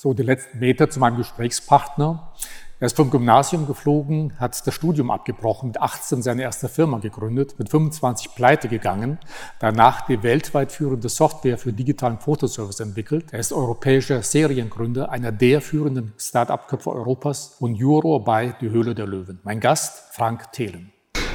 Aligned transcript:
So, 0.00 0.14
die 0.14 0.22
letzten 0.22 0.60
Meter 0.60 0.88
zu 0.88 1.00
meinem 1.00 1.16
Gesprächspartner. 1.16 2.32
Er 2.78 2.86
ist 2.86 2.94
vom 2.94 3.10
Gymnasium 3.10 3.66
geflogen, 3.66 4.32
hat 4.38 4.64
das 4.64 4.72
Studium 4.72 5.10
abgebrochen, 5.10 5.70
mit 5.70 5.80
18 5.80 6.22
seine 6.22 6.42
erste 6.42 6.68
Firma 6.68 6.98
gegründet, 6.98 7.56
mit 7.58 7.68
25 7.68 8.36
pleite 8.36 8.68
gegangen, 8.68 9.18
danach 9.58 10.06
die 10.06 10.22
weltweit 10.22 10.70
führende 10.70 11.08
Software 11.08 11.58
für 11.58 11.72
digitalen 11.72 12.20
Fotoservice 12.20 12.78
entwickelt. 12.78 13.32
Er 13.32 13.40
ist 13.40 13.52
europäischer 13.52 14.22
Seriengründer, 14.22 15.10
einer 15.10 15.32
der 15.32 15.60
führenden 15.60 16.12
Start-up-Köpfe 16.16 16.92
Europas 16.92 17.56
und 17.58 17.74
Juror 17.74 18.22
bei 18.22 18.54
Die 18.60 18.70
Höhle 18.70 18.94
der 18.94 19.08
Löwen. 19.08 19.40
Mein 19.42 19.58
Gast, 19.58 20.14
Frank 20.14 20.52
Thelen. 20.52 20.92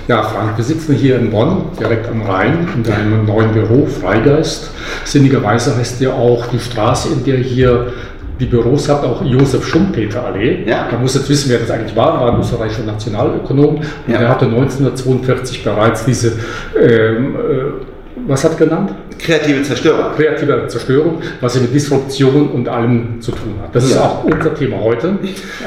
Ja, 0.08 0.22
Frank, 0.24 0.58
wir 0.58 0.64
sitzen 0.66 0.96
hier 0.96 1.18
in 1.18 1.32
Bonn, 1.32 1.72
direkt 1.80 2.08
am 2.10 2.22
Rhein, 2.24 2.68
in 2.74 2.84
deinem 2.84 3.26
neuen 3.26 3.54
Büro, 3.54 3.86
Freigeist. 3.86 4.70
Sinnigerweise 5.06 5.78
heißt 5.78 6.02
ja 6.02 6.14
auch 6.14 6.46
die 6.48 6.60
Straße, 6.60 7.14
in 7.14 7.24
der 7.24 7.38
hier 7.38 7.94
die 8.44 8.50
Büros 8.50 8.90
habt, 8.90 9.06
auch 9.06 9.24
Josef 9.24 9.66
Schumpeter 9.66 10.26
Allee. 10.26 10.64
Ja. 10.66 10.88
Man 10.92 11.02
muss 11.02 11.16
jetzt 11.16 11.30
wissen, 11.30 11.50
wer 11.50 11.60
das 11.60 11.72
eigentlich 11.72 11.96
war, 11.96 12.20
war 12.20 12.34
ein 12.34 12.40
österreichischer 12.40 12.84
Nationalökonom. 12.84 13.76
Und 13.78 13.84
ja. 14.08 14.20
er 14.20 14.30
hatte 14.30 14.46
1942 14.46 15.64
bereits 15.64 16.06
diese 16.06 16.34
ähm, 16.80 17.36
äh, 17.36 17.86
was 18.28 18.44
hat 18.44 18.52
er 18.52 18.66
genannt? 18.66 18.94
Kreative 19.18 19.64
Zerstörung. 19.64 20.14
Kreative 20.16 20.68
Zerstörung, 20.68 21.22
was 21.42 21.60
mit 21.60 21.74
Disruption 21.74 22.50
und 22.50 22.68
allem 22.70 23.20
zu 23.22 23.32
tun 23.32 23.56
hat. 23.62 23.76
Das 23.76 23.90
ja. 23.90 23.96
ist 23.96 24.02
auch 24.02 24.24
unser 24.24 24.54
Thema 24.54 24.80
heute. 24.80 25.18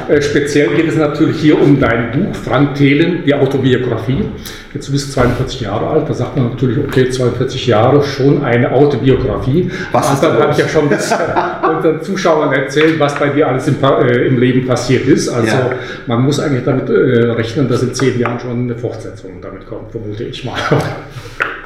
Ja. 0.09 0.15
Äh, 0.15 0.23
speziell 0.23 0.69
geht 0.75 0.89
es 0.89 0.97
natürlich 0.97 1.41
hier 1.41 1.61
um 1.61 1.79
dein 1.81 2.13
Buch, 2.13 2.35
Frank 2.35 2.75
Thelen, 2.77 3.25
die 3.27 3.35
Autobiografie. 3.35 4.25
Jetzt 4.77 4.93
bist 4.93 5.09
du 5.09 5.13
42 5.15 5.63
Jahre 5.63 5.87
alt, 5.87 6.07
da 6.07 6.13
sagt 6.13 6.37
man 6.37 6.51
natürlich, 6.51 6.77
okay, 6.77 7.09
42 7.09 7.67
Jahre, 7.67 8.03
schon 8.03 8.45
eine 8.45 8.71
Autobiografie. 8.73 9.71
Was 9.91 10.11
und 10.11 10.23
dann 10.23 10.39
habe 10.39 10.53
ich 10.53 10.59
ja 10.59 10.69
schon 10.69 10.85
unseren 11.77 12.03
Zuschauern 12.03 12.53
erzählt, 12.53 13.01
was 13.01 13.15
bei 13.15 13.31
dir 13.31 13.49
alles 13.49 13.67
im, 13.69 13.77
äh, 13.83 14.27
im 14.27 14.39
Leben 14.39 14.67
passiert 14.67 15.07
ist. 15.07 15.31
Also 15.31 15.47
ja. 15.47 15.71
man 16.07 16.21
muss 16.21 16.41
eigentlich 16.41 16.65
damit 16.65 16.91
äh, 16.91 16.93
rechnen, 16.93 17.71
dass 17.71 17.83
in 17.83 17.95
zehn 17.95 18.19
Jahren 18.19 18.39
schon 18.39 18.51
eine 18.51 18.77
Fortsetzung 18.77 19.41
damit 19.41 19.67
kommt, 19.67 19.93
vermute 19.93 20.25
ich 20.25 20.45
mal. 20.45 20.61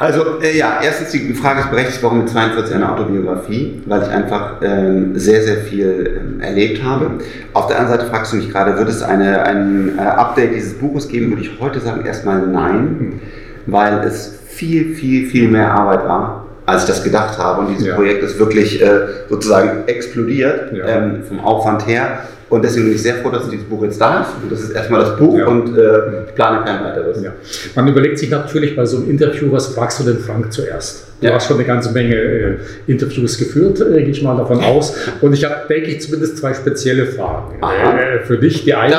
Also 0.00 0.40
äh, 0.40 0.56
ja, 0.56 0.80
erstens 0.82 1.10
die 1.10 1.34
Frage 1.34 1.60
ist 1.60 1.70
berechtigt, 1.70 2.02
warum 2.02 2.20
mit 2.20 2.30
42 2.30 2.74
eine 2.74 2.90
Autobiografie? 2.90 3.82
Weil 3.84 4.02
ich 4.02 4.08
einfach 4.08 4.54
ähm, 4.62 5.12
sehr, 5.18 5.42
sehr 5.42 5.58
viel 5.58 6.22
ähm, 6.22 6.40
erlebt 6.40 6.82
habe. 6.82 7.18
Auf 7.52 7.66
der 7.66 7.78
anderen 7.78 7.98
Seite 7.98 8.10
fragst 8.10 8.32
du 8.32 8.38
mich 8.38 8.48
gerade, 8.48 8.78
wird 8.78 8.88
es 8.88 9.02
eine, 9.02 9.42
ein 9.42 9.98
äh, 9.98 10.00
Update 10.00 10.54
dieses 10.54 10.78
Buches 10.78 11.06
geben? 11.06 11.28
Würde 11.28 11.42
ich 11.42 11.50
heute 11.60 11.80
sagen 11.80 12.06
erstmal 12.06 12.46
nein, 12.46 12.96
hm. 13.00 13.20
weil 13.66 14.04
es 14.06 14.40
viel, 14.46 14.94
viel, 14.94 15.26
viel 15.26 15.48
mehr 15.48 15.72
Arbeit 15.72 16.06
war, 16.06 16.46
als 16.66 16.82
ich 16.82 16.88
das 16.88 17.02
gedacht 17.02 17.38
habe. 17.38 17.62
Und 17.62 17.70
dieses 17.70 17.86
ja. 17.86 17.94
Projekt 17.94 18.22
ist 18.22 18.38
wirklich 18.38 18.82
äh, 18.82 19.00
sozusagen 19.28 19.84
explodiert 19.86 20.72
ja. 20.72 20.86
ähm, 20.86 21.22
vom 21.26 21.40
Aufwand 21.40 21.86
her. 21.86 22.20
Und 22.50 22.64
deswegen 22.64 22.86
bin 22.86 22.96
ich 22.96 23.02
sehr 23.02 23.14
froh, 23.14 23.30
dass 23.30 23.48
dieses 23.48 23.64
Buch 23.64 23.84
jetzt 23.84 24.00
da 24.00 24.22
ist. 24.22 24.30
Und 24.42 24.50
das 24.50 24.60
ist 24.60 24.70
erstmal 24.70 25.00
das 25.00 25.16
Buch 25.16 25.38
ja. 25.38 25.46
und 25.46 25.78
äh, 25.78 26.24
ich 26.26 26.34
plane 26.34 26.64
kein 26.64 26.84
weiteres. 26.84 27.22
Ja. 27.22 27.32
Man 27.76 27.86
überlegt 27.86 28.18
sich 28.18 28.28
natürlich 28.28 28.74
bei 28.74 28.84
so 28.84 28.96
einem 28.96 29.08
Interview, 29.08 29.52
was 29.52 29.68
fragst 29.68 30.00
du 30.00 30.04
denn 30.04 30.18
Frank 30.18 30.52
zuerst? 30.52 31.06
Du 31.20 31.28
ja. 31.28 31.34
hast 31.34 31.46
schon 31.46 31.58
eine 31.58 31.66
ganze 31.66 31.92
Menge 31.92 32.16
äh, 32.16 32.58
Interviews 32.88 33.38
geführt, 33.38 33.80
äh, 33.80 34.00
gehe 34.00 34.10
ich 34.10 34.22
mal 34.22 34.36
davon 34.36 34.64
aus. 34.64 34.96
Und 35.20 35.32
ich 35.32 35.44
habe, 35.44 35.68
denke 35.68 35.90
ich, 35.90 36.00
zumindest 36.00 36.38
zwei 36.38 36.52
spezielle 36.52 37.06
Fragen 37.06 37.54
äh, 37.62 38.24
für 38.24 38.38
dich. 38.38 38.64
Die 38.64 38.74
eine, 38.74 38.94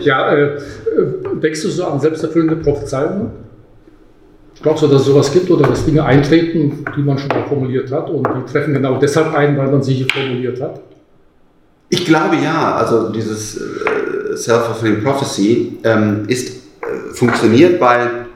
ja, 0.00 0.32
ja 0.32 0.34
äh, 0.34 0.50
denkst 1.42 1.62
du 1.62 1.68
so 1.68 1.84
an 1.86 2.00
selbsterfüllende 2.00 2.56
Prophezeiungen? 2.56 3.30
Glaubst 4.62 4.82
du, 4.82 4.86
dass 4.86 5.00
es 5.00 5.06
sowas 5.06 5.32
gibt 5.32 5.50
oder 5.50 5.66
dass 5.66 5.84
Dinge 5.84 6.04
eintreten, 6.04 6.84
die 6.96 7.02
man 7.02 7.18
schon 7.18 7.28
mal 7.28 7.44
formuliert 7.48 7.90
hat 7.90 8.08
und 8.08 8.26
die 8.26 8.52
treffen 8.52 8.74
genau 8.74 8.96
deshalb 8.96 9.34
ein, 9.34 9.56
weil 9.56 9.68
man 9.68 9.82
sie 9.82 9.94
hier 9.94 10.06
formuliert 10.08 10.60
hat? 10.60 10.80
Ich 11.88 12.06
glaube 12.06 12.36
ja, 12.36 12.76
also 12.76 13.10
dieses 13.10 13.56
äh, 13.56 14.36
Self-Fulfilling 14.36 15.02
Prophecy 15.02 15.78
ähm, 15.82 16.24
ist, 16.28 16.48
äh, 16.80 17.12
funktioniert, 17.12 17.80
weil 17.80 18.26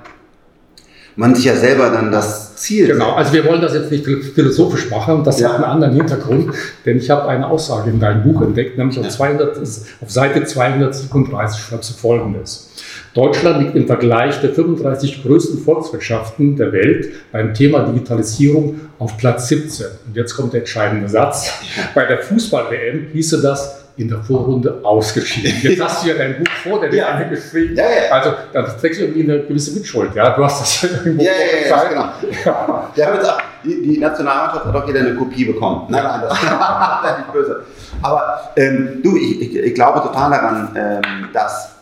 man 1.14 1.34
sich 1.34 1.44
ja 1.44 1.54
selber 1.54 1.90
dann 1.90 2.10
das 2.10 2.45
Ziel. 2.56 2.88
Genau, 2.88 3.12
also 3.12 3.32
wir 3.32 3.44
wollen 3.44 3.60
das 3.60 3.74
jetzt 3.74 3.90
nicht 3.90 4.04
philosophisch 4.04 4.90
machen, 4.90 5.22
das 5.24 5.40
ja. 5.40 5.48
hat 5.48 5.56
einen 5.56 5.64
anderen 5.64 5.94
Hintergrund, 5.94 6.54
denn 6.84 6.98
ich 6.98 7.10
habe 7.10 7.28
eine 7.28 7.48
Aussage 7.48 7.90
in 7.90 8.00
deinem 8.00 8.22
Buch 8.22 8.42
entdeckt, 8.42 8.78
nämlich 8.78 8.98
auf, 8.98 9.08
200, 9.08 9.58
auf 9.58 10.10
Seite 10.10 10.44
237 10.44 11.60
schreibst 11.60 11.90
du 11.90 11.94
folgendes. 11.94 12.70
Deutschland 13.14 13.62
liegt 13.62 13.76
im 13.76 13.86
Vergleich 13.86 14.40
der 14.42 14.52
35 14.52 15.22
größten 15.22 15.60
Volkswirtschaften 15.60 16.56
der 16.56 16.72
Welt 16.72 17.08
beim 17.32 17.54
Thema 17.54 17.80
Digitalisierung 17.86 18.80
auf 18.98 19.16
Platz 19.16 19.48
17. 19.48 19.86
Und 20.06 20.16
jetzt 20.16 20.36
kommt 20.36 20.52
der 20.52 20.60
entscheidende 20.60 21.08
Satz. 21.08 21.50
Bei 21.94 22.04
der 22.04 22.18
Fußball-WM 22.18 23.06
hieße 23.12 23.40
das 23.40 23.75
in 23.96 24.08
der 24.08 24.18
Vorrunde 24.18 24.80
ausgeschieden. 24.82 25.52
Jetzt 25.62 25.82
hast 25.82 26.04
du 26.04 26.08
ja 26.08 26.14
dein 26.14 26.38
Buch 26.38 26.52
vor 26.62 26.80
der 26.80 26.92
ja. 26.92 27.18
WM 27.18 27.30
geschrieben. 27.30 27.74
Ja, 27.76 27.84
ja. 27.84 28.12
Also 28.12 28.32
da 28.52 28.62
trägst 28.62 29.00
du 29.00 29.04
irgendwie 29.04 29.22
eine 29.22 29.42
gewisse 29.42 29.72
Mitschuld. 29.72 30.14
Ja? 30.14 30.36
Du 30.36 30.44
hast 30.44 30.60
das 30.60 30.82
ja 30.82 30.88
irgendwo 30.98 31.22
ja, 31.22 31.30
ja, 31.32 31.68
ja, 31.68 31.88
genau. 31.88 32.82
ja. 32.94 33.14
ja 33.14 33.38
die, 33.64 33.82
die 33.82 33.98
Nationalmannschaft 33.98 34.66
hat 34.66 34.76
auch 34.76 34.86
jeder 34.86 35.00
eine 35.00 35.14
Kopie 35.14 35.46
bekommen. 35.46 35.86
Nein, 35.88 36.04
nein, 36.04 36.20
das 36.22 36.32
ist 36.34 36.42
nicht 37.18 37.32
böse. 37.32 37.62
Aber 38.02 38.40
ähm, 38.56 39.00
du, 39.02 39.16
ich, 39.16 39.40
ich, 39.40 39.56
ich, 39.56 39.74
glaube 39.74 40.00
total 40.00 40.30
daran, 40.30 40.68
ähm, 40.76 41.28
dass 41.32 41.76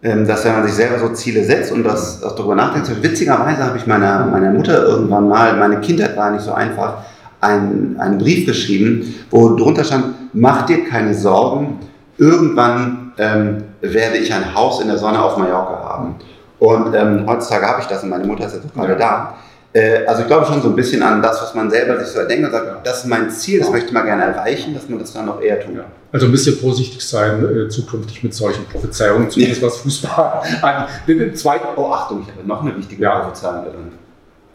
ähm, 0.00 0.26
dass 0.26 0.44
wenn 0.44 0.52
man 0.52 0.64
sich 0.64 0.74
selber 0.74 0.98
so 0.98 1.08
Ziele 1.08 1.42
setzt 1.42 1.72
und 1.72 1.82
das, 1.82 2.20
das 2.20 2.34
darüber 2.36 2.54
nachdenkt, 2.54 3.02
witzigerweise 3.02 3.64
habe 3.64 3.78
ich 3.78 3.86
meiner, 3.86 4.26
meiner 4.26 4.52
Mutter 4.52 4.84
irgendwann 4.84 5.28
mal, 5.28 5.56
meine 5.56 5.80
Kindheit 5.80 6.16
war 6.16 6.30
nicht 6.30 6.42
so 6.42 6.52
einfach, 6.52 6.98
einen, 7.40 7.98
einen 7.98 8.18
Brief 8.18 8.46
geschrieben, 8.46 9.14
wo 9.30 9.56
drunter 9.56 9.82
stand, 9.82 10.14
mach 10.38 10.66
dir 10.66 10.84
keine 10.84 11.14
Sorgen, 11.14 11.80
irgendwann 12.16 13.12
ähm, 13.18 13.64
werde 13.80 14.18
ich 14.18 14.32
ein 14.32 14.54
Haus 14.54 14.80
in 14.80 14.88
der 14.88 14.98
Sonne 14.98 15.22
auf 15.22 15.36
Mallorca 15.36 15.88
haben. 15.88 16.16
Und 16.58 16.94
ähm, 16.94 17.24
heutzutage 17.26 17.66
habe 17.66 17.80
ich 17.82 17.86
das 17.86 18.02
und 18.02 18.10
meine 18.10 18.24
Mutter 18.24 18.46
ist 18.46 18.54
jetzt 18.54 18.74
gerade 18.74 18.92
ja. 18.92 18.98
da. 18.98 19.34
Äh, 19.72 20.06
also 20.06 20.22
ich 20.22 20.28
glaube 20.28 20.46
schon 20.46 20.60
so 20.62 20.70
ein 20.70 20.76
bisschen 20.76 21.02
an 21.02 21.22
das, 21.22 21.40
was 21.42 21.54
man 21.54 21.70
selber 21.70 21.98
sich 22.00 22.08
so 22.08 22.26
denkt 22.26 22.46
und 22.46 22.52
sagt, 22.52 22.86
das 22.86 22.98
ist 22.98 23.06
mein 23.06 23.30
Ziel, 23.30 23.60
das 23.60 23.70
möchte 23.70 23.92
man 23.92 24.06
gerne 24.06 24.24
erreichen, 24.24 24.74
dass 24.74 24.88
man 24.88 24.98
das 24.98 25.12
dann 25.12 25.26
noch 25.26 25.40
eher 25.40 25.60
tut. 25.60 25.76
Ja. 25.76 25.84
Also 26.10 26.26
ein 26.26 26.32
bisschen 26.32 26.56
vorsichtig 26.56 27.04
sein 27.06 27.44
äh, 27.44 27.68
zukünftig 27.68 28.22
mit 28.24 28.34
solchen 28.34 28.64
Prophezeiungen, 28.64 29.30
zumindest 29.30 29.62
was 29.62 29.76
Fußball 29.78 30.42
an. 30.62 31.34
Zweiten, 31.34 31.66
oh 31.76 31.92
Achtung, 31.92 32.22
ich 32.22 32.34
habe 32.34 32.46
noch 32.46 32.62
eine 32.62 32.76
wichtige 32.76 33.02
ja. 33.02 33.20
Prophezeiung 33.20 33.64
drin. 33.64 33.92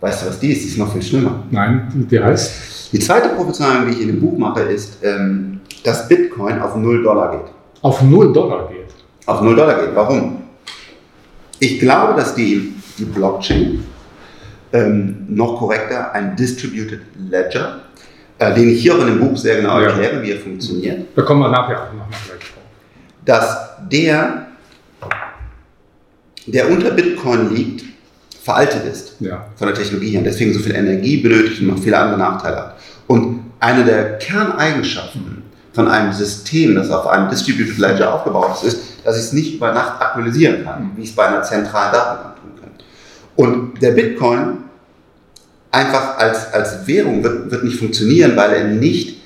Weißt 0.01 0.23
du, 0.23 0.27
was 0.27 0.39
die 0.39 0.51
ist? 0.51 0.63
Die 0.63 0.67
ist 0.67 0.77
noch 0.77 0.91
viel 0.91 1.01
schlimmer. 1.01 1.43
Nein, 1.49 2.07
die 2.11 2.19
heißt? 2.19 2.91
Die 2.91 2.99
zweite 2.99 3.29
Prophezeiung, 3.29 3.87
die 3.87 3.93
ich 3.93 4.01
in 4.01 4.07
dem 4.07 4.19
Buch 4.19 4.37
mache, 4.37 4.61
ist, 4.63 4.97
ähm, 5.01 5.52
dass 5.83 6.07
Bitcoin 6.07 6.59
auf 6.59 6.75
0 6.75 7.03
Dollar 7.03 7.31
geht. 7.31 7.51
Auf 7.81 8.01
0 8.01 8.33
Dollar 8.33 8.67
geht? 8.69 8.87
Auf 9.25 9.41
0 9.41 9.55
Dollar 9.55 9.79
geht. 9.79 9.95
Warum? 9.95 10.43
Ich 11.59 11.79
glaube, 11.79 12.13
dass 12.15 12.35
die, 12.35 12.73
die 12.97 13.05
Blockchain 13.05 13.83
ähm, 14.73 15.25
noch 15.29 15.59
korrekter 15.59 16.11
ein 16.13 16.35
Distributed 16.35 17.01
Ledger, 17.29 17.81
äh, 18.39 18.53
den 18.53 18.69
ich 18.69 18.81
hier 18.81 18.95
auch 18.95 19.01
in 19.01 19.07
dem 19.07 19.19
Buch 19.19 19.37
sehr 19.37 19.57
genau 19.57 19.79
ja. 19.79 19.87
erkläre, 19.87 20.21
wie 20.21 20.31
er 20.31 20.39
funktioniert. 20.39 21.07
Da 21.15 21.21
kommen 21.21 21.41
wir 21.41 21.49
nachher 21.49 21.85
nochmal 21.85 22.07
gleich 22.09 22.39
drauf. 22.39 22.63
Dass 23.23 23.69
der, 23.89 24.47
der 26.47 26.69
unter 26.69 26.91
Bitcoin 26.91 27.53
liegt, 27.53 27.85
veraltet 28.43 28.85
ist 28.85 29.15
ja. 29.21 29.45
von 29.55 29.67
der 29.67 29.75
Technologie 29.75 30.09
her 30.09 30.19
und 30.19 30.25
deswegen 30.25 30.53
so 30.53 30.59
viel 30.59 30.75
Energie 30.75 31.17
benötigt 31.17 31.61
und 31.61 31.67
noch 31.67 31.79
viele 31.79 31.97
andere 31.97 32.17
Nachteile 32.17 32.57
hat. 32.57 32.77
Und 33.07 33.51
eine 33.59 33.85
der 33.85 34.17
Kerneigenschaften 34.17 35.43
von 35.73 35.87
einem 35.87 36.13
System, 36.13 36.75
das 36.75 36.89
auf 36.91 37.07
einem 37.07 37.29
Distributed 37.29 37.77
Ledger 37.77 38.13
aufgebaut 38.13 38.51
ist, 38.55 38.63
ist, 38.63 38.79
dass 39.03 39.17
ich 39.17 39.23
es 39.23 39.33
nicht 39.33 39.55
über 39.55 39.73
Nacht 39.73 40.01
aktualisieren 40.01 40.63
kann, 40.63 40.91
wie 40.95 41.01
ich 41.01 41.09
es 41.09 41.15
bei 41.15 41.25
einer 41.25 41.41
zentralen 41.41 41.91
Datenbank 41.91 42.35
tun 42.35 42.51
kann. 42.61 42.71
Und 43.35 43.81
der 43.81 43.91
Bitcoin 43.91 44.59
einfach 45.71 46.17
als, 46.17 46.53
als 46.53 46.85
Währung 46.87 47.23
wird, 47.23 47.51
wird 47.51 47.63
nicht 47.63 47.79
funktionieren, 47.79 48.37
weil 48.37 48.53
er 48.53 48.63
nicht 48.65 49.17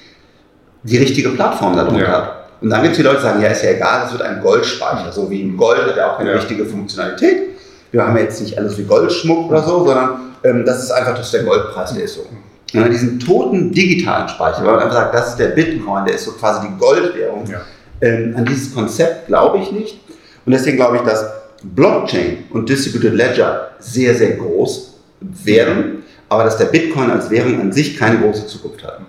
die 0.84 0.97
richtige 0.97 1.30
Plattform 1.30 1.75
darunter 1.75 2.02
ja. 2.02 2.12
hat. 2.12 2.34
Und 2.62 2.69
dann 2.69 2.81
gibt 2.81 2.94
es 2.94 2.97
die 2.97 3.03
Leute, 3.03 3.18
die 3.18 3.24
sagen, 3.24 3.42
ja, 3.42 3.50
ist 3.50 3.63
ja 3.63 3.71
egal, 3.71 4.01
das 4.01 4.13
wird 4.13 4.24
ein 4.24 4.42
Goldspeicher. 4.42 5.12
So 5.12 5.30
wie 5.30 5.42
im 5.42 5.57
Gold 5.57 5.86
hat 5.86 5.98
er 5.98 6.13
auch 6.13 6.18
keine 6.18 6.31
ja. 6.31 6.38
richtige 6.38 6.66
Funktionalität. 6.66 7.50
Wir 7.92 8.06
haben 8.06 8.18
jetzt 8.18 8.42
nicht 8.42 8.57
alles 8.57 8.77
wie 8.77 8.83
Goldschmuck 8.83 9.50
oder 9.50 9.63
so, 9.63 9.86
sondern 9.86 10.10
ähm, 10.44 10.66
das 10.66 10.83
ist 10.83 10.92
einfach 10.92 11.16
das 11.16 11.27
ist 11.27 11.33
der 11.33 11.44
Goldpreis, 11.44 11.94
der 11.94 12.06
ist 12.06 12.16
so. 12.16 12.25
Und 12.74 12.84
an 12.84 12.92
diesen 12.92 13.19
toten 13.19 13.72
digitalen 13.72 14.28
Speicher, 14.28 14.66
weil 14.66 14.74
man 14.74 14.80
einfach 14.81 14.96
sagt, 14.96 15.16
das 15.16 15.30
ist 15.30 15.38
der 15.38 15.50
Bitcoin, 15.50 16.06
der 16.06 16.16
ist 16.16 16.25
so 16.25 16.31
quasi 16.31 16.68
die 16.68 16.78
Goldwährung. 16.78 17.46
Ja. 17.50 17.62
Ähm, 18.02 18.36
an 18.36 18.46
dieses 18.46 18.74
Konzept 18.74 19.28
glaube 19.28 19.60
ich 19.60 19.72
nicht. 19.72 20.00
Und 20.46 20.52
deswegen 20.52 20.78
glaube 20.78 20.98
ich, 20.98 21.04
dass 21.04 21.25
Blockchain 21.64 22.46
und 22.50 22.68
Distributed 22.69 23.14
Ledger 23.14 23.72
sehr, 23.80 24.14
sehr 24.16 24.31
groß 24.31 24.96
werden 25.22 26.04
aber 26.30 26.44
dass 26.44 26.58
der 26.58 26.66
Bitcoin 26.66 27.12
als 27.12 27.30
Währung 27.30 27.60
an 27.60 27.72
sich 27.72 27.98
keine 27.98 28.19
große 28.19 28.48
Zukunft 28.48 28.84
hat. 28.84 29.02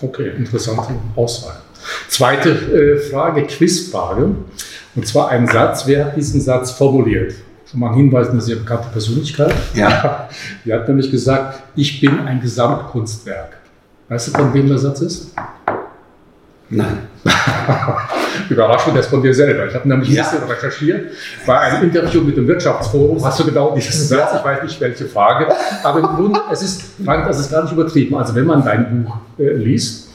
Okay, 0.00 0.32
interessante 0.36 0.94
Auswahl. 1.14 1.56
Zweite 2.08 2.50
äh, 2.50 2.98
Frage, 3.10 3.44
Quizfrage. 3.44 4.34
Und 4.94 5.06
zwar 5.06 5.28
ein 5.28 5.46
Satz. 5.46 5.86
Wer 5.86 6.06
hat 6.06 6.16
diesen 6.16 6.40
Satz 6.40 6.70
formuliert? 6.70 7.34
Mal 7.74 7.90
ein 7.90 7.94
Hinweis, 7.94 8.30
eine 8.30 8.40
sehr 8.40 8.56
bekannte 8.56 8.88
Persönlichkeit. 8.90 9.54
Ja. 9.74 10.28
Die 10.64 10.72
hat 10.72 10.88
nämlich 10.88 11.10
gesagt, 11.10 11.62
ich 11.74 12.00
bin 12.00 12.20
ein 12.20 12.40
Gesamtkunstwerk. 12.40 13.56
Weißt 14.08 14.28
du, 14.28 14.32
von 14.32 14.54
wem 14.54 14.68
der 14.68 14.78
Satz 14.78 15.00
ist? 15.00 15.34
Nein. 16.70 16.98
Überraschung 18.48 18.94
das 18.94 19.06
von 19.06 19.22
dir 19.22 19.34
selber. 19.34 19.66
Ich 19.66 19.74
habe 19.74 19.88
nämlich 19.88 20.10
ein 20.10 20.16
bisschen 20.16 20.48
recherchiert. 20.48 21.12
Bei 21.46 21.58
einem 21.60 21.84
Interview 21.84 22.20
mit 22.22 22.36
dem 22.36 22.46
Wirtschaftsforum 22.46 23.24
hast 23.24 23.40
du 23.40 23.44
genau 23.44 23.74
diesen 23.74 23.92
Satz, 23.92 24.38
ich 24.38 24.44
weiß 24.44 24.62
nicht 24.62 24.80
welche 24.80 25.06
Frage. 25.06 25.48
Aber 25.82 26.00
im 26.00 26.06
Grunde, 26.06 26.40
es 26.50 26.62
ist, 26.62 26.82
Frank, 27.04 27.26
das 27.26 27.40
ist 27.40 27.50
gar 27.50 27.62
nicht 27.62 27.72
übertrieben. 27.72 28.16
Also 28.16 28.34
wenn 28.34 28.46
man 28.46 28.64
dein 28.64 29.04
Buch 29.04 29.16
äh, 29.38 29.52
liest, 29.52 30.08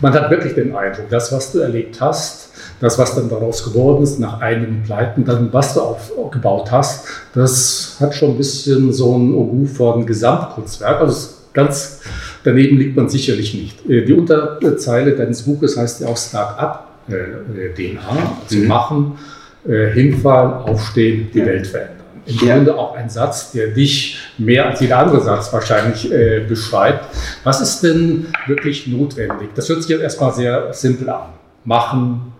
man 0.00 0.12
hat 0.12 0.30
wirklich 0.30 0.54
den 0.54 0.74
Eindruck, 0.76 1.08
das, 1.08 1.32
was 1.32 1.52
du 1.52 1.60
erlebt 1.60 2.00
hast, 2.00 2.45
das, 2.80 2.98
was 2.98 3.14
dann 3.14 3.28
daraus 3.28 3.64
geworden 3.64 4.02
ist, 4.02 4.18
nach 4.18 4.40
einigen 4.40 4.82
Pleiten, 4.82 5.24
dann, 5.24 5.52
was 5.52 5.74
du 5.74 5.80
aufgebaut 5.80 6.70
hast, 6.70 7.06
das 7.34 7.96
hat 8.00 8.14
schon 8.14 8.30
ein 8.30 8.36
bisschen 8.36 8.92
so 8.92 9.16
ein 9.16 9.34
Ogu 9.34 9.66
von 9.66 10.04
Gesamtkunstwerk. 10.04 11.00
Also 11.00 11.28
ganz 11.52 12.00
daneben 12.44 12.78
liegt 12.78 12.96
man 12.96 13.08
sicherlich 13.08 13.54
nicht. 13.54 13.88
Äh, 13.88 14.04
die 14.04 14.12
Unterzeile 14.12 15.12
deines 15.12 15.42
Buches 15.42 15.76
heißt 15.76 16.02
ja 16.02 16.08
auch 16.08 16.16
Start-up-DNA, 16.16 18.00
also 18.42 18.58
mhm. 18.58 18.66
machen, 18.66 19.18
äh, 19.66 19.88
hinfallen, 19.92 20.52
aufstehen, 20.52 21.30
die 21.32 21.40
ja. 21.40 21.46
Welt 21.46 21.66
verändern. 21.66 21.96
Im 22.26 22.46
ja. 22.46 22.56
Grunde 22.56 22.76
auch 22.76 22.96
ein 22.96 23.08
Satz, 23.08 23.52
der 23.52 23.68
dich 23.68 24.18
mehr 24.36 24.66
als 24.66 24.80
jeder 24.80 24.98
andere 24.98 25.20
Satz 25.20 25.52
wahrscheinlich 25.52 26.10
äh, 26.12 26.44
beschreibt. 26.46 27.04
Was 27.44 27.60
ist 27.60 27.82
denn 27.82 28.26
wirklich 28.46 28.86
notwendig? 28.88 29.50
Das 29.54 29.68
hört 29.68 29.82
sich 29.82 29.90
jetzt 29.90 30.02
erstmal 30.02 30.32
sehr 30.32 30.72
simpel 30.72 31.08
an. 31.08 31.28
Machen, 31.64 32.32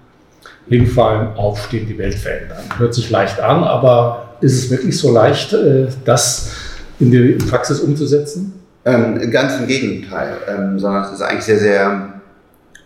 hinfallen, 0.69 1.37
aufstehen, 1.37 1.87
die 1.87 1.99
Welt 1.99 2.15
verändern. 2.15 2.59
Hört 2.79 2.95
sich 2.95 3.11
leicht 3.11 3.41
an, 3.41 3.63
aber 3.63 4.37
ist 4.41 4.65
es 4.65 4.71
wirklich 4.71 4.99
so 4.99 5.13
leicht, 5.13 5.53
äh, 5.53 5.87
das 6.05 6.53
in 6.99 7.11
die 7.11 7.39
Praxis 7.49 7.81
umzusetzen? 7.81 8.53
Ähm, 8.85 9.31
ganz 9.31 9.59
im 9.59 9.67
Gegenteil, 9.67 10.37
ähm, 10.49 10.79
sondern 10.79 11.05
es 11.05 11.13
ist 11.13 11.23
eigentlich 11.23 11.45
sehr, 11.45 11.59
sehr, 11.59 12.09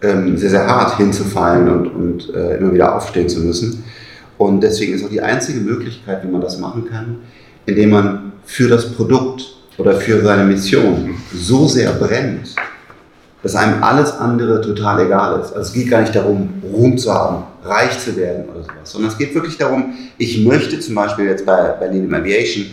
ähm, 0.02 0.36
sehr, 0.36 0.50
sehr 0.50 0.66
hart 0.66 0.96
hinzufallen 0.96 1.68
und, 1.68 1.86
und 1.88 2.34
äh, 2.34 2.56
immer 2.56 2.72
wieder 2.72 2.94
aufstehen 2.94 3.28
zu 3.28 3.40
müssen. 3.40 3.84
Und 4.38 4.62
deswegen 4.62 4.94
ist 4.94 5.04
auch 5.04 5.10
die 5.10 5.20
einzige 5.20 5.60
Möglichkeit, 5.60 6.24
wie 6.24 6.28
man 6.28 6.40
das 6.40 6.58
machen 6.58 6.86
kann, 6.90 7.18
indem 7.66 7.90
man 7.90 8.32
für 8.44 8.68
das 8.68 8.92
Produkt 8.92 9.44
oder 9.76 9.94
für 9.94 10.22
seine 10.22 10.44
Mission 10.44 11.14
so 11.34 11.66
sehr 11.66 11.92
brennt, 11.92 12.54
dass 13.42 13.56
einem 13.56 13.82
alles 13.82 14.12
andere 14.12 14.60
total 14.60 15.06
egal 15.06 15.40
ist. 15.40 15.52
Also 15.52 15.68
es 15.68 15.72
geht 15.72 15.90
gar 15.90 16.00
nicht 16.02 16.14
darum, 16.14 16.62
Ruhm 16.62 16.98
zu 16.98 17.12
haben, 17.12 17.44
reich 17.64 17.98
zu 17.98 18.16
werden 18.16 18.44
oder 18.50 18.62
sowas, 18.62 18.74
sondern 18.84 19.10
es 19.10 19.18
geht 19.18 19.34
wirklich 19.34 19.56
darum, 19.56 19.94
ich 20.18 20.44
möchte 20.44 20.78
zum 20.80 20.94
Beispiel 20.94 21.26
jetzt 21.26 21.46
bei, 21.46 21.74
bei 21.78 21.88
Lilium 21.88 22.14
Aviation, 22.14 22.66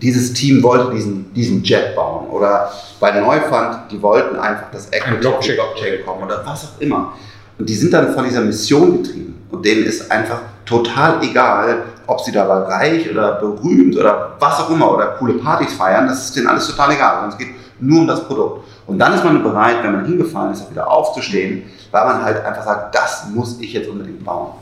dieses 0.00 0.32
Team 0.32 0.62
wollte 0.62 0.94
diesen, 0.94 1.32
diesen 1.34 1.62
Jet 1.62 1.94
bauen 1.96 2.28
oder 2.28 2.70
bei 3.00 3.18
Neufund, 3.20 3.90
die 3.90 4.00
wollten 4.00 4.36
einfach 4.36 4.70
das 4.72 4.88
Equity 4.92 5.20
Blockchain. 5.20 5.56
Blockchain 5.56 6.04
kommen 6.04 6.24
oder 6.24 6.42
was 6.44 6.64
auch 6.64 6.80
immer. 6.80 7.12
Und 7.58 7.68
die 7.68 7.74
sind 7.74 7.92
dann 7.92 8.14
von 8.14 8.24
dieser 8.24 8.40
Mission 8.40 9.02
getrieben 9.02 9.34
und 9.50 9.64
denen 9.64 9.84
ist 9.84 10.10
einfach 10.10 10.40
total 10.64 11.22
egal, 11.22 11.84
ob 12.06 12.20
sie 12.20 12.32
dabei 12.32 12.58
reich 12.74 13.10
oder 13.10 13.32
berühmt 13.32 13.96
oder 13.96 14.36
was 14.38 14.60
auch 14.60 14.70
immer 14.70 14.94
oder 14.94 15.06
coole 15.18 15.34
Partys 15.34 15.72
feiern, 15.72 16.06
das 16.06 16.26
ist 16.26 16.36
denen 16.36 16.46
alles 16.46 16.66
total 16.66 16.92
egal. 16.92 17.24
Und 17.24 17.30
es 17.30 17.38
geht 17.38 17.48
nur 17.80 18.00
um 18.00 18.06
das 18.06 18.24
Produkt. 18.24 18.66
Und 18.88 18.98
dann 18.98 19.12
ist 19.12 19.22
man 19.22 19.42
bereit, 19.42 19.76
wenn 19.82 19.92
man 19.92 20.06
hingefallen 20.06 20.52
ist, 20.52 20.62
auch 20.62 20.70
wieder 20.70 20.90
aufzustehen, 20.90 21.64
weil 21.90 22.06
man 22.06 22.24
halt 22.24 22.42
einfach 22.42 22.64
sagt, 22.64 22.94
das 22.94 23.26
muss 23.34 23.60
ich 23.60 23.74
jetzt 23.74 23.86
unbedingt 23.86 24.24
bauen. 24.24 24.52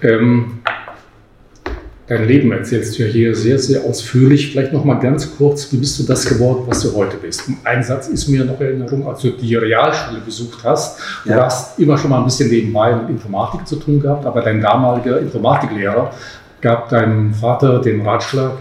Ähm, 0.00 0.62
dein 2.06 2.26
Leben 2.26 2.52
erzählst 2.52 2.98
du 2.98 3.02
ja 3.02 3.08
hier 3.10 3.36
sehr, 3.36 3.58
sehr 3.58 3.84
ausführlich. 3.84 4.52
Vielleicht 4.52 4.72
noch 4.72 4.86
mal 4.86 4.94
ganz 4.94 5.36
kurz, 5.36 5.70
wie 5.70 5.76
bist 5.76 5.98
du 5.98 6.04
das 6.04 6.24
geworden, 6.24 6.64
was 6.66 6.80
du 6.80 6.96
heute 6.96 7.18
bist? 7.18 7.42
Ein 7.62 7.82
Satz 7.82 8.08
ist 8.08 8.26
mir 8.28 8.42
noch 8.46 8.58
in 8.58 8.66
Erinnerung, 8.66 9.06
als 9.06 9.20
du 9.20 9.32
die 9.32 9.54
Realschule 9.54 10.20
besucht 10.20 10.64
hast. 10.64 10.98
Du 11.24 11.32
ja. 11.32 11.44
hast 11.44 11.78
immer 11.78 11.98
schon 11.98 12.08
mal 12.08 12.20
ein 12.20 12.24
bisschen 12.24 12.48
nebenbei 12.48 12.96
mit 12.96 13.10
Informatik 13.10 13.68
zu 13.68 13.76
tun 13.76 14.00
gehabt, 14.00 14.24
aber 14.24 14.40
dein 14.40 14.62
damaliger 14.62 15.20
Informatiklehrer 15.20 16.10
gab 16.62 16.88
deinem 16.88 17.34
Vater 17.34 17.80
den 17.82 18.00
Ratschlag, 18.00 18.52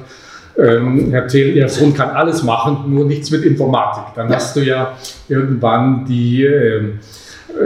ähm, 0.57 1.12
Herr 1.12 1.28
Thiel, 1.28 1.56
Ihr 1.56 1.69
Sohn 1.69 1.94
kann 1.94 2.10
alles 2.12 2.44
machen, 2.44 2.86
nur 2.88 3.06
nichts 3.06 3.31
mit 3.31 3.44
Informatik. 3.44 4.13
Dann 4.16 4.30
ja. 4.30 4.36
hast 4.36 4.56
du 4.56 4.62
ja 4.62 4.94
irgendwann 5.28 6.06
die 6.06 6.44
äh, 6.44 6.94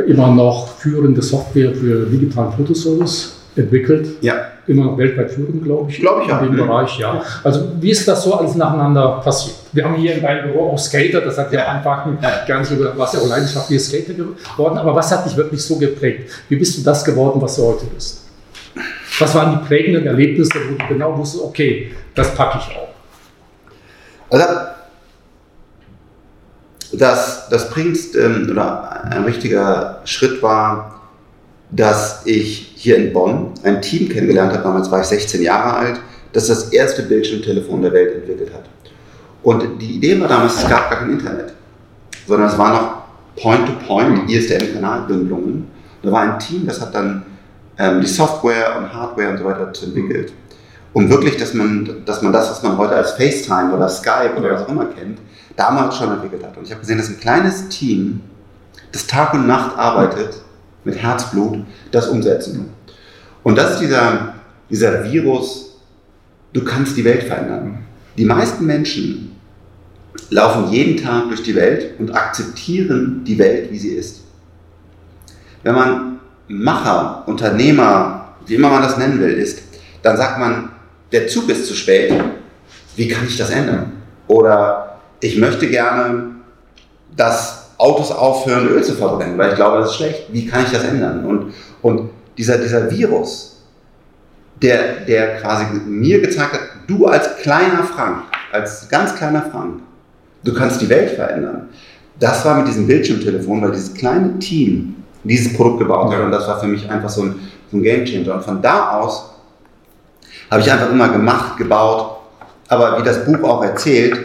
immer 0.08 0.32
noch 0.32 0.68
führende 0.78 1.22
Software 1.22 1.74
für 1.74 2.06
digitalen 2.06 2.52
Fotoservice 2.52 3.36
entwickelt. 3.56 4.08
Ja. 4.22 4.36
Immer 4.68 4.86
noch 4.86 4.98
weltweit 4.98 5.32
führend, 5.32 5.64
glaube 5.64 5.90
ich. 5.90 6.00
Glaube 6.00 6.22
ich 6.24 6.30
ja. 6.30 6.40
In 6.40 6.46
dem 6.46 6.54
mhm. 6.54 6.68
Bereich, 6.68 7.00
ja. 7.00 7.22
Also 7.44 7.72
wie 7.80 7.90
ist 7.90 8.08
das 8.08 8.24
so 8.24 8.34
alles 8.36 8.56
nacheinander 8.56 9.22
passiert? 9.24 9.56
Wir 9.72 9.84
haben 9.84 9.96
hier 9.96 10.16
in 10.16 10.22
deinem 10.22 10.52
Büro 10.52 10.72
auch 10.72 10.78
Skater, 10.78 11.22
das 11.22 11.38
hat 11.38 11.52
ja 11.52 11.60
ja. 11.60 12.46
gar 12.48 12.60
nicht 12.60 12.72
über 12.72 12.94
was 12.96 13.14
ja 13.14 13.20
auch 13.20 13.28
leidenschaftliche 13.28 13.82
Skater 13.82 14.14
geworden, 14.14 14.78
aber 14.78 14.96
was 14.96 15.12
hat 15.12 15.26
dich 15.26 15.36
wirklich 15.36 15.62
so 15.62 15.78
geprägt? 15.78 16.30
Wie 16.50 16.56
bist 16.56 16.78
du 16.78 16.84
das 16.84 17.04
geworden, 17.04 17.42
was 17.42 17.56
du 17.56 17.64
heute 17.64 17.86
bist? 17.86 18.29
Was 19.20 19.36
waren 19.36 19.60
die 19.60 19.68
prägenden 19.68 20.08
Erlebnisse, 20.08 20.54
wo 20.70 20.76
du 20.76 20.88
genau 20.88 21.18
wusstest, 21.18 21.44
okay, 21.44 21.92
das 22.16 22.34
packe 22.34 22.60
ich 22.60 22.76
auch? 22.76 22.90
Also, 24.30 24.46
das, 26.94 27.50
das 27.50 27.70
prägendste 27.70 28.20
ähm, 28.20 28.48
oder 28.50 29.04
ein 29.06 29.24
richtiger 29.24 30.02
Schritt 30.06 30.42
war, 30.42 31.02
dass 31.72 32.26
ich 32.26 32.74
hier 32.76 32.98
in 32.98 33.14
Bonn 33.14 33.54
ein 33.64 33.82
Team 33.82 34.10
kennengelernt 34.10 34.54
habe, 34.54 34.64
damals 34.64 34.90
war 34.90 35.02
ich 35.02 35.08
16 35.08 35.42
Jahre 35.42 35.74
alt, 35.74 36.00
das 36.34 36.48
das 36.48 36.72
erste 36.72 37.04
Bildschirmtelefon 37.04 37.82
der 37.82 37.94
Welt 37.94 38.16
entwickelt 38.16 38.54
hat. 38.54 38.64
Und 39.44 39.80
die 39.80 39.96
Idee 39.96 40.20
war 40.20 40.28
damals, 40.28 40.64
es 40.64 40.68
gab 40.68 40.90
gar 40.90 41.00
kein 41.00 41.12
Internet, 41.12 41.54
sondern 42.28 42.50
es 42.50 42.58
war 42.58 42.74
noch 42.74 43.42
Point-to-Point, 43.42 44.30
ISDN-Kanalbündelungen. 44.30 45.68
Da 46.02 46.12
war 46.12 46.22
ein 46.22 46.40
Team, 46.40 46.66
das 46.66 46.82
hat 46.82 46.94
dann 46.94 47.24
ähm, 47.80 48.02
die 48.02 48.08
Software 48.08 48.78
und 48.78 48.94
Hardware 48.94 49.30
und 49.30 49.38
so 49.38 49.46
weiter 49.46 49.72
entwickelt, 49.82 50.34
um 50.94 51.10
wirklich, 51.10 51.38
dass 51.38 51.54
man, 51.54 52.04
dass 52.06 52.22
man 52.22 52.34
das, 52.34 52.52
was 52.52 52.62
man 52.62 52.78
heute 52.78 52.96
als 52.96 53.14
FaceTime 53.14 53.74
oder 53.74 53.88
Skype 53.88 54.36
oder 54.38 54.52
was 54.52 54.64
auch 54.64 54.70
immer 54.70 54.86
kennt, 54.86 55.20
damals 55.56 55.96
schon 55.96 56.12
entwickelt 56.12 56.44
hat. 56.44 56.58
Und 56.58 56.66
ich 56.66 56.72
habe 56.72 56.82
gesehen, 56.82 56.98
dass 56.98 57.10
ein 57.10 57.20
kleines 57.20 57.70
Team, 57.70 58.22
das 58.92 59.08
Tag 59.08 59.34
und 59.34 59.48
Nacht 59.48 59.78
arbeitet, 59.78 60.42
mit 60.84 60.98
Herzblut, 60.98 61.60
das 61.92 62.08
umsetzen 62.08 62.56
kann. 62.56 62.70
Und 63.44 63.58
das 63.58 63.74
ist 63.74 63.80
dieser, 63.80 64.36
dieser 64.70 65.04
Virus, 65.06 65.78
du 66.54 66.64
kannst 66.64 66.98
die 66.98 67.06
Welt 67.06 67.24
verändern. 67.24 67.80
Die 68.18 68.26
meisten 68.26 68.66
Menschen 68.66 69.36
laufen 70.30 70.72
jeden 70.72 71.02
Tag 71.02 71.30
durch 71.30 71.44
die 71.44 71.56
Welt 71.56 72.00
und 72.00 72.12
akzeptieren 72.12 73.24
die 73.24 73.38
Welt, 73.40 73.72
wie 73.72 73.78
sie 73.78 73.90
ist. 73.90 74.22
Wenn 75.64 75.76
man 75.76 76.19
Macher, 76.50 77.24
Unternehmer, 77.28 78.34
wie 78.46 78.56
immer 78.56 78.70
man 78.70 78.82
das 78.82 78.98
nennen 78.98 79.20
will, 79.20 79.34
ist, 79.34 79.62
dann 80.02 80.18
sagt 80.18 80.40
man, 80.40 80.70
der 81.12 81.28
Zug 81.28 81.48
ist 81.50 81.68
zu 81.68 81.76
spät, 81.76 82.14
wie 82.96 83.08
kann 83.08 83.26
ich 83.28 83.38
das 83.38 83.52
ändern? 83.52 83.94
Oder 84.28 85.00
ich 85.22 85.38
möchte 85.38 85.68
gerne, 85.70 86.32
dass 87.16 87.70
Autos 87.78 88.12
aufhören, 88.12 88.68
Öl 88.68 88.84
zu 88.84 88.94
verbrennen, 88.94 89.38
weil 89.38 89.50
ich 89.50 89.56
glaube, 89.56 89.80
das 89.80 89.92
ist 89.92 89.96
schlecht. 89.96 90.26
Wie 90.32 90.46
kann 90.46 90.64
ich 90.66 90.72
das 90.72 90.84
ändern? 90.84 91.26
Und, 91.26 91.54
und 91.82 92.10
dieser, 92.38 92.58
dieser 92.58 92.92
Virus, 92.92 93.62
der, 94.62 95.02
der 95.08 95.38
quasi 95.38 95.66
mir 95.86 96.20
gezeigt 96.20 96.54
hat, 96.54 96.62
du 96.88 97.06
als 97.06 97.38
kleiner 97.38 97.84
Frank, 97.84 98.24
als 98.52 98.90
ganz 98.90 99.16
kleiner 99.16 99.44
Frank, 99.44 99.82
du 100.44 100.54
kannst 100.54 100.82
die 100.82 100.90
Welt 100.90 101.12
verändern. 101.12 101.70
Das 102.20 102.44
war 102.44 102.58
mit 102.58 102.68
diesem 102.68 102.86
Bildschirmtelefon, 102.86 103.62
weil 103.62 103.72
dieses 103.72 103.94
kleine 103.94 104.38
Team 104.40 104.96
dieses 105.24 105.56
Produkt 105.56 105.80
gebaut 105.80 106.14
hat. 106.14 106.22
Und 106.22 106.32
das 106.32 106.48
war 106.48 106.60
für 106.60 106.68
mich 106.68 106.90
einfach 106.90 107.10
so 107.10 107.24
ein, 107.24 107.36
so 107.72 107.78
ein 107.78 107.84
Game 107.84 108.06
Changer. 108.06 108.36
Und 108.36 108.44
von 108.44 108.62
da 108.62 109.00
aus 109.00 109.30
habe 110.50 110.62
ich 110.62 110.72
einfach 110.72 110.90
immer 110.90 111.10
gemacht, 111.10 111.58
gebaut, 111.58 112.18
aber 112.68 113.00
wie 113.00 113.04
das 113.04 113.26
Buch 113.26 113.44
auch 113.44 113.64
erzählt, 113.64 114.20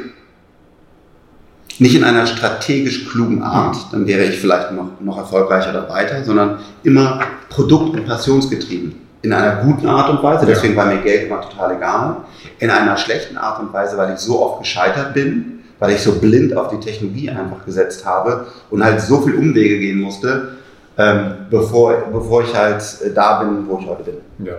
nicht 1.79 1.95
in 1.95 2.05
einer 2.05 2.27
strategisch 2.27 3.09
klugen 3.09 3.43
Art, 3.43 3.77
dann 3.91 4.07
wäre 4.07 4.25
ich 4.25 4.39
vielleicht 4.39 4.73
noch, 4.73 5.01
noch 5.01 5.19
erfolgreicher 5.19 5.71
oder 5.71 5.89
weiter, 5.89 6.23
sondern 6.25 6.61
immer 6.85 7.21
produkt- 7.49 7.95
und 7.95 8.07
passionsgetrieben. 8.07 8.95
In 9.23 9.33
einer 9.33 9.57
guten 9.65 9.89
Art 9.89 10.11
und 10.11 10.23
Weise, 10.23 10.47
deswegen 10.47 10.77
war 10.77 10.87
mir 10.87 10.99
Geld 10.99 11.27
immer 11.27 11.41
total 11.41 11.77
egal. 11.77 12.17
In 12.59 12.71
einer 12.71 12.97
schlechten 12.97 13.37
Art 13.37 13.61
und 13.61 13.73
Weise, 13.73 13.97
weil 13.97 14.15
ich 14.15 14.21
so 14.21 14.41
oft 14.41 14.61
gescheitert 14.61 15.15
bin, 15.15 15.61
weil 15.79 15.95
ich 15.95 16.03
so 16.03 16.21
blind 16.21 16.57
auf 16.57 16.69
die 16.69 16.79
Technologie 16.79 17.31
einfach 17.31 17.65
gesetzt 17.65 18.05
habe 18.07 18.47
und 18.71 18.85
halt 18.85 19.01
so 19.01 19.23
viel 19.23 19.35
Umwege 19.35 19.79
gehen 19.81 20.01
musste, 20.01 20.59
ähm, 20.97 21.35
bevor, 21.51 21.95
bevor 22.13 22.43
ich 22.43 22.55
halt 22.55 22.83
äh, 23.05 23.13
da 23.13 23.43
bin, 23.43 23.69
wo 23.69 23.79
ich 23.79 23.87
heute 23.87 24.05
bin. 24.05 24.47
Ja. 24.47 24.55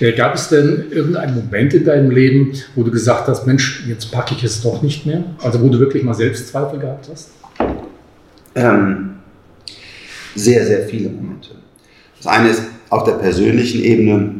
Äh, 0.00 0.12
gab 0.12 0.34
es 0.34 0.48
denn 0.48 0.86
irgendeinen 0.90 1.34
Moment 1.34 1.74
in 1.74 1.84
deinem 1.84 2.10
Leben, 2.10 2.52
wo 2.74 2.82
du 2.82 2.90
gesagt 2.90 3.28
hast, 3.28 3.46
Mensch, 3.46 3.84
jetzt 3.86 4.10
packe 4.10 4.34
ich 4.34 4.44
es 4.44 4.62
doch 4.62 4.82
nicht 4.82 5.04
mehr? 5.04 5.24
Also 5.42 5.60
wo 5.60 5.68
du 5.68 5.78
wirklich 5.78 6.02
mal 6.02 6.14
Selbstzweifel 6.14 6.78
gehabt 6.78 7.08
hast? 7.10 7.30
Ähm, 8.54 9.16
sehr, 10.34 10.64
sehr 10.66 10.86
viele 10.86 11.10
Momente. 11.10 11.50
Das 12.16 12.26
eine 12.26 12.48
ist 12.48 12.62
auf 12.88 13.04
der 13.04 13.12
persönlichen 13.12 13.82
Ebene, 13.82 14.34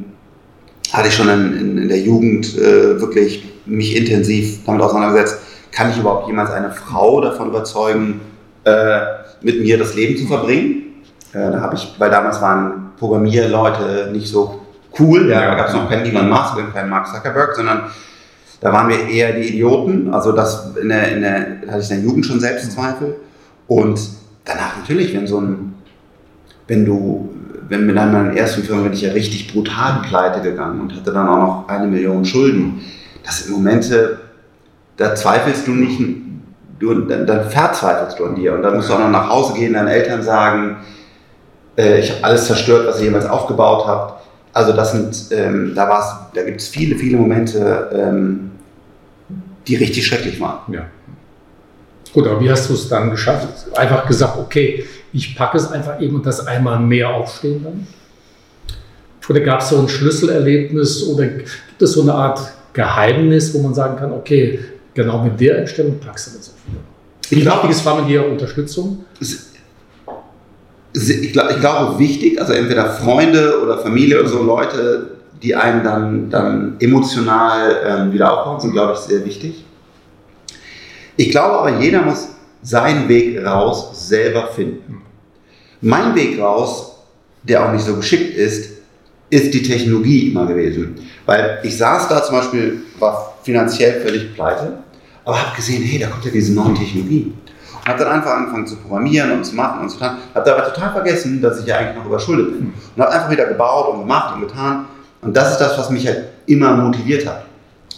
hatte 0.93 1.09
ich 1.09 1.15
schon 1.15 1.29
in, 1.29 1.59
in, 1.59 1.79
in 1.79 1.89
der 1.89 2.01
Jugend 2.01 2.57
äh, 2.57 3.01
wirklich 3.01 3.45
mich 3.67 3.97
intensiv 3.97 4.65
damit 4.67 4.83
auseinandergesetzt, 4.83 5.39
kann 5.71 5.91
ich 5.91 5.99
überhaupt 5.99 6.27
jemals 6.27 6.51
eine 6.51 6.71
Frau 6.71 7.21
davon 7.21 7.49
überzeugen, 7.49 8.21
äh, 8.65 9.01
mit 9.45 9.61
mir 9.61 9.79
das 9.79 9.95
Leben 9.95 10.17
zu 10.17 10.27
verbringen. 10.27 11.03
Äh, 11.33 11.53
da 11.53 11.61
habe 11.61 11.77
ich, 11.77 11.95
weil 11.99 12.11
damals 12.11 12.41
waren 12.41 12.93
Programmierleute 12.99 14.11
nicht 14.13 14.29
so 14.29 14.61
cool, 14.99 15.29
ja, 15.29 15.41
da 15.41 15.55
gab 15.55 15.69
es 15.69 15.75
noch 15.75 15.89
keinen 15.89 16.07
Elon 16.07 16.29
Musk 16.29 16.57
und 16.57 16.73
keinen 16.73 16.91
Mark 16.91 17.09
Zuckerberg, 17.09 17.55
sondern 17.55 17.85
da 18.61 18.73
waren 18.73 18.89
wir 18.89 19.09
eher 19.09 19.33
die 19.33 19.49
Idioten. 19.49 20.13
Also 20.15 20.33
das 20.33 20.77
in 20.81 20.89
der, 20.89 21.13
in 21.13 21.23
der, 21.23 21.63
hatte 21.69 21.81
ich 21.81 21.91
in 21.91 21.97
der 21.97 22.05
Jugend 22.05 22.27
schon 22.27 22.39
Selbstzweifel. 22.39 23.17
Und 23.67 24.01
danach 24.45 24.77
natürlich, 24.79 25.15
wenn 25.15 25.27
so 25.27 25.41
ein, 25.41 25.75
wenn 26.69 26.85
du, 26.85 27.31
wenn 27.69 27.87
mit 27.87 27.99
einer 27.99 28.37
ersten 28.37 28.63
Firma 28.63 28.83
bin 28.83 28.93
ich 28.93 29.03
ja 29.03 29.13
richtig 29.13 29.53
brutal 29.53 30.03
pleite 30.03 30.41
gegangen 30.43 30.81
und 30.81 30.95
hatte 30.95 31.13
dann 31.13 31.27
auch 31.27 31.39
noch 31.39 31.69
eine 31.69 31.89
Million 31.89 32.25
Schulden. 32.25 32.81
Das 33.25 33.45
sind 33.45 33.53
Momente, 33.53 34.21
da 34.97 35.15
zweifelst 35.15 35.67
du 35.67 35.73
nicht, 35.73 36.01
du, 36.83 36.95
dann, 37.01 37.27
dann 37.27 37.49
verzweifelst 37.49 38.19
du 38.19 38.27
an 38.27 38.35
dir 38.35 38.55
und 38.55 38.63
dann 38.63 38.77
musst 38.77 38.89
du 38.89 38.95
auch 38.95 38.99
noch 38.99 39.11
nach 39.11 39.29
Hause 39.29 39.55
gehen, 39.55 39.73
deinen 39.73 39.89
Eltern 39.89 40.23
sagen, 40.23 40.77
äh, 41.77 42.01
ich 42.01 42.11
habe 42.11 42.25
alles 42.25 42.47
zerstört, 42.47 42.87
was 42.87 42.99
ihr 42.99 43.07
jemals 43.07 43.27
aufgebaut 43.27 43.87
habt. 43.87 44.23
Also 44.53 44.73
das 44.73 44.93
sind, 44.93 45.37
ähm, 45.37 45.73
da 45.75 45.89
war's, 45.89 46.15
da 46.35 46.43
gibt 46.43 46.61
es 46.61 46.69
viele, 46.69 46.97
viele 46.97 47.17
Momente, 47.17 47.91
ähm, 47.95 48.51
die 49.67 49.77
richtig 49.77 50.07
schrecklich 50.07 50.41
waren. 50.41 50.73
Ja. 50.73 50.87
Gut, 52.13 52.27
aber 52.27 52.41
wie 52.41 52.51
hast 52.51 52.69
du 52.69 52.75
es 52.75 52.89
dann 52.89 53.11
geschafft? 53.11 53.49
Einfach 53.75 54.07
gesagt, 54.07 54.37
okay, 54.37 54.85
ich 55.13 55.37
packe 55.37 55.57
es 55.57 55.71
einfach 55.71 56.01
eben 56.01 56.17
und 56.17 56.27
das 56.27 56.47
einmal 56.47 56.79
mehr 56.81 57.09
aufstehen 57.09 57.65
dann? 57.65 57.87
Oder 59.29 59.41
gab 59.41 59.61
es 59.61 59.69
so 59.69 59.79
ein 59.79 59.89
Schlüsselerlebnis 59.89 61.05
oder 61.07 61.27
gibt 61.27 61.81
es 61.81 61.93
so 61.93 62.03
eine 62.03 62.13
Art 62.13 62.53
Geheimnis, 62.73 63.55
wo 63.55 63.63
man 63.63 63.73
sagen 63.73 63.97
kann, 63.97 64.13
okay, 64.13 64.59
genau 64.95 65.23
mit 65.23 65.41
der 65.41 65.59
Einstellung 65.59 66.01
packst 66.01 66.27
du 66.27 66.39
das 66.39 66.52
wieder? 67.33 67.53
Wie 67.53 67.57
wichtig 67.57 67.71
ist 67.71 67.85
war 67.85 68.03
dir 68.03 68.27
Unterstützung? 68.27 69.05
Ich, 70.95 71.33
glaub, 71.33 71.51
ich 71.51 71.61
glaube, 71.61 71.99
wichtig, 71.99 72.41
also 72.41 72.53
entweder 72.53 72.91
Freunde 72.91 73.63
oder 73.63 73.79
Familie 73.79 74.21
oder 74.21 74.29
so 74.29 74.43
Leute, 74.43 75.17
die 75.43 75.55
einen 75.55 75.83
dann, 75.83 76.31
dann 76.31 76.77
emotional 76.79 77.77
ähm, 77.85 78.13
wieder 78.13 78.33
aufbauen, 78.33 78.61
sind, 78.61 78.73
glaube 78.73 78.93
ich, 78.93 78.99
sehr 79.01 79.25
wichtig. 79.25 79.65
Ich 81.17 81.31
glaube 81.31 81.59
aber, 81.59 81.81
jeder 81.81 82.03
muss 82.03 82.29
seinen 82.63 83.09
Weg 83.09 83.45
raus 83.45 84.09
selber 84.09 84.49
finden. 84.49 85.03
Mein 85.81 86.15
Weg 86.15 86.39
raus, 86.39 86.97
der 87.43 87.67
auch 87.67 87.73
nicht 87.73 87.85
so 87.85 87.97
geschickt 87.97 88.37
ist, 88.37 88.71
ist 89.31 89.53
die 89.53 89.63
Technologie 89.63 90.31
immer 90.31 90.47
gewesen. 90.47 90.95
Weil 91.27 91.59
ich 91.63 91.77
saß 91.77 92.09
da 92.09 92.23
zum 92.23 92.37
Beispiel, 92.37 92.83
war 92.99 93.35
finanziell 93.43 94.01
völlig 94.01 94.35
pleite, 94.35 94.79
aber 95.25 95.41
habe 95.41 95.57
gesehen, 95.57 95.83
hey, 95.83 95.99
da 95.99 96.09
kommt 96.09 96.25
ja 96.25 96.31
diese 96.31 96.53
neue 96.53 96.75
Technologie. 96.75 97.33
Und 97.83 97.89
habe 97.89 97.99
dann 97.99 98.13
einfach 98.13 98.33
angefangen 98.33 98.67
zu 98.67 98.77
programmieren 98.77 99.33
und 99.33 99.45
zu 99.45 99.55
machen 99.55 99.81
und 99.83 99.89
zu 99.91 99.99
tun. 99.99 100.09
Habe 100.35 100.51
dabei 100.51 100.63
total 100.63 100.93
vergessen, 100.93 101.41
dass 101.41 101.61
ich 101.61 101.67
ja 101.67 101.79
eigentlich 101.79 101.97
noch 101.97 102.07
überschuldet 102.07 102.53
bin. 102.53 102.73
Und 102.97 103.03
habe 103.03 103.13
einfach 103.13 103.31
wieder 103.31 103.47
gebaut 103.47 103.95
und 103.95 104.01
gemacht 104.01 104.35
und 104.37 104.43
getan. 104.43 104.87
Und 105.21 105.37
das 105.37 105.53
ist 105.53 105.59
das, 105.59 105.79
was 105.79 105.91
mich 105.91 106.07
halt 106.07 106.29
immer 106.47 106.77
motiviert 106.77 107.27
hat. 107.27 107.45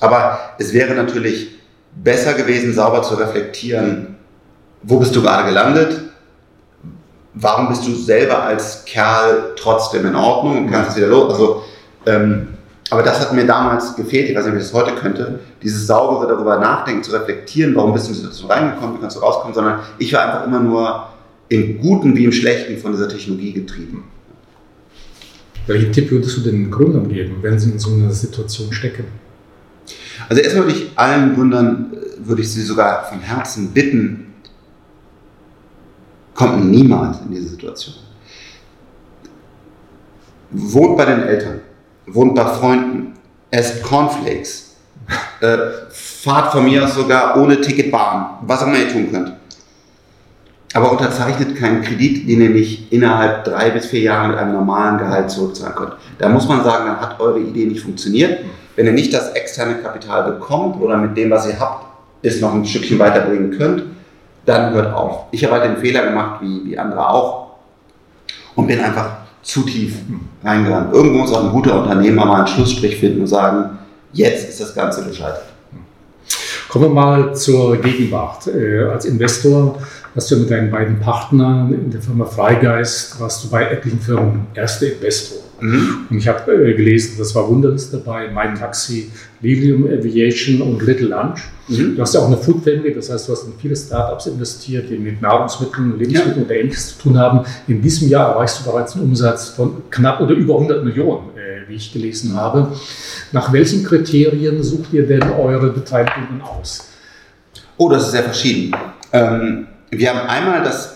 Aber 0.01 0.39
es 0.59 0.73
wäre 0.73 0.95
natürlich 0.95 1.59
besser 1.95 2.35
gewesen, 2.35 2.75
sauber 2.75 3.03
zu 3.03 3.15
reflektieren, 3.15 4.17
wo 4.83 4.99
bist 4.99 5.15
du 5.17 5.23
gerade 5.23 5.49
gelandet? 5.49 6.01
Warum 7.35 7.69
bist 7.69 7.87
du 7.87 7.95
selber 7.95 8.43
als 8.43 8.85
Kerl 8.85 9.55
trotzdem 9.57 10.07
in 10.07 10.15
Ordnung 10.15 10.59
und 10.59 10.71
kannst 10.71 10.91
es 10.91 10.97
wieder 10.97 11.09
los? 11.09 11.33
Also, 11.33 11.65
ähm, 12.07 12.54
aber 12.91 13.03
das 13.03 13.21
hat 13.21 13.33
mir 13.33 13.47
damals 13.47 13.97
gefehlt, 13.97 14.29
ich 14.29 14.37
weiß 14.37 14.45
nicht, 14.45 14.55
ob 14.55 14.61
ich 14.61 14.67
das 14.67 14.75
heute 14.75 14.95
könnte, 14.95 15.41
dieses 15.63 15.87
saubere 15.87 16.29
darüber 16.29 16.59
nachdenken, 16.59 17.03
zu 17.03 17.13
reflektieren, 17.13 17.75
warum 17.75 17.93
bist 17.93 18.07
du 18.07 18.11
in 18.11 18.15
die 18.15 18.21
Situation 18.21 18.51
reingekommen, 18.51 18.97
wie 18.97 19.01
kannst 19.01 19.17
du 19.17 19.21
rauskommen, 19.21 19.55
sondern 19.55 19.81
ich 19.99 20.13
war 20.13 20.25
einfach 20.25 20.47
immer 20.47 20.61
nur 20.61 21.09
im 21.49 21.79
Guten 21.79 22.17
wie 22.17 22.25
im 22.25 22.33
Schlechten 22.33 22.77
von 22.79 22.93
dieser 22.93 23.09
Technologie 23.09 23.53
getrieben. 23.53 24.05
Welchen 25.67 25.93
Tipp 25.93 26.11
würdest 26.11 26.37
du 26.37 26.41
den 26.43 26.71
Gründern 26.71 27.09
geben, 27.09 27.39
wenn 27.41 27.59
sie 27.59 27.71
in 27.71 27.79
so 27.79 27.91
einer 27.91 28.11
Situation 28.11 28.73
stecken? 28.73 29.05
Also 30.29 30.43
erstmal 30.43 30.67
würde 30.67 30.79
ich 30.79 30.91
allen 30.97 31.35
Gründern, 31.35 31.93
äh, 31.95 32.27
würde 32.27 32.43
ich 32.43 32.51
sie 32.51 32.63
sogar 32.63 33.05
von 33.05 33.21
Herzen 33.21 33.73
bitten, 33.73 34.35
kommt 36.35 36.65
niemals 36.71 37.19
in 37.21 37.31
diese 37.31 37.49
Situation. 37.49 37.95
Wohnt 40.51 40.97
bei 40.97 41.05
den 41.07 41.23
Eltern, 41.23 41.61
wohnt 42.07 42.35
bei 42.35 42.45
Freunden, 42.45 43.15
esst 43.51 43.83
Cornflakes, 43.83 44.77
äh, 45.41 45.57
fahrt 45.91 46.53
von 46.53 46.65
mir 46.65 46.85
aus 46.85 46.95
sogar 46.95 47.37
ohne 47.37 47.61
Ticket 47.61 47.91
Bahn, 47.91 48.39
was 48.43 48.63
auch 48.63 48.67
immer 48.67 48.79
ihr 48.79 48.91
tun 48.91 49.11
könnt 49.11 49.33
aber 50.75 50.91
unterzeichnet 50.91 51.57
keinen 51.57 51.83
Kredit, 51.83 52.29
den 52.29 52.43
ihr 52.43 52.51
nicht 52.51 52.93
innerhalb 52.93 53.45
drei 53.45 53.71
bis 53.71 53.87
vier 53.87 54.01
Jahren 54.01 54.33
mit 54.33 54.39
einem 54.39 54.53
normalen 54.53 54.99
Gehalt 54.99 55.31
zurückzahlen 55.31 55.77
könnt. 55.77 55.93
Da 56.19 56.29
muss 56.29 56.49
man 56.49 56.65
sagen, 56.65 56.87
dann 56.87 57.01
hat 57.01 57.21
eure 57.21 57.39
Idee 57.39 57.67
nicht 57.67 57.81
funktioniert. 57.81 58.41
Wenn 58.75 58.87
ihr 58.87 58.93
nicht 58.93 59.15
das 59.15 59.31
externe 59.31 59.77
Kapital 59.77 60.33
bekommt 60.33 60.81
oder 60.81 60.97
mit 60.97 61.17
dem, 61.17 61.31
was 61.31 61.47
ihr 61.47 61.59
habt, 61.61 61.87
es 62.23 62.41
noch 62.41 62.53
ein 62.53 62.65
Stückchen 62.65 62.99
weiterbringen 62.99 63.53
könnt, 63.57 63.85
dann 64.47 64.75
hört 64.75 64.93
auf. 64.93 65.27
Ich 65.31 65.45
habe 65.45 65.55
halt 65.55 65.65
den 65.65 65.77
Fehler 65.77 66.07
gemacht, 66.07 66.41
wie, 66.43 66.65
wie 66.65 66.77
andere 66.77 67.09
auch, 67.09 67.53
und 68.57 68.67
bin 68.67 68.81
einfach 68.81 69.11
zu 69.45 69.63
tief 69.63 69.97
reingegangen. 70.43 70.93
Irgendwo 70.93 71.19
muss 71.19 71.33
auch 71.33 71.45
ein 71.45 71.53
guter 71.53 71.81
Unternehmer 71.83 72.25
mal 72.25 72.39
einen 72.39 72.47
Schlussstrich 72.49 72.97
finden 72.97 73.21
und 73.21 73.27
sagen, 73.29 73.79
jetzt 74.13 74.49
ist 74.49 74.61
das 74.61 74.75
Ganze 74.75 75.05
gescheitert. 75.05 75.45
Kommen 76.69 76.87
wir 76.87 76.95
mal 76.95 77.37
zur 77.37 77.77
Gegenwart. 77.77 78.49
Äh, 78.49 78.85
als 78.85 79.05
Investor 79.05 79.79
hast 80.17 80.31
du 80.31 80.39
mit 80.39 80.51
deinen 80.51 80.71
beiden 80.71 80.99
Partnern 80.99 81.73
in 81.73 81.91
der 81.91 82.01
Firma 82.01 82.25
Freigeist, 82.25 83.21
warst 83.21 83.45
du 83.45 83.51
bei 83.51 83.65
etlichen 83.65 84.01
Firmen 84.01 84.47
erster 84.55 84.93
Investor. 84.93 85.44
Mhm. 85.61 86.07
Und 86.11 86.19
ich 86.19 86.29
habe 86.29 86.53
äh, 86.53 86.75
gelesen, 86.75 87.15
das 87.19 87.35
war 87.35 87.49
Wunderlist 87.49 87.93
dabei, 87.95 88.29
Mein 88.31 88.55
Taxi, 88.55 89.11
Lilium 89.41 89.85
Aviation 89.85 90.63
und 90.63 90.83
Little 90.83 91.09
Lunch. 91.09 91.41
Mhm. 91.69 91.97
Du 91.97 92.03
hast 92.03 92.15
ja 92.15 92.21
auch 92.21 92.27
eine 92.27 92.37
Food 92.37 92.63
Family, 92.63 92.95
das 92.95 93.11
heißt, 93.11 93.29
du 93.29 93.33
hast 93.33 93.45
in 93.45 93.53
viele 93.59 93.75
Startups 93.75 94.27
investiert, 94.27 94.91
die 94.91 94.99
mit 94.99 95.23
Nahrungsmitteln, 95.23 95.99
Lebensmitteln 95.99 96.41
ja. 96.41 96.45
oder 96.45 96.55
Ähnliches 96.55 96.97
zu 96.97 97.03
tun 97.03 97.19
haben. 97.19 97.41
In 97.67 97.81
diesem 97.81 98.09
Jahr 98.09 98.33
erreichst 98.33 98.61
du 98.61 98.71
bereits 98.71 98.95
einen 98.95 99.05
Umsatz 99.05 99.51
von 99.51 99.83
knapp 99.91 100.21
oder 100.21 100.35
über 100.35 100.55
100 100.55 100.85
Millionen, 100.85 101.31
äh, 101.31 101.69
wie 101.69 101.75
ich 101.75 101.93
gelesen 101.93 102.35
habe. 102.35 102.69
Nach 103.33 103.53
welchen 103.53 103.85
Kriterien 103.85 104.63
sucht 104.63 104.93
ihr 104.93 105.07
denn 105.07 105.23
eure 105.23 105.71
Beteiligungen 105.71 106.43
aus? 106.43 106.89
Oh, 107.77 107.89
das 107.89 108.05
ist 108.05 108.13
sehr 108.13 108.23
verschieden. 108.23 108.75
Ähm, 109.13 109.67
wir 109.91 110.11
haben 110.11 110.29
einmal 110.29 110.63
das 110.63 110.94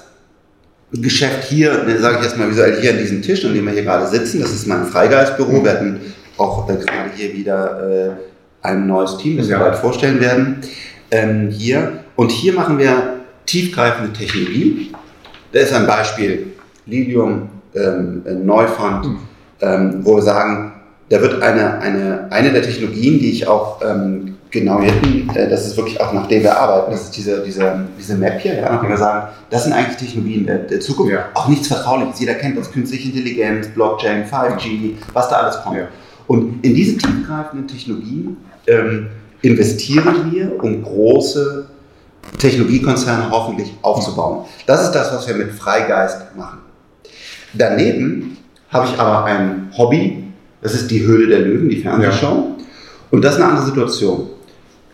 Geschäft 0.92 1.45
hier, 1.45 1.85
sage 2.00 2.18
ich 2.18 2.25
jetzt 2.25 2.38
mal 2.38 2.50
visuell, 2.50 2.80
hier 2.80 2.92
an 2.92 2.99
diesem 2.99 3.21
Tisch, 3.21 3.45
an 3.45 3.52
dem 3.52 3.66
wir 3.66 3.73
hier 3.73 3.83
gerade 3.83 4.07
sitzen. 4.07 4.40
Das 4.40 4.52
ist 4.52 4.66
mein 4.66 4.87
Freigeistbüro. 4.87 5.62
Wir 5.62 5.73
hatten 5.73 6.00
auch 6.38 6.68
äh, 6.68 6.76
gerade 6.76 7.11
hier 7.14 7.33
wieder 7.35 8.16
äh, 8.62 8.66
ein 8.66 8.87
neues 8.87 9.18
Team, 9.18 9.37
das 9.37 9.49
wir 9.49 9.59
bald 9.59 9.76
vorstellen 9.76 10.21
werden. 10.21 10.61
Ähm, 11.11 11.50
hier. 11.50 12.04
Und 12.16 12.30
hier 12.30 12.54
machen 12.54 12.78
wir 12.78 13.16
tiefgreifende 13.47 14.12
Technologie. 14.12 14.92
Da 15.52 15.61
ist 15.61 15.73
ein 15.73 15.87
Beispiel 15.87 16.52
Lilium 16.87 17.49
ähm, 17.75 18.23
Neufund, 18.45 19.07
mhm. 19.07 19.18
ähm, 19.61 20.00
wo 20.02 20.16
wir 20.16 20.23
sagen, 20.23 20.73
da 21.10 21.20
wird 21.20 21.42
eine, 21.42 21.78
eine, 21.80 22.28
eine 22.30 22.52
der 22.52 22.62
Technologien, 22.62 23.18
die 23.18 23.30
ich 23.30 23.46
auch 23.46 23.80
ähm, 23.82 24.36
genau 24.50 24.80
hätten, 24.80 25.30
äh, 25.34 25.48
das 25.48 25.66
ist 25.66 25.76
wirklich 25.76 26.00
auch 26.00 26.12
nach 26.12 26.26
dem 26.26 26.42
wir 26.42 26.56
arbeiten, 26.56 26.90
das 26.92 27.04
ist 27.04 27.16
diese, 27.16 27.42
diese, 27.42 27.86
diese 27.98 28.16
Map 28.16 28.40
hier, 28.40 28.54
ja, 28.54 28.72
nachdem 28.72 28.90
wir 28.90 28.96
sagen, 28.96 29.28
das 29.50 29.64
sind 29.64 29.72
eigentlich 29.72 29.96
Technologien 29.96 30.46
der, 30.46 30.58
der 30.58 30.80
Zukunft, 30.80 31.12
ja. 31.12 31.28
auch 31.34 31.48
nichts 31.48 31.68
Vertrauliches. 31.68 32.20
Jeder 32.20 32.34
kennt 32.34 32.58
das, 32.58 32.70
künstliche 32.70 33.08
Intelligenz, 33.08 33.68
Blockchain, 33.68 34.24
5G, 34.24 34.94
was 35.12 35.28
da 35.28 35.36
alles 35.36 35.62
kommt. 35.62 35.78
Ja. 35.78 35.88
Und 36.26 36.64
in 36.64 36.74
diese 36.74 36.98
tiefgreifenden 36.98 37.66
Technologien 37.66 38.36
ähm, 38.66 39.08
investieren 39.40 40.30
wir, 40.30 40.62
um 40.62 40.82
große 40.82 41.66
Technologiekonzerne 42.38 43.30
hoffentlich 43.30 43.72
aufzubauen. 43.80 44.44
Das 44.66 44.84
ist 44.84 44.92
das, 44.92 45.12
was 45.12 45.26
wir 45.26 45.34
mit 45.34 45.52
Freigeist 45.52 46.36
machen. 46.36 46.58
Daneben 47.54 48.36
habe 48.68 48.86
ich 48.86 49.00
aber 49.00 49.24
ein 49.24 49.70
Hobby, 49.76 50.27
das 50.60 50.74
ist 50.74 50.90
die 50.90 51.06
Höhle 51.06 51.28
der 51.28 51.40
Löwen, 51.40 51.68
die 51.68 51.80
Fernsehshow. 51.80 52.26
Ja. 52.26 52.64
Und 53.10 53.24
das 53.24 53.34
ist 53.34 53.40
eine 53.40 53.50
andere 53.50 53.66
Situation. 53.66 54.28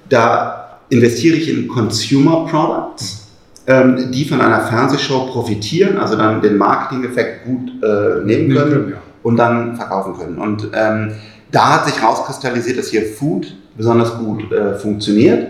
Da 0.08 0.78
investiere 0.90 1.36
ich 1.36 1.48
in 1.48 1.68
Consumer 1.68 2.46
Products, 2.46 3.28
ähm, 3.66 4.10
die 4.12 4.24
von 4.24 4.40
einer 4.40 4.60
Fernsehshow 4.60 5.26
profitieren, 5.26 5.96
also 5.96 6.16
dann 6.16 6.42
den 6.42 6.56
Marketing-Effekt 6.56 7.46
gut 7.46 7.70
äh, 7.82 8.24
nehmen 8.24 8.54
können 8.54 8.90
ja. 8.90 8.96
und 9.22 9.36
dann 9.36 9.76
verkaufen 9.76 10.16
können. 10.18 10.38
Und 10.38 10.68
ähm, 10.74 11.12
da 11.50 11.74
hat 11.74 11.86
sich 11.86 12.02
rauskristallisiert, 12.02 12.78
dass 12.78 12.88
hier 12.88 13.06
Food 13.06 13.56
besonders 13.76 14.18
gut 14.18 14.52
äh, 14.52 14.74
funktioniert. 14.74 15.48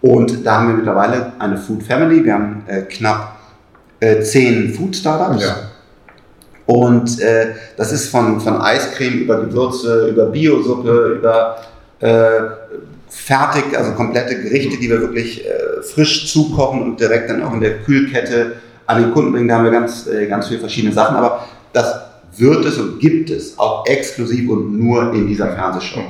Und 0.00 0.46
da 0.46 0.60
haben 0.60 0.68
wir 0.68 0.74
mittlerweile 0.76 1.32
eine 1.38 1.56
Food 1.56 1.82
Family. 1.82 2.24
Wir 2.24 2.34
haben 2.34 2.62
äh, 2.66 2.82
knapp 2.82 3.36
äh, 4.00 4.20
zehn 4.20 4.72
Food 4.72 4.94
Startups. 4.94 5.42
Ja. 5.42 5.56
Und 6.66 7.20
äh, 7.20 7.54
das 7.76 7.92
ist 7.92 8.08
von, 8.10 8.40
von 8.40 8.60
Eiscreme 8.60 9.20
über 9.20 9.40
Gewürze, 9.40 10.08
über 10.08 10.26
Biosuppe, 10.26 11.18
über 11.18 11.58
äh, 12.00 12.40
fertig, 13.08 13.76
also 13.76 13.92
komplette 13.92 14.40
Gerichte, 14.42 14.76
die 14.76 14.90
wir 14.90 15.00
wirklich 15.00 15.46
äh, 15.46 15.82
frisch 15.82 16.32
zukochen 16.32 16.82
und 16.82 17.00
direkt 17.00 17.30
dann 17.30 17.42
auch 17.42 17.54
in 17.54 17.60
der 17.60 17.78
Kühlkette 17.78 18.56
an 18.86 19.02
den 19.02 19.12
Kunden 19.12 19.32
bringen. 19.32 19.48
Da 19.48 19.56
haben 19.56 19.64
wir 19.64 19.70
ganz, 19.70 20.06
äh, 20.06 20.26
ganz 20.26 20.48
viele 20.48 20.60
verschiedene 20.60 20.92
Sachen, 20.92 21.16
aber 21.16 21.46
das 21.72 21.94
wird 22.36 22.64
es 22.64 22.78
und 22.78 22.98
gibt 22.98 23.30
es 23.30 23.58
auch 23.58 23.86
exklusiv 23.86 24.50
und 24.50 24.78
nur 24.78 25.12
in 25.12 25.26
dieser 25.26 25.48
Fernsehshow. 25.48 26.02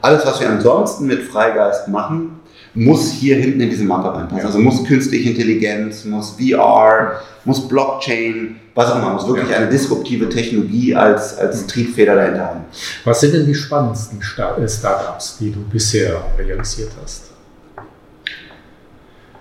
Alles, 0.00 0.24
was 0.24 0.40
wir 0.40 0.48
ansonsten 0.48 1.06
mit 1.06 1.22
Freigeist 1.22 1.88
machen, 1.88 2.37
muss 2.78 3.10
hier 3.10 3.36
hinten 3.36 3.60
in 3.60 3.70
diese 3.70 3.84
Mappe 3.84 4.16
reinpassen. 4.16 4.46
Also 4.46 4.58
muss 4.60 4.84
künstliche 4.84 5.30
Intelligenz, 5.30 6.04
muss 6.04 6.36
VR, 6.38 7.20
muss 7.44 7.66
Blockchain, 7.66 8.56
was 8.74 8.92
auch 8.92 8.98
immer, 8.98 9.14
muss 9.14 9.26
wirklich 9.26 9.50
ja. 9.50 9.56
eine 9.56 9.68
disruptive 9.68 10.28
Technologie 10.28 10.94
als, 10.94 11.36
als 11.38 11.66
Triebfeder 11.66 12.14
dahinter 12.14 12.44
haben. 12.44 12.60
Was 13.04 13.20
sind 13.20 13.34
denn 13.34 13.46
die 13.46 13.54
spannendsten 13.54 14.20
äh, 14.20 14.68
Startups, 14.68 15.38
die 15.40 15.50
du 15.50 15.60
bisher 15.68 16.22
realisiert 16.38 16.92
hast? 17.02 17.24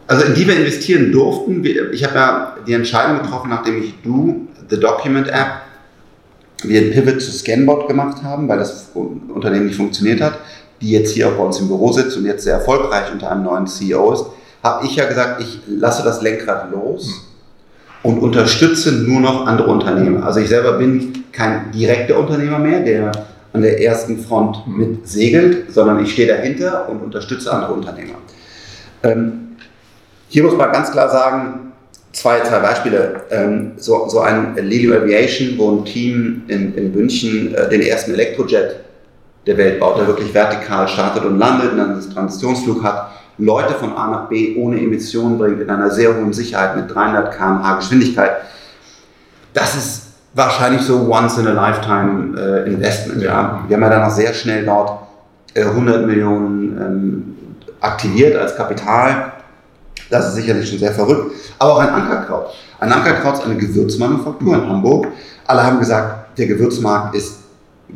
Also 0.07 0.25
in 0.25 0.33
die 0.33 0.47
wir 0.47 0.57
investieren 0.57 1.11
durften, 1.11 1.63
ich 1.91 2.03
habe 2.05 2.15
ja 2.15 2.57
die 2.65 2.73
Entscheidung 2.73 3.21
getroffen, 3.21 3.49
nachdem 3.49 3.83
ich 3.83 3.93
Du, 4.01 4.47
The 4.69 4.79
Document 4.79 5.27
App, 5.27 5.61
wir 6.63 6.81
ein 6.81 6.91
Pivot 6.91 7.21
zu 7.21 7.31
Scanbot 7.31 7.87
gemacht 7.87 8.23
haben, 8.23 8.47
weil 8.47 8.57
das 8.57 8.89
Unternehmen 8.95 9.67
nicht 9.67 9.75
funktioniert 9.75 10.21
hat, 10.21 10.39
die 10.81 10.91
jetzt 10.91 11.13
hier 11.13 11.29
auch 11.29 11.33
bei 11.33 11.43
uns 11.43 11.59
im 11.59 11.67
Büro 11.67 11.91
sitzt 11.91 12.17
und 12.17 12.25
jetzt 12.25 12.43
sehr 12.43 12.55
erfolgreich 12.55 13.11
unter 13.11 13.31
einem 13.31 13.43
neuen 13.43 13.67
CEO 13.67 14.13
ist, 14.13 14.25
habe 14.63 14.85
ich 14.85 14.95
ja 14.95 15.05
gesagt, 15.05 15.41
ich 15.41 15.59
lasse 15.67 16.03
das 16.03 16.21
Lenkrad 16.21 16.71
los 16.71 17.27
und 18.03 18.19
unterstütze 18.19 18.91
nur 18.91 19.19
noch 19.19 19.45
andere 19.45 19.69
Unternehmer. 19.69 20.25
Also 20.25 20.39
ich 20.39 20.49
selber 20.49 20.73
bin 20.73 21.25
kein 21.31 21.71
direkter 21.71 22.19
Unternehmer 22.19 22.59
mehr, 22.59 22.81
der 22.81 23.11
an 23.53 23.61
der 23.61 23.81
ersten 23.81 24.19
Front 24.19 24.67
mit 24.67 25.07
segelt, 25.07 25.71
sondern 25.73 26.03
ich 26.03 26.11
stehe 26.11 26.27
dahinter 26.27 26.89
und 26.89 27.01
unterstütze 27.01 27.51
andere 27.51 27.73
Unternehmer. 27.73 28.15
Ähm, 29.03 29.55
hier 30.29 30.43
muss 30.43 30.55
man 30.55 30.71
ganz 30.71 30.91
klar 30.91 31.09
sagen, 31.09 31.71
zwei, 32.11 32.41
zwei 32.41 32.59
Beispiele. 32.59 33.21
Ähm, 33.31 33.71
so, 33.77 34.07
so 34.09 34.19
ein 34.19 34.55
Lilio 34.55 34.95
Aviation, 34.95 35.57
wo 35.57 35.71
ein 35.71 35.85
Team 35.85 36.43
in, 36.47 36.75
in 36.75 36.93
München 36.93 37.55
äh, 37.55 37.69
den 37.69 37.81
ersten 37.81 38.13
Elektrojet 38.13 38.75
der 39.47 39.57
Welt 39.57 39.79
baut, 39.79 39.97
der 39.97 40.07
wirklich 40.07 40.33
vertikal 40.33 40.87
startet 40.87 41.23
und 41.23 41.39
landet 41.39 41.71
und 41.71 41.77
dann 41.77 41.91
einen 41.93 42.13
Transitionsflug 42.13 42.83
hat, 42.83 43.11
Leute 43.37 43.73
von 43.75 43.95
A 43.95 44.07
nach 44.07 44.29
B 44.29 44.55
ohne 44.57 44.77
Emissionen 44.77 45.37
bringt, 45.37 45.61
in 45.61 45.69
einer 45.69 45.89
sehr 45.89 46.15
hohen 46.15 46.33
Sicherheit 46.33 46.75
mit 46.75 46.93
300 46.93 47.35
km/h 47.35 47.75
Geschwindigkeit. 47.75 48.31
Das 49.53 49.75
ist 49.75 50.07
wahrscheinlich 50.33 50.81
so 50.81 51.09
once 51.09 51.37
in 51.37 51.47
a 51.47 51.53
lifetime 51.53 52.39
äh, 52.39 52.69
Investment. 52.69 53.21
Ja. 53.21 53.63
Wir 53.67 53.77
haben 53.77 53.83
ja 53.83 53.89
dann 53.89 54.03
auch 54.03 54.11
sehr 54.11 54.33
schnell 54.33 54.65
dort 54.65 54.99
äh, 55.53 55.63
100 55.63 56.05
Millionen 56.05 56.77
ähm, 56.81 57.35
aktiviert 57.79 58.35
als 58.35 58.55
Kapital. 58.55 59.33
Das 60.09 60.29
ist 60.29 60.35
sicherlich 60.35 60.69
schon 60.69 60.79
sehr 60.79 60.91
verrückt. 60.91 61.31
Aber 61.59 61.73
auch 61.73 61.79
ein 61.79 61.89
Ankerkraut. 61.89 62.53
Ein 62.79 62.91
Ankerkraut 62.91 63.35
ist 63.35 63.45
eine 63.45 63.55
Gewürzmanufaktur 63.55 64.55
in 64.55 64.67
Hamburg. 64.67 65.07
Alle 65.45 65.63
haben 65.63 65.79
gesagt, 65.79 66.37
der 66.37 66.47
Gewürzmarkt 66.47 67.15
ist 67.15 67.39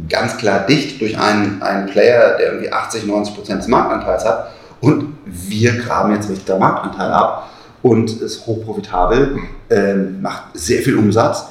ganz 0.09 0.37
klar 0.37 0.65
dicht 0.65 1.01
durch 1.01 1.17
einen, 1.19 1.61
einen 1.61 1.87
Player, 1.87 2.37
der 2.37 2.53
irgendwie 2.53 2.71
80, 2.71 3.05
90 3.05 3.35
Prozent 3.35 3.59
des 3.61 3.67
Marktanteils 3.67 4.25
hat. 4.25 4.51
Und 4.79 5.15
wir 5.25 5.73
graben 5.77 6.13
jetzt 6.13 6.29
richtig 6.29 6.45
den 6.45 6.59
Marktanteil 6.59 7.11
ab 7.11 7.49
und 7.81 8.21
ist 8.21 8.45
hochprofitabel, 8.45 9.37
äh, 9.69 9.93
macht 9.93 10.43
sehr 10.53 10.81
viel 10.81 10.97
Umsatz. 10.97 11.45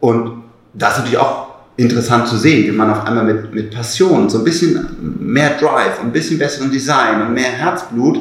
Und 0.00 0.42
das 0.72 0.92
ist 0.92 0.98
natürlich 0.98 1.18
auch 1.18 1.46
interessant 1.76 2.28
zu 2.28 2.36
sehen, 2.36 2.66
wie 2.66 2.76
man 2.76 2.90
auf 2.90 3.06
einmal 3.06 3.24
mit, 3.24 3.52
mit 3.52 3.74
Passion, 3.74 4.28
so 4.30 4.38
ein 4.38 4.44
bisschen 4.44 5.16
mehr 5.20 5.50
Drive, 5.58 6.00
ein 6.00 6.12
bisschen 6.12 6.38
besseren 6.38 6.70
Design 6.70 7.22
und 7.22 7.34
mehr 7.34 7.50
Herzblut, 7.50 8.20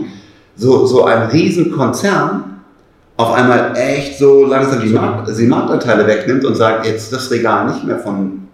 so, 0.55 0.85
so 0.85 1.05
ein 1.05 1.23
Riesenkonzern 1.29 2.55
auf 3.17 3.33
einmal 3.33 3.73
echt 3.77 4.19
so 4.19 4.45
langsam 4.45 4.81
die, 4.81 4.89
Markt, 4.89 5.29
die 5.37 5.45
Marktanteile 5.45 6.05
wegnimmt 6.05 6.43
und 6.43 6.55
sagt, 6.55 6.85
jetzt 6.85 7.13
das 7.13 7.31
Regal 7.31 7.67
nicht 7.67 7.83
mehr 7.85 7.99
von 7.99 8.44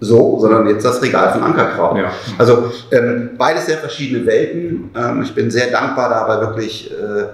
so, 0.00 0.38
sondern 0.40 0.66
jetzt 0.68 0.84
das 0.84 1.00
Regal 1.02 1.32
von 1.32 1.42
Ankerkraut. 1.42 1.96
Ja. 1.96 2.10
Also 2.38 2.70
ähm, 2.90 3.30
beides 3.38 3.66
sehr 3.66 3.78
verschiedene 3.78 4.26
Welten. 4.26 4.90
Ähm, 4.96 5.22
ich 5.22 5.34
bin 5.34 5.50
sehr 5.50 5.70
dankbar, 5.70 6.08
dabei 6.08 6.40
wirklich 6.40 6.90
äh, 6.90 7.26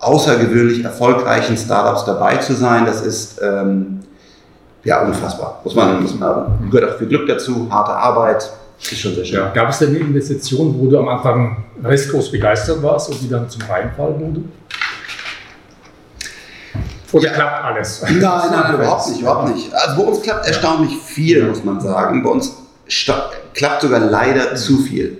außergewöhnlich 0.00 0.84
erfolgreichen 0.84 1.56
Startups 1.56 2.04
dabei 2.04 2.36
zu 2.36 2.54
sein. 2.54 2.84
Das 2.86 3.02
ist 3.02 3.40
ähm, 3.42 4.00
ja 4.84 5.02
unfassbar. 5.04 5.60
Muss 5.64 5.74
man, 5.74 6.02
muss 6.02 6.18
man, 6.18 6.70
gehört 6.70 6.92
auch 6.92 6.98
viel 6.98 7.08
Glück 7.08 7.26
dazu, 7.28 7.68
harte 7.70 7.92
Arbeit. 7.92 8.50
Ist 8.80 8.98
schon 8.98 9.14
sehr 9.14 9.24
schön. 9.24 9.38
Ja. 9.38 9.50
Gab 9.50 9.68
es 9.68 9.78
denn 9.78 9.90
eine 9.90 9.98
Investition, 9.98 10.74
wo 10.78 10.86
du 10.86 10.98
am 10.98 11.08
Anfang 11.08 11.64
restlos 11.84 12.30
begeistert 12.30 12.82
warst 12.82 13.10
und 13.10 13.20
die 13.20 13.28
dann 13.28 13.48
zum 13.48 13.62
Reinfall 13.62 14.18
wurde? 14.18 14.40
Oder 17.12 17.24
ja. 17.24 17.32
klappt 17.32 17.64
alles? 17.64 18.02
Nein, 18.02 18.20
nein, 18.20 18.74
überhaupt 18.74 19.08
nicht, 19.08 19.20
überhaupt 19.20 19.54
nicht. 19.54 19.74
Also 19.74 19.96
bei 19.96 20.08
uns 20.08 20.22
klappt 20.22 20.46
erstaunlich 20.46 20.96
viel, 20.96 21.44
muss 21.44 21.64
man 21.64 21.80
sagen. 21.80 22.22
Bei 22.22 22.30
uns 22.30 22.56
klappt 23.54 23.82
sogar 23.82 24.00
leider 24.00 24.54
zu 24.54 24.78
viel. 24.78 25.18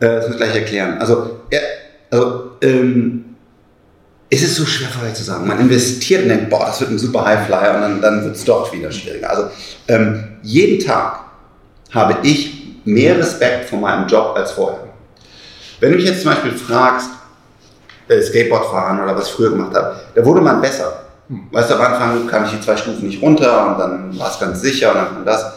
Äh, 0.00 0.06
das 0.06 0.26
muss 0.26 0.34
ich 0.34 0.42
gleich 0.42 0.54
erklären. 0.54 0.98
Also, 0.98 1.40
ja, 1.52 1.60
also 2.10 2.52
ähm, 2.62 3.36
es 4.30 4.42
ist 4.42 4.56
so 4.56 4.66
schwer 4.66 4.88
vielleicht 4.88 5.16
zu 5.16 5.24
sagen. 5.24 5.46
Man 5.46 5.60
investiert 5.60 6.22
und 6.22 6.28
denkt, 6.28 6.50
boah, 6.50 6.66
das 6.66 6.80
wird 6.80 6.90
ein 6.90 6.98
super 6.98 7.24
Highflyer 7.24 7.74
und 7.76 7.80
dann, 7.80 8.00
dann 8.00 8.24
wird 8.24 8.36
es 8.36 8.44
doch 8.44 8.72
wieder 8.72 8.90
schwieriger. 8.90 9.30
Also 9.30 9.48
ähm, 9.88 10.38
jeden 10.42 10.84
Tag 10.84 11.20
habe 11.92 12.16
ich 12.22 12.80
mehr 12.84 13.18
Respekt 13.18 13.68
vor 13.68 13.78
meinem 13.78 14.08
Job 14.08 14.34
als 14.36 14.52
vorher. 14.52 14.88
Wenn 15.80 15.90
du 15.90 15.96
mich 15.96 16.06
jetzt 16.06 16.22
zum 16.22 16.32
Beispiel 16.32 16.52
fragst, 16.52 17.10
äh, 18.08 18.20
Skateboard 18.20 18.66
fahren 18.66 19.02
oder 19.02 19.16
was 19.16 19.28
ich 19.28 19.34
früher 19.34 19.50
gemacht 19.50 19.74
habe, 19.74 19.96
da 20.14 20.24
wurde 20.24 20.40
man 20.40 20.60
besser. 20.60 21.04
Hm. 21.28 21.48
Weißt 21.50 21.70
du, 21.70 21.74
am 21.74 21.80
Anfang 21.80 22.26
kam 22.26 22.44
ich 22.44 22.50
die 22.50 22.60
zwei 22.60 22.76
Stufen 22.76 23.06
nicht 23.06 23.22
runter 23.22 23.68
und 23.68 23.78
dann 23.78 24.18
war 24.18 24.30
es 24.30 24.38
ganz 24.38 24.60
sicher 24.60 24.90
und 24.90 24.96
dann 24.96 25.14
kam 25.14 25.24
das. 25.24 25.52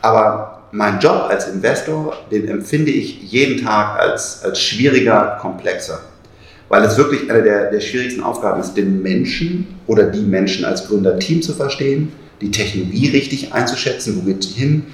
Aber 0.00 0.62
mein 0.72 0.98
Job 0.98 1.26
als 1.28 1.48
Investor, 1.48 2.14
den 2.30 2.48
empfinde 2.48 2.90
ich 2.90 3.22
jeden 3.22 3.64
Tag 3.64 3.98
als, 4.00 4.42
als 4.44 4.60
schwieriger, 4.60 5.38
komplexer. 5.40 6.00
Weil 6.68 6.82
es 6.82 6.96
wirklich 6.96 7.30
eine 7.30 7.42
der, 7.42 7.70
der 7.70 7.80
schwierigsten 7.80 8.22
Aufgaben 8.22 8.60
ist, 8.60 8.74
den 8.74 9.00
Menschen 9.02 9.78
oder 9.86 10.04
die 10.04 10.22
Menschen 10.22 10.64
als 10.64 10.88
Gründerteam 10.88 11.42
zu 11.42 11.52
verstehen, 11.52 12.12
die 12.40 12.50
Technologie 12.50 13.10
richtig 13.10 13.54
einzuschätzen, 13.54 14.16
wo 14.16 14.22
geht 14.22 14.42
sie 14.42 14.54
hin, 14.54 14.86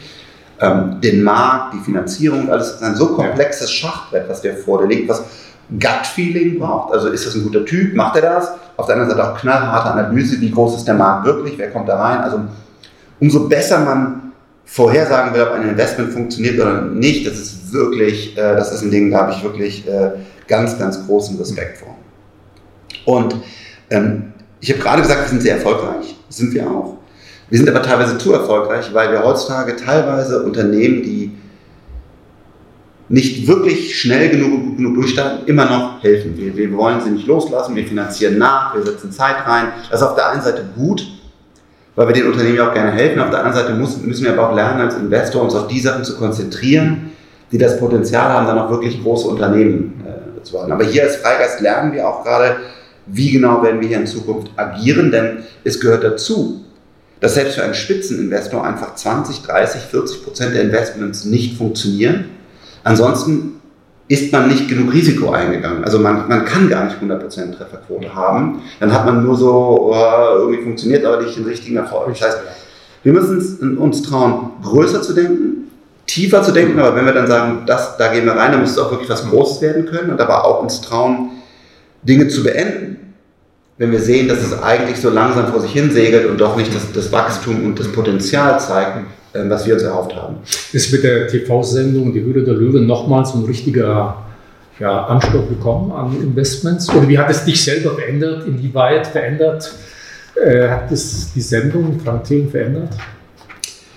ähm, 0.60 1.00
den 1.00 1.22
Markt, 1.22 1.74
die 1.74 1.78
Finanzierung, 1.78 2.50
alles 2.50 2.72
ist 2.72 2.82
ein 2.82 2.94
so 2.94 3.14
komplexes 3.14 3.72
Schachbrett, 3.72 4.28
was 4.28 4.42
dir 4.42 4.54
vor 4.54 4.82
dir 4.82 4.94
liegt, 4.94 5.08
was 5.08 5.24
Gut-Feeling 5.72 6.58
braucht. 6.58 6.92
Also 6.92 7.08
ist 7.08 7.26
das 7.26 7.34
ein 7.34 7.44
guter 7.44 7.64
Typ, 7.64 7.94
macht 7.94 8.16
er 8.16 8.22
das? 8.22 8.52
Auf 8.76 8.86
der 8.86 8.96
anderen 8.96 9.10
Seite 9.10 9.30
auch 9.30 9.38
knallharte 9.38 9.90
Analyse, 9.90 10.40
wie 10.40 10.50
groß 10.50 10.76
ist 10.76 10.86
der 10.86 10.94
Markt 10.94 11.26
wirklich, 11.26 11.58
wer 11.58 11.70
kommt 11.70 11.88
da 11.88 12.00
rein? 12.00 12.18
Also 12.20 12.40
umso 13.20 13.48
besser 13.48 13.80
man 13.80 14.32
vorhersagen 14.64 15.34
will, 15.34 15.42
ob 15.42 15.52
ein 15.52 15.68
Investment 15.68 16.12
funktioniert 16.12 16.58
oder 16.58 16.82
nicht, 16.82 17.26
das 17.26 17.34
ist 17.34 17.72
wirklich, 17.72 18.36
äh, 18.36 18.54
das 18.54 18.72
ist 18.72 18.82
ein 18.82 18.90
Ding, 18.90 19.10
da 19.10 19.22
habe 19.22 19.32
ich 19.32 19.42
wirklich 19.42 19.86
äh, 19.88 20.12
ganz, 20.46 20.78
ganz 20.78 21.06
großen 21.06 21.36
Respekt 21.38 21.78
vor. 21.78 21.96
Und 23.04 23.36
ähm, 23.90 24.32
ich 24.60 24.70
habe 24.70 24.80
gerade 24.80 25.02
gesagt, 25.02 25.22
wir 25.22 25.28
sind 25.28 25.42
sehr 25.42 25.56
erfolgreich, 25.56 26.16
sind 26.28 26.54
wir 26.54 26.70
auch. 26.70 26.98
Wir 27.48 27.58
sind 27.58 27.68
aber 27.68 27.82
teilweise 27.82 28.16
zu 28.16 28.32
erfolgreich, 28.32 28.90
weil 28.92 29.10
wir 29.10 29.24
heutzutage 29.24 29.74
teilweise 29.74 30.42
Unternehmen, 30.44 31.02
die 31.02 31.32
nicht 33.10 33.48
wirklich 33.48 33.98
schnell 33.98 34.30
genug, 34.30 34.76
genug 34.76 34.94
durchstarten, 34.94 35.44
immer 35.46 35.64
noch 35.64 36.02
helfen. 36.02 36.36
Wir, 36.36 36.56
wir 36.56 36.72
wollen 36.72 37.00
sie 37.00 37.10
nicht 37.10 37.26
loslassen, 37.26 37.74
wir 37.74 37.84
finanzieren 37.84 38.38
nach, 38.38 38.72
wir 38.72 38.84
setzen 38.84 39.10
Zeit 39.10 39.44
rein. 39.46 39.72
Das 39.90 40.00
ist 40.00 40.06
auf 40.06 40.14
der 40.14 40.30
einen 40.30 40.42
Seite 40.42 40.64
gut, 40.76 41.04
weil 41.96 42.06
wir 42.06 42.14
den 42.14 42.28
Unternehmen 42.28 42.60
auch 42.60 42.72
gerne 42.72 42.92
helfen. 42.92 43.18
Auf 43.18 43.30
der 43.30 43.40
anderen 43.40 43.58
Seite 43.58 43.74
muss, 43.74 44.00
müssen 44.00 44.24
wir 44.24 44.32
aber 44.32 44.50
auch 44.50 44.54
lernen, 44.54 44.82
als 44.82 44.94
Investor 44.94 45.42
uns 45.42 45.56
auf 45.56 45.66
die 45.66 45.80
Sachen 45.80 46.04
zu 46.04 46.16
konzentrieren, 46.16 47.10
die 47.50 47.58
das 47.58 47.80
Potenzial 47.80 48.28
haben, 48.28 48.46
dann 48.46 48.58
auch 48.60 48.70
wirklich 48.70 49.02
große 49.02 49.26
Unternehmen 49.26 50.04
äh, 50.06 50.42
zu 50.44 50.62
haben. 50.62 50.70
Aber 50.70 50.84
hier 50.84 51.02
als 51.02 51.16
Freigeist 51.16 51.60
lernen 51.60 51.92
wir 51.92 52.08
auch 52.08 52.22
gerade, 52.22 52.58
wie 53.06 53.32
genau 53.32 53.60
werden 53.64 53.80
wir 53.80 53.88
hier 53.88 53.98
in 53.98 54.06
Zukunft 54.06 54.52
agieren, 54.54 55.10
denn 55.10 55.38
es 55.64 55.80
gehört 55.80 56.04
dazu, 56.04 56.64
dass 57.18 57.34
selbst 57.34 57.56
für 57.56 57.64
einen 57.64 57.74
Spitzeninvestor 57.74 58.64
einfach 58.64 58.94
20, 58.94 59.42
30, 59.42 59.80
40 59.80 60.22
Prozent 60.22 60.54
der 60.54 60.62
Investments 60.62 61.24
nicht 61.24 61.58
funktionieren 61.58 62.26
Ansonsten 62.84 63.60
ist 64.08 64.32
man 64.32 64.48
nicht 64.48 64.68
genug 64.68 64.92
Risiko 64.92 65.30
eingegangen. 65.30 65.84
Also 65.84 66.00
man, 66.00 66.28
man 66.28 66.44
kann 66.44 66.68
gar 66.68 66.84
nicht 66.84 66.96
100% 67.00 67.56
Trefferquote 67.56 68.12
haben. 68.12 68.60
Dann 68.80 68.92
hat 68.92 69.06
man 69.06 69.24
nur 69.24 69.36
so, 69.36 69.92
oh, 69.92 70.38
irgendwie 70.38 70.62
funktioniert 70.62 71.04
aber 71.04 71.22
nicht 71.22 71.36
den 71.36 71.44
richtigen 71.44 71.76
Erfolg. 71.76 72.08
Das 72.08 72.22
heißt, 72.22 72.38
wir 73.04 73.12
müssen 73.12 73.78
uns 73.78 74.02
trauen, 74.02 74.50
größer 74.64 75.00
zu 75.00 75.12
denken, 75.12 75.70
tiefer 76.06 76.42
zu 76.42 76.50
denken, 76.50 76.80
aber 76.80 76.96
wenn 76.96 77.06
wir 77.06 77.12
dann 77.12 77.28
sagen, 77.28 77.62
das, 77.66 77.96
da 77.98 78.12
gehen 78.12 78.24
wir 78.24 78.32
rein, 78.32 78.50
dann 78.50 78.62
muss 78.62 78.72
es 78.72 78.78
auch 78.78 78.90
wirklich 78.90 79.08
was 79.08 79.28
Großes 79.28 79.62
werden 79.62 79.86
können 79.86 80.10
und 80.10 80.20
aber 80.20 80.44
auch 80.44 80.60
uns 80.60 80.80
trauen, 80.80 81.30
Dinge 82.02 82.26
zu 82.26 82.42
beenden. 82.42 83.14
Wenn 83.78 83.92
wir 83.92 84.00
sehen, 84.00 84.26
dass 84.26 84.42
es 84.42 84.60
eigentlich 84.60 85.00
so 85.00 85.08
langsam 85.08 85.46
vor 85.52 85.60
sich 85.60 85.72
hin 85.72 85.90
segelt 85.92 86.28
und 86.28 86.40
doch 86.40 86.56
nicht 86.56 86.74
das, 86.74 86.90
das 86.92 87.12
Wachstum 87.12 87.64
und 87.64 87.78
das 87.78 87.88
Potenzial 87.88 88.58
zeigt, 88.58 89.06
was 89.32 89.66
wir 89.66 89.74
uns 89.74 89.82
erhofft 89.82 90.14
haben. 90.16 90.36
Ist 90.72 90.92
mit 90.92 91.04
der 91.04 91.28
TV-Sendung 91.28 92.12
Die 92.12 92.22
Höhle 92.22 92.42
der 92.42 92.54
Löwen 92.54 92.86
nochmal 92.86 93.24
so 93.24 93.38
ein 93.38 93.44
richtiger 93.44 94.16
ja, 94.78 95.04
Anstoß 95.04 95.48
gekommen 95.48 95.92
an 95.92 96.16
Investments? 96.20 96.88
Oder 96.90 97.08
wie 97.08 97.18
hat 97.18 97.30
es 97.30 97.44
dich 97.44 97.62
selber 97.62 97.94
verändert? 97.94 98.46
Inwieweit 98.46 99.06
verändert 99.06 99.72
Äh, 100.42 100.68
hat 100.68 100.90
das 100.90 101.32
die 101.34 101.40
Sendung 101.40 102.00
Frank 102.00 102.24
Thelen 102.24 102.48
verändert? 102.48 102.90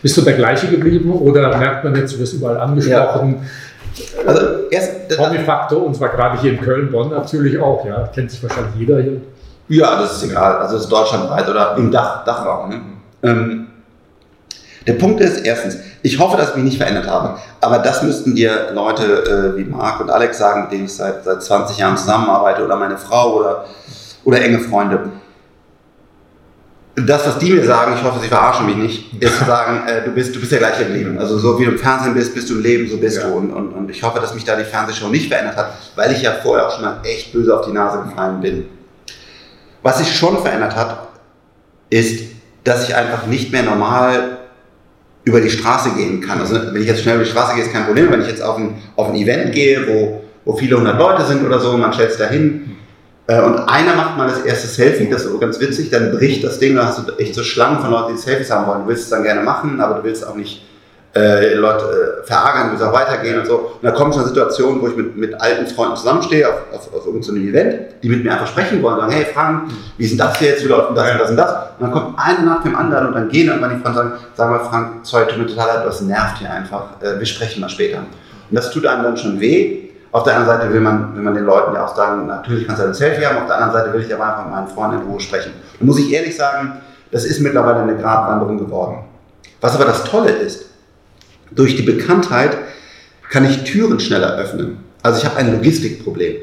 Bist 0.01 0.17
du 0.17 0.21
der 0.21 0.33
gleiche 0.33 0.67
geblieben 0.67 1.11
oder 1.13 1.57
merkt 1.57 1.83
man 1.85 1.95
jetzt, 1.95 2.13
du 2.13 2.19
wirst 2.19 2.33
überall 2.33 2.57
angesprochen? 2.57 3.37
Ja. 3.37 4.27
Also 4.27 4.41
erst 4.69 5.17
Hobbyfaktor 5.17 5.85
und 5.85 5.95
zwar 5.95 6.09
gerade 6.09 6.41
hier 6.41 6.53
in 6.53 6.59
Köln, 6.59 6.91
Bonn 6.91 7.11
natürlich 7.11 7.57
auch, 7.59 7.85
ja. 7.85 8.07
Kennt 8.07 8.31
sich 8.31 8.41
wahrscheinlich 8.43 8.75
jeder 8.77 9.01
hier. 9.01 9.21
Ja, 9.69 10.01
das 10.01 10.17
ist 10.17 10.29
egal. 10.29 10.57
Also 10.57 10.75
es 10.75 10.83
ist 10.83 10.91
deutschlandweit 10.91 11.47
oder 11.47 11.75
im 11.77 11.91
Dach, 11.91 12.25
Dachraum. 12.25 12.69
Ne? 12.69 12.81
Ähm, 13.23 13.62
der 14.85 14.93
Punkt 14.93 15.21
ist, 15.21 15.45
erstens, 15.45 15.77
ich 16.01 16.19
hoffe, 16.19 16.35
dass 16.35 16.49
ich 16.49 16.55
mich 16.55 16.65
nicht 16.65 16.77
verändert 16.77 17.07
habe. 17.07 17.39
Aber 17.61 17.79
das 17.79 18.03
müssten 18.03 18.35
dir 18.35 18.71
Leute 18.73 19.53
äh, 19.55 19.57
wie 19.57 19.63
Marc 19.63 20.01
und 20.01 20.09
Alex 20.09 20.37
sagen, 20.37 20.63
mit 20.63 20.71
denen 20.71 20.85
ich 20.85 20.93
seit, 20.93 21.23
seit 21.23 21.41
20 21.41 21.77
Jahren 21.77 21.97
zusammenarbeite 21.97 22.63
oder 22.63 22.75
meine 22.75 22.97
Frau 22.97 23.39
oder, 23.39 23.65
oder 24.25 24.41
enge 24.41 24.59
Freunde. 24.59 25.09
Das, 26.95 27.25
was 27.25 27.39
die 27.39 27.49
mir 27.49 27.65
sagen, 27.65 27.95
ich 27.97 28.03
hoffe, 28.03 28.19
sie 28.19 28.27
verarschen 28.27 28.67
mich 28.67 28.75
nicht, 28.75 29.23
ist 29.23 29.39
zu 29.39 29.45
sagen, 29.45 29.87
äh, 29.87 30.03
du, 30.03 30.11
bist, 30.11 30.35
du 30.35 30.39
bist 30.39 30.51
der 30.51 30.59
gleiche 30.59 30.83
im 30.83 30.93
Leben. 30.93 31.17
Also 31.17 31.39
so 31.39 31.57
wie 31.57 31.65
du 31.65 31.71
im 31.71 31.79
Fernsehen 31.79 32.13
bist, 32.13 32.35
bist 32.35 32.49
du 32.49 32.55
im 32.55 32.61
Leben, 32.61 32.87
so 32.87 32.97
bist 32.97 33.17
ja. 33.17 33.27
du. 33.27 33.35
Und, 33.35 33.51
und, 33.51 33.69
und 33.69 33.89
ich 33.89 34.03
hoffe, 34.03 34.19
dass 34.19 34.35
mich 34.35 34.43
da 34.43 34.55
die 34.55 34.63
Fernsehshow 34.63 35.07
nicht 35.07 35.29
verändert 35.29 35.55
hat, 35.55 35.73
weil 35.95 36.11
ich 36.11 36.21
ja 36.21 36.33
vorher 36.33 36.67
auch 36.67 36.71
schon 36.71 36.83
mal 36.83 36.99
echt 37.03 37.31
böse 37.31 37.57
auf 37.57 37.65
die 37.65 37.71
Nase 37.71 38.03
gefallen 38.03 38.41
bin. 38.41 38.65
Was 39.81 39.97
sich 39.97 40.15
schon 40.15 40.39
verändert 40.41 40.75
hat, 40.75 41.07
ist, 41.89 42.25
dass 42.63 42.87
ich 42.87 42.95
einfach 42.95 43.25
nicht 43.25 43.51
mehr 43.51 43.63
normal 43.63 44.37
über 45.25 45.39
die 45.39 45.49
Straße 45.49 45.91
gehen 45.91 46.21
kann. 46.21 46.39
Also 46.39 46.55
wenn 46.55 46.81
ich 46.81 46.87
jetzt 46.87 47.01
schnell 47.01 47.15
über 47.15 47.23
die 47.23 47.29
Straße 47.29 47.55
gehe, 47.55 47.63
ist 47.63 47.71
kein 47.71 47.85
Problem. 47.85 48.11
Wenn 48.11 48.21
ich 48.21 48.27
jetzt 48.27 48.41
auf 48.41 48.57
ein, 48.57 48.75
auf 48.95 49.09
ein 49.09 49.15
Event 49.15 49.53
gehe, 49.53 49.87
wo, 49.87 50.21
wo 50.45 50.55
viele 50.57 50.77
hundert 50.77 50.99
Leute 50.99 51.25
sind 51.25 51.45
oder 51.45 51.59
so, 51.59 51.77
man 51.77 51.93
stellt 51.93 52.11
es 52.11 52.17
dahin 52.17 52.77
äh, 53.27 53.41
und 53.41 53.57
einer 53.59 53.95
macht 53.95 54.17
mal 54.17 54.27
das 54.27 54.41
erste 54.41 54.67
Selfie, 54.67 55.09
das 55.09 55.23
ist 55.23 55.31
so 55.31 55.37
ganz 55.37 55.59
witzig, 55.59 55.89
dann 55.89 56.11
bricht 56.11 56.43
das 56.43 56.59
Ding, 56.59 56.75
da 56.75 56.87
hast 56.87 57.07
du 57.07 57.13
echt 57.17 57.35
so 57.35 57.43
Schlangen 57.43 57.79
von 57.79 57.91
Leuten, 57.91 58.15
die 58.15 58.21
Selfies 58.21 58.51
haben 58.51 58.67
wollen. 58.67 58.81
Du 58.81 58.89
willst 58.89 59.03
es 59.03 59.09
dann 59.09 59.23
gerne 59.23 59.41
machen, 59.41 59.79
aber 59.79 59.95
du 59.95 60.03
willst 60.03 60.27
auch 60.27 60.35
nicht 60.35 60.63
äh, 61.15 61.53
Leute 61.53 62.21
äh, 62.23 62.25
verärgern, 62.25 62.65
du 62.65 62.71
willst 62.71 62.83
auch 62.83 62.93
weitergehen 62.93 63.39
und 63.39 63.45
so. 63.45 63.55
Und 63.55 63.83
da 63.83 63.91
kommt 63.91 64.13
so 64.13 64.19
eine 64.19 64.29
Situation, 64.29 64.81
wo 64.81 64.87
ich 64.87 64.95
mit, 64.95 65.15
mit 65.15 65.39
alten 65.39 65.67
Freunden 65.67 65.95
zusammenstehe 65.95 66.47
auf, 66.47 66.55
auf, 66.73 66.93
auf 66.93 67.05
irgendeinem 67.05 67.49
Event, 67.49 67.85
die 68.01 68.09
mit 68.09 68.23
mir 68.23 68.31
einfach 68.31 68.47
sprechen 68.47 68.81
wollen, 68.81 68.99
sagen, 68.99 69.11
hey 69.11 69.25
Frank, 69.31 69.71
wie 69.97 70.07
denn 70.07 70.17
das 70.17 70.39
jetzt, 70.39 70.63
wie 70.63 70.69
läuft 70.69 70.97
das 70.97 71.11
und 71.11 71.19
das 71.19 71.29
und 71.29 71.37
das? 71.37 71.51
Und 71.51 71.81
dann 71.81 71.91
kommt 71.91 72.17
einer 72.17 72.41
nach 72.41 72.63
dem 72.63 72.75
anderen 72.75 73.07
und 73.07 73.13
dann 73.13 73.29
gehen 73.29 73.47
irgendwann 73.47 73.77
die 73.77 73.83
Freunde 73.83 74.01
und 74.01 74.09
sagen, 74.09 74.23
sag 74.33 74.49
mal 74.49 74.59
Frank, 74.59 74.87
sorry, 75.03 75.27
tut 75.27 75.37
mir 75.37 75.47
total 75.47 75.67
leid, 75.67 75.85
das 75.85 76.01
nervt 76.01 76.39
hier 76.39 76.51
einfach, 76.51 77.01
äh, 77.01 77.19
wir 77.19 77.25
sprechen 77.25 77.61
mal 77.61 77.69
später. 77.69 77.99
Und 77.99 78.07
das 78.55 78.71
tut 78.71 78.85
einem 78.87 79.03
dann 79.03 79.17
schon 79.17 79.39
weh. 79.39 79.89
Auf 80.11 80.23
der 80.23 80.35
anderen 80.35 80.57
Seite 80.57 80.73
will 80.73 80.81
man, 80.81 81.15
will 81.15 81.23
man 81.23 81.33
den 81.35 81.45
Leuten 81.45 81.75
ja 81.75 81.85
auch 81.85 81.95
sagen, 81.95 82.27
natürlich 82.27 82.67
kannst 82.67 82.81
du 82.81 82.87
ein 82.87 82.93
Selfie 82.93 83.25
haben, 83.25 83.37
auf 83.37 83.47
der 83.47 83.55
anderen 83.55 83.73
Seite 83.73 83.93
will 83.93 84.01
ich 84.01 84.13
aber 84.13 84.25
einfach 84.25 84.45
mit 84.45 84.53
meinen 84.53 84.67
Freunden 84.67 85.01
in 85.01 85.07
Ruhe 85.07 85.19
sprechen. 85.19 85.53
Da 85.79 85.85
muss 85.85 85.99
ich 85.99 86.11
ehrlich 86.11 86.35
sagen, 86.35 86.73
das 87.11 87.25
ist 87.25 87.39
mittlerweile 87.39 87.81
eine 87.81 87.95
Gratwanderung 87.95 88.57
geworden. 88.57 88.97
Was 89.61 89.75
aber 89.75 89.85
das 89.85 90.03
Tolle 90.03 90.29
ist, 90.29 90.72
durch 91.55 91.75
die 91.75 91.83
Bekanntheit 91.83 92.57
kann 93.29 93.45
ich 93.45 93.63
Türen 93.63 93.99
schneller 93.99 94.37
öffnen. 94.37 94.77
Also 95.01 95.19
ich 95.19 95.25
habe 95.25 95.37
ein 95.37 95.51
Logistikproblem 95.51 96.35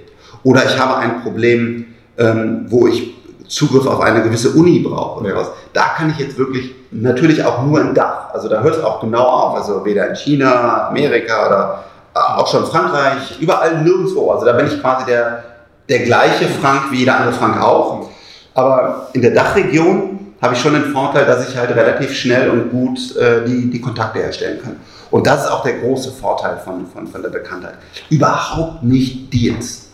oder 0.43 0.65
ich 0.65 0.79
habe 0.79 0.97
ein 0.97 1.23
Problem, 1.23 1.87
ähm, 2.19 2.67
wo 2.69 2.87
ich 2.87 3.15
Zugriff 3.51 3.87
auf 3.87 4.01
eine 4.01 4.23
gewisse 4.23 4.51
Uni 4.51 4.79
brauche 4.79 5.21
oder 5.21 5.31
ja. 5.31 5.37
was. 5.37 5.51
Da 5.73 5.83
kann 5.97 6.11
ich 6.11 6.19
jetzt 6.19 6.39
wirklich, 6.39 6.75
natürlich 6.91 7.45
auch 7.45 7.65
nur 7.65 7.81
im 7.81 7.95
Dach. 7.95 8.33
Also 8.33 8.49
da 8.49 8.63
hört 8.63 8.77
es 8.77 8.85
auch 8.85 9.01
genau 9.01 9.25
auf. 9.25 9.57
Also 9.57 9.85
weder 9.85 10.09
in 10.09 10.15
China, 10.15 10.89
Amerika 10.89 11.47
oder 11.47 11.85
äh, 12.15 12.41
auch 12.41 12.47
schon 12.47 12.65
Frankreich, 12.65 13.41
überall 13.41 13.83
nirgendwo. 13.83 14.31
Also 14.31 14.47
da 14.47 14.53
bin 14.53 14.67
ich 14.67 14.81
quasi 14.81 15.07
der, 15.07 15.43
der 15.89 16.01
gleiche 16.01 16.47
Frank 16.47 16.93
wie 16.93 16.99
jeder 16.99 17.17
andere 17.19 17.33
Frank 17.33 17.61
auch. 17.61 18.09
Aber 18.55 19.09
in 19.13 19.23
der 19.23 19.33
Dachregion 19.33 20.35
habe 20.41 20.55
ich 20.55 20.61
schon 20.61 20.73
den 20.73 20.93
Vorteil, 20.93 21.27
dass 21.27 21.49
ich 21.49 21.57
halt 21.57 21.71
relativ 21.71 22.15
schnell 22.15 22.51
und 22.51 22.71
gut 22.71 23.17
äh, 23.17 23.45
die, 23.45 23.69
die 23.69 23.81
Kontakte 23.81 24.21
herstellen 24.21 24.61
kann. 24.63 24.77
Und 25.11 25.27
das 25.27 25.45
ist 25.45 25.51
auch 25.51 25.63
der 25.63 25.79
große 25.79 26.11
Vorteil 26.13 26.59
von, 26.59 26.87
von, 26.87 27.07
von 27.07 27.23
der 27.23 27.31
Bekanntheit. 27.31 27.77
Überhaupt 28.11 28.83
nicht 28.83 29.33
Deals. 29.33 29.89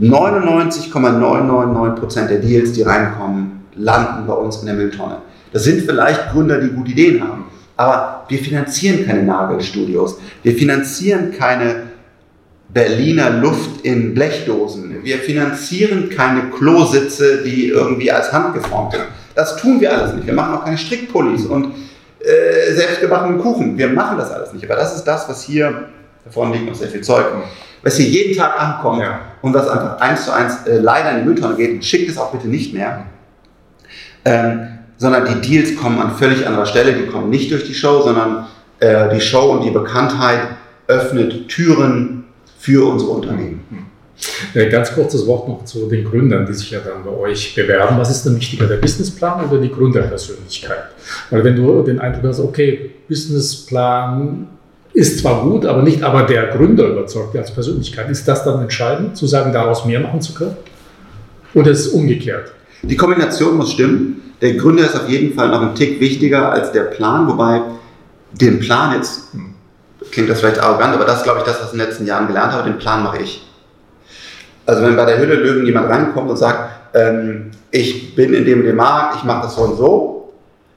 99,999% 0.00 2.26
der 2.26 2.38
Deals, 2.38 2.72
die 2.72 2.82
reinkommen, 2.82 3.60
landen 3.74 4.26
bei 4.26 4.34
uns 4.34 4.58
in 4.58 4.66
der 4.66 4.74
Mülltonne. 4.74 5.18
Das 5.52 5.64
sind 5.64 5.82
vielleicht 5.82 6.30
Gründer, 6.30 6.60
die 6.60 6.68
gute 6.68 6.92
Ideen 6.92 7.22
haben. 7.22 7.44
Aber 7.76 8.24
wir 8.28 8.38
finanzieren 8.38 9.06
keine 9.06 9.22
Nagelstudios. 9.22 10.18
Wir 10.42 10.54
finanzieren 10.54 11.32
keine 11.32 11.84
Berliner 12.68 13.30
Luft 13.30 13.82
in 13.82 14.14
Blechdosen. 14.14 15.04
Wir 15.04 15.18
finanzieren 15.18 16.08
keine 16.08 16.50
Klositze, 16.50 17.42
die 17.42 17.68
irgendwie 17.68 18.10
als 18.10 18.32
Hand 18.32 18.54
geformt 18.54 18.92
sind. 18.92 19.04
Das 19.34 19.56
tun 19.56 19.80
wir 19.80 19.92
alles 19.92 20.14
nicht. 20.14 20.26
Wir 20.26 20.34
machen 20.34 20.54
auch 20.54 20.64
keine 20.64 20.78
Strickpullis 20.78 21.46
und 21.46 21.72
äh, 22.24 22.72
selbstgebackenen 22.72 23.40
Kuchen. 23.40 23.76
Wir 23.76 23.88
machen 23.88 24.18
das 24.18 24.30
alles 24.30 24.52
nicht. 24.52 24.64
Aber 24.64 24.76
das 24.76 24.96
ist 24.96 25.04
das, 25.04 25.28
was 25.28 25.42
hier, 25.42 25.88
davon 26.24 26.52
liegt 26.52 26.66
noch 26.66 26.74
sehr 26.74 26.88
viel 26.88 27.00
Zeug, 27.00 27.26
was 27.82 27.96
hier 27.96 28.06
jeden 28.06 28.36
Tag 28.36 28.60
ankommt 28.60 29.02
ja. 29.02 29.20
und 29.42 29.54
was 29.54 29.68
einfach 29.68 29.98
eins 30.00 30.24
zu 30.24 30.32
eins 30.32 30.66
äh, 30.66 30.78
leider 30.78 31.12
in 31.12 31.18
die 31.18 31.24
Mülltonne 31.24 31.56
geht. 31.56 31.84
Schickt 31.84 32.08
es 32.08 32.18
auch 32.18 32.30
bitte 32.30 32.48
nicht 32.48 32.72
mehr. 32.74 33.06
Ähm, 34.24 34.78
sondern 34.98 35.26
die 35.26 35.40
Deals 35.40 35.76
kommen 35.76 36.00
an 36.00 36.14
völlig 36.14 36.46
anderer 36.46 36.66
Stelle. 36.66 36.92
Die 36.92 37.06
kommen 37.06 37.28
nicht 37.28 37.50
durch 37.50 37.64
die 37.64 37.74
Show, 37.74 38.02
sondern 38.02 38.46
äh, 38.78 39.12
die 39.12 39.20
Show 39.20 39.50
und 39.50 39.64
die 39.64 39.70
Bekanntheit 39.70 40.40
öffnet 40.86 41.48
Türen 41.48 42.24
für 42.58 42.88
unsere 42.88 43.10
Unternehmen. 43.10 43.64
Mhm. 43.68 43.86
Äh, 44.54 44.68
ganz 44.68 44.92
kurzes 44.94 45.26
Wort 45.26 45.48
noch 45.48 45.64
zu 45.64 45.88
den 45.88 46.04
Gründern, 46.04 46.46
die 46.46 46.52
sich 46.52 46.70
ja 46.70 46.80
dann 46.80 47.04
bei 47.04 47.10
euch 47.10 47.54
bewerben. 47.54 47.96
Was 47.98 48.10
ist 48.10 48.24
denn 48.24 48.36
wichtiger, 48.36 48.66
der 48.66 48.76
Businessplan 48.76 49.48
oder 49.48 49.60
die 49.60 49.70
Gründerpersönlichkeit? 49.70 50.84
Weil 51.30 51.44
wenn 51.44 51.56
du 51.56 51.82
den 51.82 51.98
Eindruck 51.98 52.24
hast, 52.24 52.40
okay, 52.40 52.90
Businessplan 53.08 54.46
ist 54.92 55.20
zwar 55.20 55.42
gut, 55.42 55.64
aber 55.64 55.82
nicht 55.82 56.02
aber 56.02 56.24
der 56.24 56.48
Gründer 56.48 56.86
überzeugt 56.86 57.36
als 57.36 57.50
Persönlichkeit, 57.50 58.10
ist 58.10 58.28
das 58.28 58.44
dann 58.44 58.60
entscheidend, 58.60 59.16
zu 59.16 59.26
sagen, 59.26 59.52
daraus 59.52 59.84
mehr 59.86 60.00
machen 60.00 60.20
zu 60.20 60.34
können? 60.34 60.56
Oder 61.54 61.70
ist 61.70 61.86
es 61.86 61.88
umgekehrt? 61.88 62.52
Die 62.82 62.96
Kombination 62.96 63.56
muss 63.56 63.72
stimmen. 63.72 64.20
Der 64.40 64.54
Gründer 64.54 64.84
ist 64.84 64.96
auf 64.96 65.08
jeden 65.08 65.34
Fall 65.34 65.48
noch 65.48 65.62
ein 65.62 65.74
Tick 65.74 66.00
wichtiger 66.00 66.50
als 66.50 66.72
der 66.72 66.82
Plan, 66.84 67.28
wobei 67.28 67.62
den 68.32 68.58
Plan 68.58 68.94
jetzt, 68.96 69.32
hm. 69.32 69.54
klingt 70.10 70.28
das 70.28 70.40
vielleicht 70.40 70.58
arrogant, 70.58 70.94
aber 70.94 71.04
das 71.04 71.18
ist, 71.18 71.24
glaube 71.24 71.40
ich, 71.40 71.44
das, 71.44 71.60
was 71.60 71.68
ich 71.68 71.72
in 71.74 71.78
den 71.78 71.88
letzten 71.88 72.06
Jahren 72.06 72.26
gelernt 72.26 72.52
habe, 72.52 72.68
den 72.68 72.78
Plan 72.78 73.02
mache 73.02 73.18
ich. 73.22 73.46
Also 74.66 74.82
wenn 74.82 74.96
bei 74.96 75.04
der 75.04 75.18
Hülle 75.18 75.34
Löwen 75.34 75.66
jemand 75.66 75.90
reinkommt 75.90 76.30
und 76.30 76.36
sagt, 76.36 76.70
ähm, 76.94 77.50
ich 77.70 78.14
bin 78.14 78.34
in 78.34 78.44
dem, 78.44 78.64
dem 78.64 78.76
Markt, 78.76 79.16
ich 79.16 79.24
mache 79.24 79.42
das 79.42 79.56
so 79.56 79.62
und 79.62 79.76
so, 79.76 80.12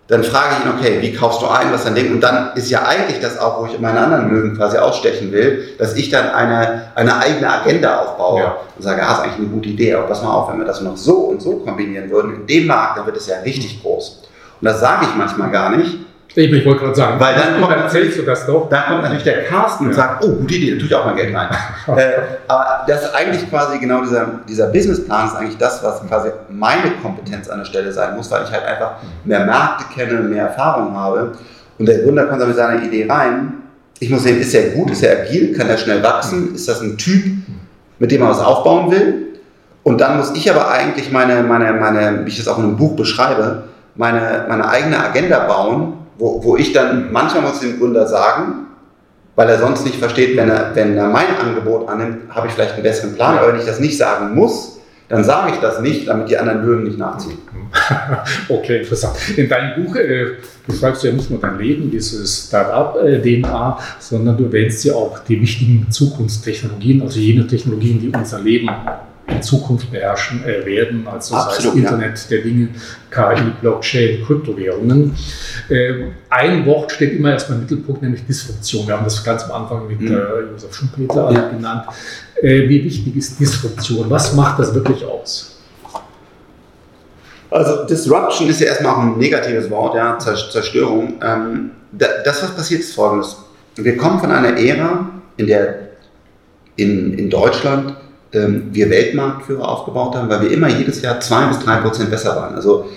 dann 0.08 0.24
frage 0.24 0.56
ich 0.60 0.65
ihn, 0.65 0.71
okay, 0.78 1.02
wie 1.02 1.13
kaufst 1.13 1.41
du 1.41 1.48
ein, 1.48 1.74
was 1.74 1.84
dann 1.84 1.95
Ding? 1.95 2.13
Und 2.13 2.21
dann 2.21 2.52
ist 2.54 2.69
ja 2.69 2.84
eigentlich 2.86 3.19
das 3.21 3.39
auch, 3.39 3.62
wo 3.62 3.65
ich 3.65 3.80
meine 3.80 4.00
anderen 4.00 4.32
Mögen 4.32 4.56
quasi 4.56 4.78
ausstechen 4.78 5.32
will, 5.32 5.76
dass 5.80 5.95
ich 5.95 6.10
dann 6.10 6.30
eine, 6.30 6.89
eine 6.93 7.17
eigene 7.17 7.52
Agenda 7.52 8.02
aufbaue 8.02 8.39
ja. 8.39 8.58
und 8.76 8.84
sage, 8.84 9.02
ja, 9.02 9.13
ist 9.13 9.19
eigentlich 9.21 9.39
eine 9.39 9.48
gute 9.48 9.69
Idee, 9.69 9.95
aber 9.95 10.08
pass 10.08 10.21
mal 10.21 10.32
auf, 10.32 10.52
wenn 10.52 10.60
wir 10.60 10.65
das 10.65 10.82
noch 10.82 10.95
so 10.95 11.15
und 11.15 11.41
so 11.41 11.58
kombinieren 11.58 12.10
würden, 12.12 12.36
in 12.36 12.48
dem 12.48 12.67
Markt, 12.67 13.00
dann 13.00 13.06
wird 13.08 13.17
es 13.17 13.26
ja 13.26 13.39
richtig 13.39 13.82
groß. 13.82 14.21
Und 14.62 14.65
das 14.65 14.80
sage 14.80 15.08
ich 15.10 15.15
manchmal 15.15 15.50
gar 15.50 15.76
nicht, 15.76 15.98
ich, 16.36 16.52
ich 16.52 16.65
wollte 16.65 16.82
gerade 16.82 16.95
sagen, 16.95 17.19
weil 17.19 17.36
dann, 17.36 17.62
kommt, 17.62 17.78
erzählst 17.78 18.17
du 18.17 18.24
das 18.24 18.45
doch. 18.45 18.67
Dann 18.69 18.86
kommt 18.86 19.04
natürlich 19.04 19.24
der 19.24 19.45
Carsten 19.45 19.86
ja. 19.86 19.89
und 19.89 19.95
sagt, 19.95 20.24
oh, 20.24 20.32
gute 20.34 20.56
Idee, 20.56 20.74
da 20.74 20.78
tue 20.78 20.88
ich 20.88 20.95
auch 20.95 21.06
mal 21.06 21.15
Geld 21.15 21.34
rein. 21.34 21.50
äh, 21.98 22.12
aber 22.48 22.84
das 22.88 23.04
ist 23.04 23.15
eigentlich 23.15 23.50
quasi 23.50 23.80
genau 23.80 24.02
dieser, 24.02 24.39
dieser 24.48 24.67
Businessplan 24.67 25.28
ist 25.28 25.36
eigentlich 25.36 25.58
das, 25.58 25.82
was 25.82 26.06
quasi 26.08 26.30
meine 26.50 26.91
Kompetenz 27.02 27.48
an 27.48 27.60
der 27.60 27.65
Stelle 27.65 27.91
sein 27.91 28.15
muss, 28.17 28.30
weil 28.32 28.43
ich 28.43 28.52
halt 28.52 28.65
einfach 28.65 28.95
mehr 29.24 29.45
Märkte 29.45 29.86
kenne, 29.93 30.19
mehr 30.21 30.48
Erfahrung 30.48 30.93
habe. 30.95 31.32
Und 31.78 31.88
der 31.88 32.00
Gründer 32.00 32.26
kommt 32.26 32.41
dann 32.41 32.50
mit 32.50 32.58
seiner 32.58 32.84
Idee 32.84 33.08
rein. 33.10 33.54
Ich 34.00 34.10
muss 34.10 34.24
sehen, 34.24 34.39
ist 34.39 34.54
er 34.54 34.71
gut, 34.71 34.91
ist 34.91 35.04
er 35.04 35.21
agil, 35.21 35.56
kann 35.58 35.69
er 35.69 35.78
schnell 35.78 36.04
wachsen, 36.04 36.54
ist 36.54 36.67
das 36.67 36.82
ein 36.82 36.98
Typ, 36.98 37.24
mit 38.00 38.12
dem 38.12 38.21
er 38.21 38.30
was 38.30 38.39
aufbauen 38.39 38.91
will? 38.91 39.39
Und 39.84 40.02
dann 40.02 40.17
muss 40.17 40.34
ich 40.36 40.50
aber 40.50 40.69
eigentlich 40.69 41.12
meine, 41.12 41.43
meine, 41.43 41.71
meine 41.74 42.26
wie 42.26 42.30
ich 42.30 42.38
das 42.38 42.50
auch 42.50 42.58
in 42.58 42.65
einem 42.65 42.76
Buch 42.76 42.95
beschreibe, 42.98 43.63
meine, 43.95 44.45
meine 44.50 44.67
eigene 44.67 45.02
Agenda 45.02 45.39
bauen 45.39 46.05
wo, 46.17 46.43
wo 46.43 46.58
ich 46.58 46.73
dann 46.73 47.12
manchmal 47.12 47.43
muss 47.43 47.60
dem 47.60 47.80
Gründer 47.80 48.08
sagen, 48.08 48.67
weil 49.36 49.49
er 49.49 49.60
sonst 49.60 49.86
nicht 49.86 49.97
versteht, 49.97 50.38
wenn 50.38 50.49
er, 50.49 50.75
wenn 50.75 50.97
er 50.97 51.10
mein 51.10 51.36
Angebot 51.38 51.89
annimmt, 51.89 52.30
habe 52.30 52.47
ich 52.47 52.54
vielleicht 52.54 52.73
einen 52.73 52.84
besseren 52.84 53.15
Plan. 53.15 53.38
Aber 53.38 53.49
wenn 53.49 53.60
ich 53.60 53.65
das 53.65 53.80
nicht 53.80 53.97
sagen 53.97 54.34
muss, 54.34 54.80
dann 55.08 55.23
sage 55.23 55.51
ich 55.54 55.60
das 55.60 55.82
nicht, 55.82 56.08
damit 56.08 56.30
die 56.30 56.38
anderen 56.38 56.65
Löwen 56.65 56.84
nicht 56.84 56.97
nachziehen. 56.97 57.38
okay, 58.49 58.80
interessant. 58.80 59.15
In 59.38 59.47
deinem 59.47 59.84
Buch 59.84 59.95
äh, 59.97 60.38
beschreibst 60.65 61.04
du 61.04 61.08
ja 61.08 61.13
nicht 61.13 61.30
nur 61.30 61.39
dein 61.39 61.60
Leben, 61.60 61.91
dieses 61.91 62.47
Start-up-DNA, 62.47 63.80
sondern 63.99 64.38
du 64.38 64.45
erwähnst 64.45 64.84
ja 64.84 64.93
auch 64.93 65.19
die 65.19 65.39
wichtigen 65.39 65.91
Zukunftstechnologien, 65.91 67.01
also 67.01 67.19
jene 67.19 67.45
Technologien, 67.45 67.99
die 67.99 68.10
unser 68.10 68.39
Leben 68.39 68.69
in 69.27 69.41
Zukunft 69.41 69.91
beherrschen 69.91 70.43
äh, 70.43 70.65
werden, 70.65 71.07
also 71.07 71.35
Absolut, 71.35 71.61
sei 71.61 71.69
es 71.69 71.75
Internet 71.75 72.19
ja. 72.19 72.29
der 72.29 72.41
Dinge, 72.41 72.67
KI, 73.09 73.51
Blockchain, 73.61 74.23
Kryptowährungen. 74.25 75.15
Äh, 75.69 76.11
ein 76.29 76.65
Wort 76.65 76.91
steht 76.91 77.13
immer 77.13 77.31
erstmal 77.31 77.57
im 77.57 77.63
Mittelpunkt, 77.63 78.01
nämlich 78.01 78.25
Disruption. 78.25 78.88
Wir 78.88 78.95
haben 78.95 79.03
das 79.03 79.23
ganz 79.23 79.43
am 79.43 79.63
Anfang 79.63 79.88
mit 79.88 80.01
mhm. 80.01 80.11
äh, 80.11 80.51
Josef 80.51 80.73
Schumpeter 80.75 81.31
ja. 81.31 81.49
genannt. 81.49 81.85
Äh, 82.41 82.69
wie 82.69 82.83
wichtig 82.83 83.15
ist 83.15 83.39
Disruption? 83.39 84.09
Was 84.09 84.33
macht 84.33 84.59
das 84.59 84.73
wirklich 84.73 85.03
aus? 85.03 85.59
Also 87.49 87.85
Disruption 87.85 88.49
ist 88.49 88.59
ja 88.59 88.67
erstmal 88.67 88.93
auch 88.93 88.99
ein 88.99 89.17
negatives 89.17 89.69
Wort, 89.69 89.95
ja, 89.95 90.17
Zerstörung. 90.19 91.15
Ähm, 91.21 91.71
das, 91.91 92.43
was 92.43 92.55
passiert, 92.55 92.81
ist 92.81 92.93
folgendes. 92.93 93.38
Wir 93.75 93.95
kommen 93.97 94.19
von 94.19 94.31
einer 94.31 94.57
Ära, 94.57 95.09
in 95.38 95.47
der 95.47 95.85
in, 96.75 97.17
in 97.17 97.29
Deutschland 97.29 97.95
ähm, 98.36 98.69
wir 98.71 98.89
Weltmarktführer 98.89 99.67
aufgebaut 99.67 100.15
haben, 100.15 100.30
weil 100.30 100.41
wir 100.41 100.52
immer 100.52 100.67
jedes 100.67 101.02
Jahr 101.02 101.19
zwei 101.19 101.45
bis 101.48 101.60
drei 101.60 101.78
Prozent 101.78 102.12
besser 102.12 102.36
waren. 102.36 102.56
Also 102.56 102.89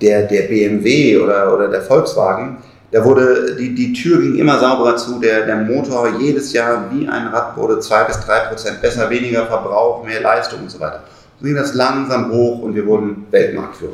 der, 0.00 0.22
der 0.22 0.42
BMW 0.42 1.18
oder, 1.18 1.54
oder 1.54 1.68
der 1.68 1.82
Volkswagen, 1.82 2.58
da 2.92 3.04
wurde, 3.04 3.56
die, 3.56 3.74
die 3.74 3.92
Tür 3.92 4.20
ging 4.20 4.36
immer 4.36 4.58
sauberer 4.58 4.96
zu, 4.96 5.18
der, 5.20 5.44
der 5.44 5.56
Motor 5.56 6.08
jedes 6.20 6.52
Jahr 6.52 6.84
wie 6.92 7.08
ein 7.08 7.28
Rad 7.28 7.56
wurde 7.56 7.80
zwei 7.80 8.04
bis 8.04 8.18
drei 8.20 8.40
Prozent 8.40 8.80
besser, 8.80 9.10
weniger 9.10 9.46
Verbrauch, 9.46 10.04
mehr 10.04 10.20
Leistung 10.20 10.60
und 10.60 10.70
so 10.70 10.80
weiter. 10.80 11.02
So 11.38 11.44
ging 11.44 11.56
das 11.56 11.74
langsam 11.74 12.30
hoch 12.30 12.62
und 12.62 12.74
wir 12.74 12.86
wurden 12.86 13.26
Weltmarktführer. 13.30 13.92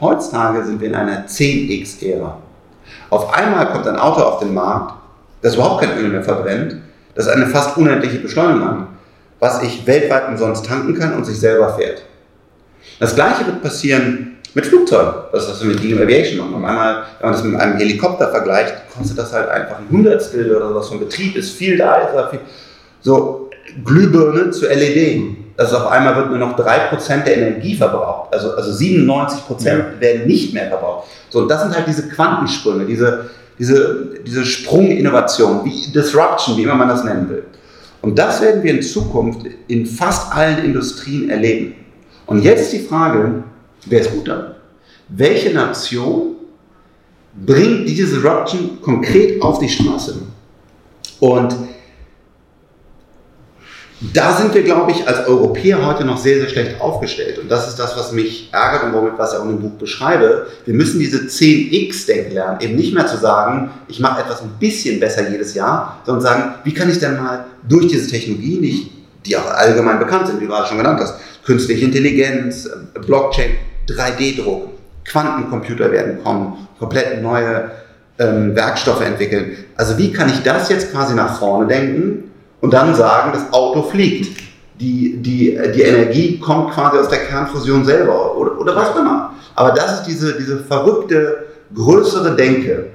Heutzutage 0.00 0.64
sind 0.64 0.80
wir 0.80 0.88
in 0.88 0.94
einer 0.94 1.26
10x-Ära. 1.26 2.36
Auf 3.10 3.32
einmal 3.32 3.70
kommt 3.70 3.86
ein 3.86 3.96
Auto 3.96 4.22
auf 4.22 4.40
den 4.40 4.54
Markt, 4.54 4.94
das 5.42 5.54
überhaupt 5.54 5.82
kein 5.82 5.96
Öl 5.98 6.08
mehr 6.08 6.22
verbrennt, 6.22 6.76
das 7.14 7.28
eine 7.28 7.46
fast 7.46 7.76
unendliche 7.76 8.18
Beschleunigung 8.18 8.68
hat, 8.68 8.86
was 9.44 9.62
ich 9.62 9.86
weltweit 9.86 10.26
umsonst 10.28 10.64
tanken 10.64 10.98
kann 10.98 11.12
und 11.12 11.26
sich 11.26 11.38
selber 11.38 11.74
fährt. 11.74 12.02
Das 12.98 13.14
gleiche 13.14 13.44
wird 13.44 13.62
passieren 13.62 14.38
mit 14.54 14.64
Flugzeugen. 14.64 15.12
Das 15.32 15.44
ist, 15.44 15.50
was 15.50 15.62
wir 15.62 15.74
mit 15.74 15.84
Dean 15.84 16.02
Aviation 16.02 16.38
machen. 16.38 16.54
Auf 16.54 16.70
einmal, 16.70 17.04
wenn 17.20 17.28
man 17.28 17.32
das 17.32 17.44
mit 17.44 17.60
einem 17.60 17.76
Helikopter 17.76 18.30
vergleicht, 18.30 18.74
kostet 18.96 19.18
das 19.18 19.34
halt 19.34 19.50
einfach 19.50 19.80
ein 19.80 19.88
Hundertstel 19.90 20.56
oder 20.56 20.74
was 20.74 20.88
vom 20.88 20.98
Betrieb 20.98 21.36
ist. 21.36 21.50
Viel 21.50 21.76
da 21.76 21.96
ist 21.96 22.30
viel. 22.30 22.40
So, 23.02 23.50
Glühbirne 23.84 24.50
zu 24.50 24.66
LED. 24.66 25.36
Also 25.58 25.76
auf 25.76 25.88
einmal 25.88 26.16
wird 26.16 26.30
nur 26.30 26.38
noch 26.38 26.58
3% 26.58 27.24
der 27.24 27.36
Energie 27.36 27.76
verbraucht. 27.76 28.32
Also, 28.32 28.54
also 28.54 28.70
97% 28.70 29.66
ja. 29.66 30.00
werden 30.00 30.26
nicht 30.26 30.54
mehr 30.54 30.68
verbraucht. 30.68 31.08
So, 31.28 31.40
und 31.40 31.48
das 31.48 31.64
sind 31.64 31.76
halt 31.76 31.86
diese 31.86 32.08
Quantensprünge, 32.08 32.86
diese, 32.86 33.26
diese, 33.58 34.06
diese 34.26 34.42
Sprunginnovation, 34.46 35.66
wie 35.66 35.92
Disruption, 35.92 36.56
wie 36.56 36.62
immer 36.62 36.76
man 36.76 36.88
das 36.88 37.04
nennen 37.04 37.28
will. 37.28 37.44
Und 38.04 38.18
das 38.18 38.42
werden 38.42 38.62
wir 38.62 38.74
in 38.74 38.82
Zukunft 38.82 39.46
in 39.66 39.86
fast 39.86 40.30
allen 40.30 40.62
Industrien 40.62 41.30
erleben. 41.30 41.74
Und 42.26 42.42
jetzt 42.42 42.70
die 42.74 42.80
Frage, 42.80 43.44
wer 43.86 44.00
ist 44.02 44.12
gut 44.12 44.28
damit? 44.28 44.56
Welche 45.08 45.54
Nation 45.54 46.36
bringt 47.46 47.88
diese 47.88 48.04
Disruption 48.04 48.78
konkret 48.82 49.40
auf 49.40 49.58
die 49.58 49.70
Straße? 49.70 50.20
Und 51.18 51.56
da 54.12 54.36
sind 54.36 54.54
wir, 54.54 54.62
glaube 54.62 54.90
ich, 54.90 55.06
als 55.06 55.26
Europäer 55.26 55.84
heute 55.86 56.04
noch 56.04 56.18
sehr, 56.18 56.40
sehr 56.40 56.48
schlecht 56.48 56.80
aufgestellt. 56.80 57.38
Und 57.38 57.50
das 57.50 57.68
ist 57.68 57.78
das, 57.78 57.96
was 57.96 58.12
mich 58.12 58.50
ärgert 58.52 58.84
und 58.84 58.92
womit, 58.92 59.12
was 59.16 59.32
ich 59.32 59.38
auch 59.38 59.44
in 59.44 59.50
dem 59.50 59.60
Buch 59.60 59.78
beschreibe. 59.78 60.48
Wir 60.64 60.74
müssen 60.74 60.98
diese 60.98 61.18
10x-Denken 61.18 62.34
lernen. 62.34 62.60
Eben 62.60 62.76
nicht 62.76 62.92
mehr 62.92 63.06
zu 63.06 63.16
sagen, 63.16 63.70
ich 63.88 64.00
mache 64.00 64.22
etwas 64.22 64.42
ein 64.42 64.50
bisschen 64.58 64.98
besser 65.00 65.30
jedes 65.30 65.54
Jahr, 65.54 66.02
sondern 66.04 66.22
sagen, 66.22 66.54
wie 66.64 66.74
kann 66.74 66.90
ich 66.90 66.98
denn 66.98 67.16
mal 67.16 67.44
durch 67.68 67.86
diese 67.86 68.08
Technologie, 68.10 68.58
nicht, 68.58 68.90
die 69.26 69.36
auch 69.36 69.46
allgemein 69.46 69.98
bekannt 69.98 70.26
sind, 70.26 70.40
wie 70.40 70.44
du 70.44 70.50
gerade 70.50 70.66
schon 70.66 70.78
genannt 70.78 71.00
hast, 71.00 71.14
künstliche 71.44 71.84
Intelligenz, 71.84 72.68
Blockchain, 73.06 73.52
3D-Druck, 73.88 74.70
Quantencomputer 75.04 75.92
werden 75.92 76.22
kommen, 76.22 76.66
komplett 76.78 77.22
neue 77.22 77.70
ähm, 78.18 78.54
Werkstoffe 78.56 79.02
entwickeln. 79.02 79.56
Also 79.76 79.96
wie 79.98 80.12
kann 80.12 80.28
ich 80.28 80.42
das 80.42 80.68
jetzt 80.68 80.92
quasi 80.92 81.14
nach 81.14 81.38
vorne 81.38 81.66
denken 81.68 82.30
und 82.60 82.72
dann 82.72 82.94
sagen, 82.94 83.32
das 83.32 83.52
Auto 83.52 83.82
fliegt? 83.82 84.40
Die, 84.80 85.18
die, 85.18 85.58
die 85.74 85.82
Energie 85.82 86.38
kommt 86.38 86.72
quasi 86.72 86.98
aus 86.98 87.08
der 87.08 87.20
Kernfusion 87.20 87.84
selber 87.84 88.36
oder, 88.36 88.58
oder 88.58 88.74
was 88.74 88.88
auch 88.90 88.98
immer. 88.98 89.32
Aber 89.54 89.70
das 89.70 90.00
ist 90.00 90.02
diese, 90.04 90.36
diese 90.36 90.58
verrückte, 90.64 91.44
größere 91.72 92.34
Denke, 92.34 92.86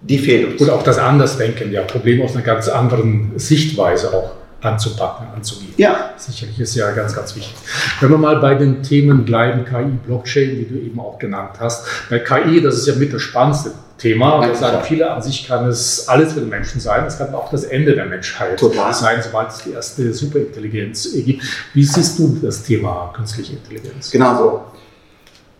die 0.00 0.18
fehlt 0.18 0.52
uns. 0.52 0.62
Und 0.62 0.70
auch 0.70 0.82
das 0.82 0.98
Andersdenken, 0.98 1.72
ja, 1.72 1.82
Problem 1.82 2.22
aus 2.22 2.36
einer 2.36 2.44
ganz 2.44 2.68
anderen 2.68 3.32
Sichtweise 3.36 4.12
auch 4.12 4.32
anzupacken, 4.64 5.26
anzugehen. 5.34 5.74
Ja. 5.76 6.10
Sicherlich 6.16 6.58
ist 6.58 6.74
ja 6.74 6.90
ganz, 6.92 7.14
ganz 7.14 7.36
wichtig. 7.36 7.54
Wenn 8.00 8.10
wir 8.10 8.18
mal 8.18 8.36
bei 8.36 8.54
den 8.54 8.82
Themen 8.82 9.24
bleiben, 9.24 9.64
KI, 9.64 9.98
Blockchain, 10.06 10.56
die 10.56 10.68
du 10.68 10.74
eben 10.74 10.98
auch 11.00 11.18
genannt 11.18 11.56
hast. 11.58 11.86
Bei 12.08 12.18
KI, 12.18 12.60
das 12.62 12.76
ist 12.76 12.86
ja 12.86 12.94
mit 12.94 13.12
das 13.12 13.22
spannendste 13.22 13.72
Thema. 14.04 14.46
Da 14.46 14.54
sagen 14.54 14.84
viele, 14.84 15.10
an 15.10 15.22
sich 15.22 15.48
kann 15.48 15.66
es 15.66 16.06
alles 16.08 16.34
für 16.34 16.40
den 16.40 16.50
Menschen 16.50 16.78
sein. 16.78 17.04
Es 17.06 17.16
kann 17.16 17.34
auch 17.34 17.50
das 17.50 17.64
Ende 17.64 17.94
der 17.94 18.04
Menschheit 18.04 18.58
Total. 18.58 18.92
sein, 18.92 19.22
sobald 19.22 19.50
es 19.50 19.58
die 19.64 19.72
erste 19.72 20.12
Superintelligenz 20.12 21.08
gibt. 21.14 21.42
Wie 21.72 21.84
siehst 21.84 22.18
du 22.18 22.38
das 22.42 22.62
Thema 22.62 23.12
künstliche 23.16 23.54
Intelligenz? 23.54 24.10
Genau 24.10 24.36
so. 24.36 24.64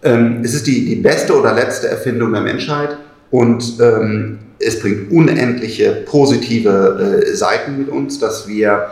Ähm, 0.03 0.43
es 0.45 0.53
ist 0.53 0.67
die, 0.67 0.85
die 0.85 0.97
beste 0.97 1.39
oder 1.39 1.55
letzte 1.55 1.89
Erfindung 1.89 2.33
der 2.33 2.43
Menschheit 2.43 2.99
und 3.31 3.81
ähm, 3.81 4.39
es 4.59 4.79
bringt 4.79 5.11
unendliche 5.11 6.05
positive 6.05 7.23
äh, 7.25 7.35
Seiten 7.35 7.79
mit 7.79 7.89
uns, 7.89 8.19
dass 8.19 8.47
wir 8.47 8.89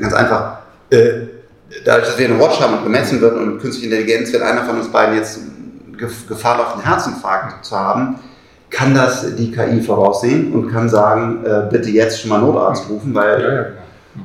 ganz 0.00 0.14
einfach, 0.14 0.60
äh, 0.88 1.26
dadurch, 1.84 2.08
dass 2.08 2.18
wir 2.18 2.28
eine 2.28 2.40
Watch 2.40 2.58
haben 2.58 2.78
und 2.78 2.84
gemessen 2.84 3.20
wird 3.20 3.36
und 3.36 3.52
mit 3.52 3.60
künstlicher 3.60 3.94
Intelligenz, 3.94 4.32
wenn 4.32 4.40
einer 4.40 4.64
von 4.64 4.78
uns 4.78 4.90
beiden 4.90 5.16
jetzt 5.16 5.40
Gefahr 6.28 6.56
läuft, 6.56 6.74
einen 6.74 6.84
Herzinfarkt 6.84 7.66
zu 7.66 7.76
haben, 7.76 8.18
kann 8.70 8.94
das 8.94 9.34
die 9.36 9.50
KI 9.50 9.80
voraussehen 9.80 10.52
und 10.52 10.70
kann 10.70 10.88
sagen, 10.88 11.44
äh, 11.44 11.68
bitte 11.70 11.90
jetzt 11.90 12.20
schon 12.20 12.30
mal 12.30 12.40
Notarzt 12.40 12.88
rufen, 12.88 13.14
weil 13.14 13.42
ja, 13.42 13.54
ja, 13.54 13.66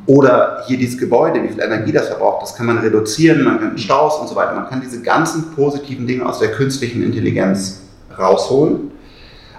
oder 0.08 0.64
hier 0.66 0.78
dieses 0.78 0.98
Gebäude, 0.98 1.44
wie 1.44 1.50
viel 1.50 1.62
Energie 1.62 1.92
das 1.92 2.08
verbraucht, 2.08 2.42
das 2.42 2.56
kann 2.56 2.66
man 2.66 2.80
reduzieren, 2.80 3.44
man 3.44 3.60
kann 3.60 3.78
Staus 3.78 4.18
und 4.20 4.28
so 4.28 4.36
weiter. 4.36 4.54
Man 4.54 4.68
kann 4.68 4.82
diese 4.82 5.02
ganzen 5.02 5.52
positiven 5.56 6.08
Dinge 6.08 6.26
aus 6.26 6.40
der 6.40 6.52
künstlichen 6.52 7.04
Intelligenz 7.04 7.82
rausholen 8.18 8.92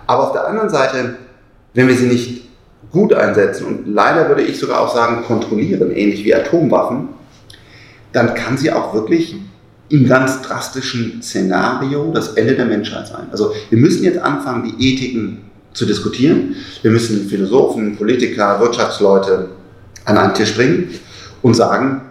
aber 0.07 0.25
auf 0.25 0.33
der 0.33 0.47
anderen 0.47 0.69
Seite, 0.69 1.17
wenn 1.73 1.89
wir 1.89 1.97
sie 1.97 2.07
nicht 2.07 2.45
gut 2.91 3.13
einsetzen 3.13 3.67
und 3.67 3.87
leider 3.87 4.29
würde 4.29 4.43
ich 4.43 4.59
sogar 4.59 4.81
auch 4.81 4.95
sagen 4.95 5.25
kontrollieren, 5.25 5.91
ähnlich 5.91 6.25
wie 6.25 6.35
Atomwaffen, 6.35 7.09
dann 8.13 8.35
kann 8.35 8.57
sie 8.57 8.71
auch 8.71 8.95
wirklich 8.95 9.37
im 9.89 10.07
ganz 10.09 10.43
drastischen 10.43 11.23
Szenario 11.23 12.11
das 12.13 12.35
Ende 12.35 12.55
der 12.55 12.65
Menschheit 12.65 13.07
sein. 13.07 13.27
Also 13.31 13.53
wir 13.71 13.79
müssen 13.79 14.05
jetzt 14.05 14.19
anfangen, 14.19 14.65
die 14.79 14.95
Ethiken 14.95 15.43
zu 15.73 15.85
diskutieren. 15.87 16.57
Wir 16.83 16.91
müssen 16.91 17.29
Philosophen, 17.29 17.97
Politiker, 17.97 18.61
Wirtschaftsleute 18.61 19.49
an 20.05 20.19
einen 20.19 20.35
Tisch 20.35 20.55
bringen 20.55 20.91
und 21.43 21.55
sagen, 21.55 22.03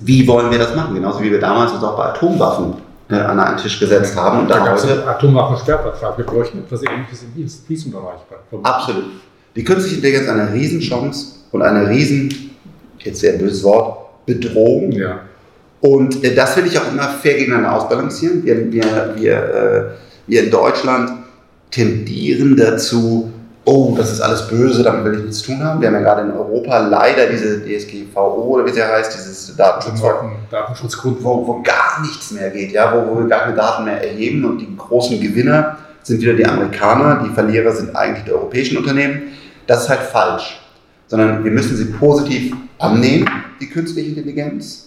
wie 0.00 0.26
wollen 0.26 0.50
wir 0.50 0.58
das 0.58 0.74
machen? 0.74 0.94
Genauso 0.94 1.22
wie 1.22 1.30
wir 1.30 1.40
damals 1.40 1.72
uns 1.72 1.82
auch 1.82 1.96
bei 1.96 2.04
Atomwaffen 2.04 2.74
äh, 3.10 3.16
an 3.16 3.38
einen 3.38 3.58
Tisch 3.58 3.78
gesetzt 3.78 4.16
haben. 4.16 4.40
Und 4.40 4.50
da 4.50 4.58
gab 4.58 4.76
es 4.76 4.84
einen 4.84 5.02
Atomwaffensperrvertrag. 5.02 6.16
Wir 6.16 6.24
bräuchten 6.24 6.58
etwas 6.60 6.82
Ähnliches 6.82 7.22
in 7.22 7.50
diesem 7.68 7.92
Bereich. 7.92 8.20
Absolut. 8.62 9.04
Die 9.56 9.64
künstliche 9.64 9.96
Intelligenz 9.96 10.26
ist 10.26 10.30
eine 10.30 10.52
Riesenchance 10.52 11.26
und 11.50 11.62
eine 11.62 11.88
riesen, 11.88 12.52
jetzt 13.00 13.20
sehr 13.20 13.32
böses 13.32 13.62
Wort, 13.64 14.26
Bedrohung. 14.26 14.92
Ja. 14.92 15.20
Und 15.80 16.22
äh, 16.24 16.34
das 16.34 16.56
will 16.56 16.66
ich 16.66 16.78
auch 16.78 16.88
immer 16.90 17.08
fair 17.08 17.34
gegeneinander 17.34 17.76
ausbalancieren. 17.76 18.44
Wir, 18.44 18.70
wir, 18.72 19.14
wir, 19.16 19.32
äh, 19.32 19.82
wir 20.26 20.44
in 20.44 20.50
Deutschland 20.50 21.10
tendieren 21.70 22.56
dazu, 22.56 23.32
oh, 23.64 23.94
das 23.96 24.12
ist 24.12 24.20
alles 24.20 24.48
böse, 24.48 24.82
damit 24.82 25.04
will 25.04 25.14
ich 25.14 25.24
nichts 25.24 25.38
zu 25.38 25.52
tun 25.52 25.62
haben. 25.62 25.80
Wir 25.80 25.88
haben 25.88 25.94
ja 25.94 26.00
gerade 26.00 26.22
in 26.22 26.32
Europa 26.32 26.78
leider 26.78 27.26
diese 27.26 27.60
DSGVO 27.60 28.42
oder 28.42 28.66
wie 28.66 28.70
sie 28.70 28.82
heißt, 28.82 29.14
dieses 29.14 29.56
Datenschutz, 29.56 30.02
Datenschutzgrund, 30.50 31.22
wo, 31.22 31.46
wo 31.46 31.62
gar 31.62 32.02
nichts 32.02 32.30
mehr 32.32 32.50
geht, 32.50 32.72
ja, 32.72 32.92
wo, 32.92 33.10
wo 33.10 33.20
wir 33.20 33.28
gar 33.28 33.42
keine 33.42 33.56
Daten 33.56 33.84
mehr 33.84 34.02
erheben 34.02 34.44
und 34.44 34.58
die 34.58 34.76
großen 34.76 35.20
Gewinner 35.20 35.78
sind 36.02 36.20
wieder 36.20 36.34
die 36.34 36.46
Amerikaner, 36.46 37.22
die 37.24 37.32
Verlierer 37.32 37.72
sind 37.72 37.94
eigentlich 37.94 38.24
die 38.24 38.32
europäischen 38.32 38.78
Unternehmen. 38.78 39.22
Das 39.66 39.84
ist 39.84 39.88
halt 39.88 40.00
falsch, 40.00 40.60
sondern 41.06 41.44
wir 41.44 41.50
müssen 41.50 41.76
sie 41.76 41.84
positiv 41.84 42.56
annehmen, 42.78 43.28
die 43.60 43.68
künstliche 43.68 44.08
Intelligenz, 44.08 44.86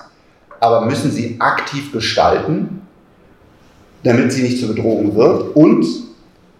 aber 0.63 0.85
müssen 0.85 1.11
sie 1.11 1.35
aktiv 1.39 1.91
gestalten, 1.91 2.81
damit 4.03 4.31
sie 4.31 4.43
nicht 4.43 4.59
zur 4.59 4.69
Bedrohung 4.69 5.13
wird 5.15 5.55
und 5.55 5.85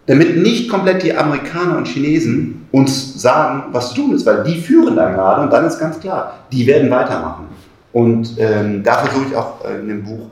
damit 0.08 0.36
nicht 0.38 0.70
komplett 0.70 1.04
die 1.04 1.16
Amerikaner 1.16 1.78
und 1.78 1.88
Chinesen 1.88 2.68
uns 2.72 3.22
sagen, 3.22 3.64
was 3.72 3.90
zu 3.90 4.02
tun 4.02 4.14
ist, 4.14 4.26
weil 4.26 4.44
die 4.44 4.60
führen 4.60 4.98
da 4.98 5.10
gerade 5.10 5.44
und 5.44 5.54
dann 5.54 5.66
ist 5.66 5.80
ganz 5.80 6.00
klar, 6.02 6.40
die 6.52 6.68
werden 6.68 6.92
weitermachen. 6.92 7.46
Und 7.94 8.36
ähm, 8.40 8.84
da 8.84 8.96
versuche 8.96 9.28
ich 9.30 9.36
auch 9.36 9.64
äh, 9.64 9.80
in 9.80 9.88
dem 9.88 10.04
Buch 10.04 10.28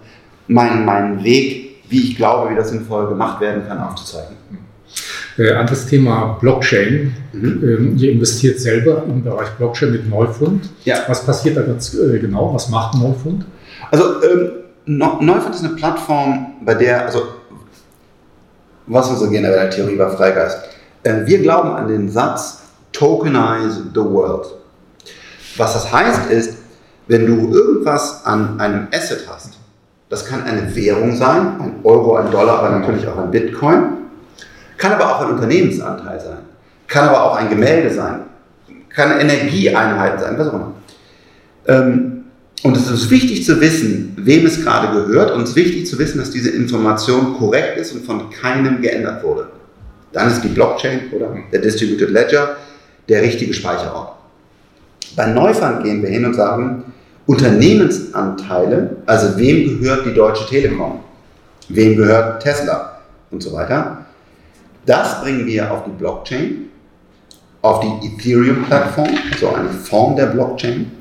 meinen, 0.48 0.84
meinen 0.84 1.24
Weg, 1.24 1.84
wie 1.88 2.10
ich 2.10 2.18
glaube, 2.18 2.52
wie 2.52 2.56
das 2.56 2.72
sinnvoll 2.72 3.08
gemacht 3.08 3.40
werden 3.40 3.66
kann, 3.66 3.80
aufzuzeigen. 3.80 4.36
Äh, 5.38 5.52
anderes 5.54 5.86
Thema 5.86 6.38
Blockchain. 6.42 7.16
Mhm. 7.32 7.64
Ähm, 7.64 7.98
ihr 7.98 8.12
investiert 8.12 8.60
selber 8.60 9.04
im 9.08 9.24
Bereich 9.24 9.50
Blockchain 9.52 9.92
mit 9.92 10.10
Neufund. 10.10 10.70
Ja. 10.84 10.98
Was 11.08 11.26
passiert 11.26 11.56
da 11.56 11.62
ganz 11.62 11.94
äh, 11.94 12.20
genau? 12.20 12.54
Was 12.54 12.68
macht 12.68 12.96
Neufund? 12.96 13.46
Also 13.92 14.24
ähm, 14.24 14.52
Neufund 14.86 15.54
ist 15.54 15.64
eine 15.64 15.76
Plattform, 15.76 16.56
bei 16.62 16.74
der, 16.74 17.06
also 17.06 17.24
was 18.88 19.10
unsere 19.10 19.30
generelle 19.30 19.70
Theorie 19.70 20.00
war 20.00 20.10
Freigeist. 20.10 20.58
Äh, 21.04 21.26
wir 21.26 21.40
glauben 21.42 21.72
an 21.74 21.88
den 21.88 22.10
Satz, 22.10 22.64
tokenize 22.92 23.84
the 23.94 24.02
world. 24.02 24.48
Was 25.58 25.74
das 25.74 25.92
heißt 25.92 26.32
ist, 26.32 26.58
wenn 27.08 27.26
du 27.28 27.54
irgendwas 27.54 28.26
an 28.26 28.60
einem 28.60 28.88
Asset 28.92 29.28
hast, 29.30 29.58
Das 30.12 30.26
kann 30.26 30.44
eine 30.44 30.76
Währung 30.76 31.16
sein, 31.16 31.58
ein 31.62 31.76
Euro, 31.86 32.18
ein 32.18 32.30
Dollar, 32.30 32.60
aber 32.60 32.78
natürlich 32.78 33.08
auch 33.08 33.18
ein 33.18 33.32
Bitcoin. 33.32 33.84
Kann 34.78 34.92
aber 34.92 35.16
auch 35.16 35.22
ein 35.22 35.32
Unternehmensanteil 35.32 36.20
sein. 36.20 36.40
Kann 36.86 37.08
aber 37.08 37.24
auch 37.24 37.38
ein 37.38 37.48
Gemälde 37.48 37.90
sein. 37.94 38.24
Kann 38.90 39.18
Energieeinheiten 39.18 40.20
sein, 40.20 40.38
was 40.38 40.50
auch 40.50 40.54
immer. 40.56 40.74
Ähm, 41.66 42.11
und 42.64 42.78
es 42.78 42.90
ist 42.90 43.10
wichtig 43.10 43.44
zu 43.44 43.60
wissen, 43.60 44.14
wem 44.18 44.46
es 44.46 44.64
gerade 44.64 44.94
gehört 44.94 45.32
und 45.32 45.44
es 45.44 45.52
ist 45.52 45.56
wichtig 45.56 45.88
zu 45.88 45.98
wissen, 45.98 46.20
dass 46.20 46.32
diese 46.32 46.52
Information 46.52 47.36
korrekt 47.38 47.78
ist 47.78 47.94
und 47.94 48.06
von 48.06 48.30
keinem 48.30 48.82
geändert 48.82 49.24
wurde. 49.24 49.48
Dann 50.14 50.30
ist 50.30 50.42
die 50.42 50.50
Blockchain 50.50 51.12
oder 51.12 51.36
der 51.52 51.62
Distributed 51.62 52.12
Ledger 52.12 52.58
der 53.10 53.22
richtige 53.24 53.54
Speicherort. 53.54 54.16
Bei 55.16 55.28
Neufund 55.28 55.84
gehen 55.84 56.04
wir 56.04 56.10
hin 56.10 56.26
und 56.26 56.36
sagen, 56.36 56.84
Unternehmensanteile, 57.26 58.98
also 59.06 59.38
wem 59.38 59.82
gehört 59.82 60.06
die 60.06 60.14
Deutsche 60.14 60.46
Telekom, 60.48 61.00
wem 61.70 61.96
gehört 61.96 62.44
Tesla 62.44 63.00
und 63.32 63.42
so 63.42 63.54
weiter, 63.54 64.06
das 64.86 65.22
bringen 65.22 65.46
wir 65.46 65.72
auf 65.72 65.84
die 65.86 65.92
Blockchain, 65.92 66.70
auf 67.62 67.80
die 67.80 68.08
Ethereum-Plattform, 68.08 69.10
also 69.32 69.50
eine 69.50 69.70
Form 69.70 70.16
der 70.16 70.28
Blockchain, 70.28 70.92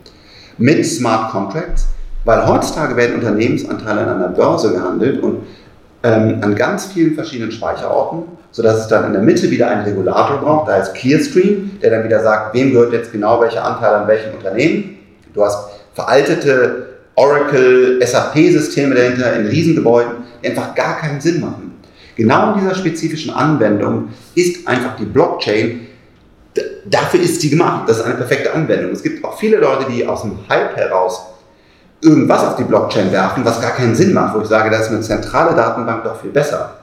mit 0.60 0.86
Smart 0.86 1.32
Contracts, 1.32 1.88
weil 2.24 2.46
heutzutage 2.46 2.94
werden 2.96 3.16
Unternehmensanteile 3.16 4.02
an 4.02 4.16
einer 4.16 4.28
Börse 4.28 4.72
gehandelt 4.72 5.22
und 5.22 5.38
ähm, 6.02 6.38
an 6.42 6.54
ganz 6.54 6.86
vielen 6.86 7.14
verschiedenen 7.14 7.50
Speicherorten, 7.50 8.24
sodass 8.52 8.80
es 8.80 8.88
dann 8.88 9.06
in 9.06 9.12
der 9.12 9.22
Mitte 9.22 9.50
wieder 9.50 9.68
einen 9.68 9.84
Regulator 9.84 10.38
braucht, 10.38 10.68
da 10.68 10.76
ist 10.76 10.94
Clearstream, 10.94 11.78
der 11.82 11.90
dann 11.90 12.04
wieder 12.04 12.22
sagt, 12.22 12.54
wem 12.54 12.72
gehört 12.72 12.92
jetzt 12.92 13.12
genau 13.12 13.40
welcher 13.40 13.64
Anteil 13.64 13.94
an 13.94 14.08
welchem 14.08 14.34
Unternehmen. 14.34 14.98
Du 15.34 15.44
hast 15.44 15.70
veraltete 15.94 16.88
Oracle, 17.14 18.00
SAP-Systeme 18.04 18.94
dahinter 18.94 19.34
in 19.36 19.46
Riesengebäuden, 19.46 20.12
die 20.42 20.48
einfach 20.48 20.74
gar 20.74 20.98
keinen 20.98 21.20
Sinn 21.20 21.40
machen. 21.40 21.78
Genau 22.16 22.52
in 22.52 22.60
dieser 22.60 22.74
spezifischen 22.74 23.32
Anwendung 23.32 24.10
ist 24.34 24.66
einfach 24.66 24.96
die 24.96 25.04
Blockchain, 25.04 25.86
dafür 26.84 27.20
ist 27.20 27.40
sie 27.40 27.50
gemacht. 27.50 27.88
Das 27.88 27.98
ist 27.98 28.04
eine 28.04 28.14
perfekte 28.14 28.52
Anwendung. 28.52 28.92
Es 28.92 29.02
gibt 29.02 29.24
auch 29.24 29.38
viele 29.38 29.58
Leute, 29.58 29.90
die 29.90 30.06
aus 30.06 30.22
dem 30.22 30.38
Hype 30.48 30.76
heraus 30.76 31.26
irgendwas 32.02 32.44
auf 32.44 32.56
die 32.56 32.64
Blockchain 32.64 33.12
werfen, 33.12 33.44
was 33.44 33.60
gar 33.60 33.72
keinen 33.72 33.94
Sinn 33.94 34.12
macht, 34.12 34.34
wo 34.34 34.40
ich 34.40 34.48
sage, 34.48 34.70
da 34.70 34.78
ist 34.78 34.88
eine 34.88 35.00
zentrale 35.00 35.54
Datenbank 35.54 36.04
doch 36.04 36.20
viel 36.20 36.30
besser. 36.30 36.76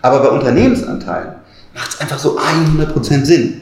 Aber 0.00 0.20
bei 0.20 0.28
Unternehmensanteilen 0.28 1.34
macht 1.74 1.90
es 1.90 2.00
einfach 2.00 2.18
so 2.18 2.38
100% 2.38 3.24
Sinn. 3.24 3.60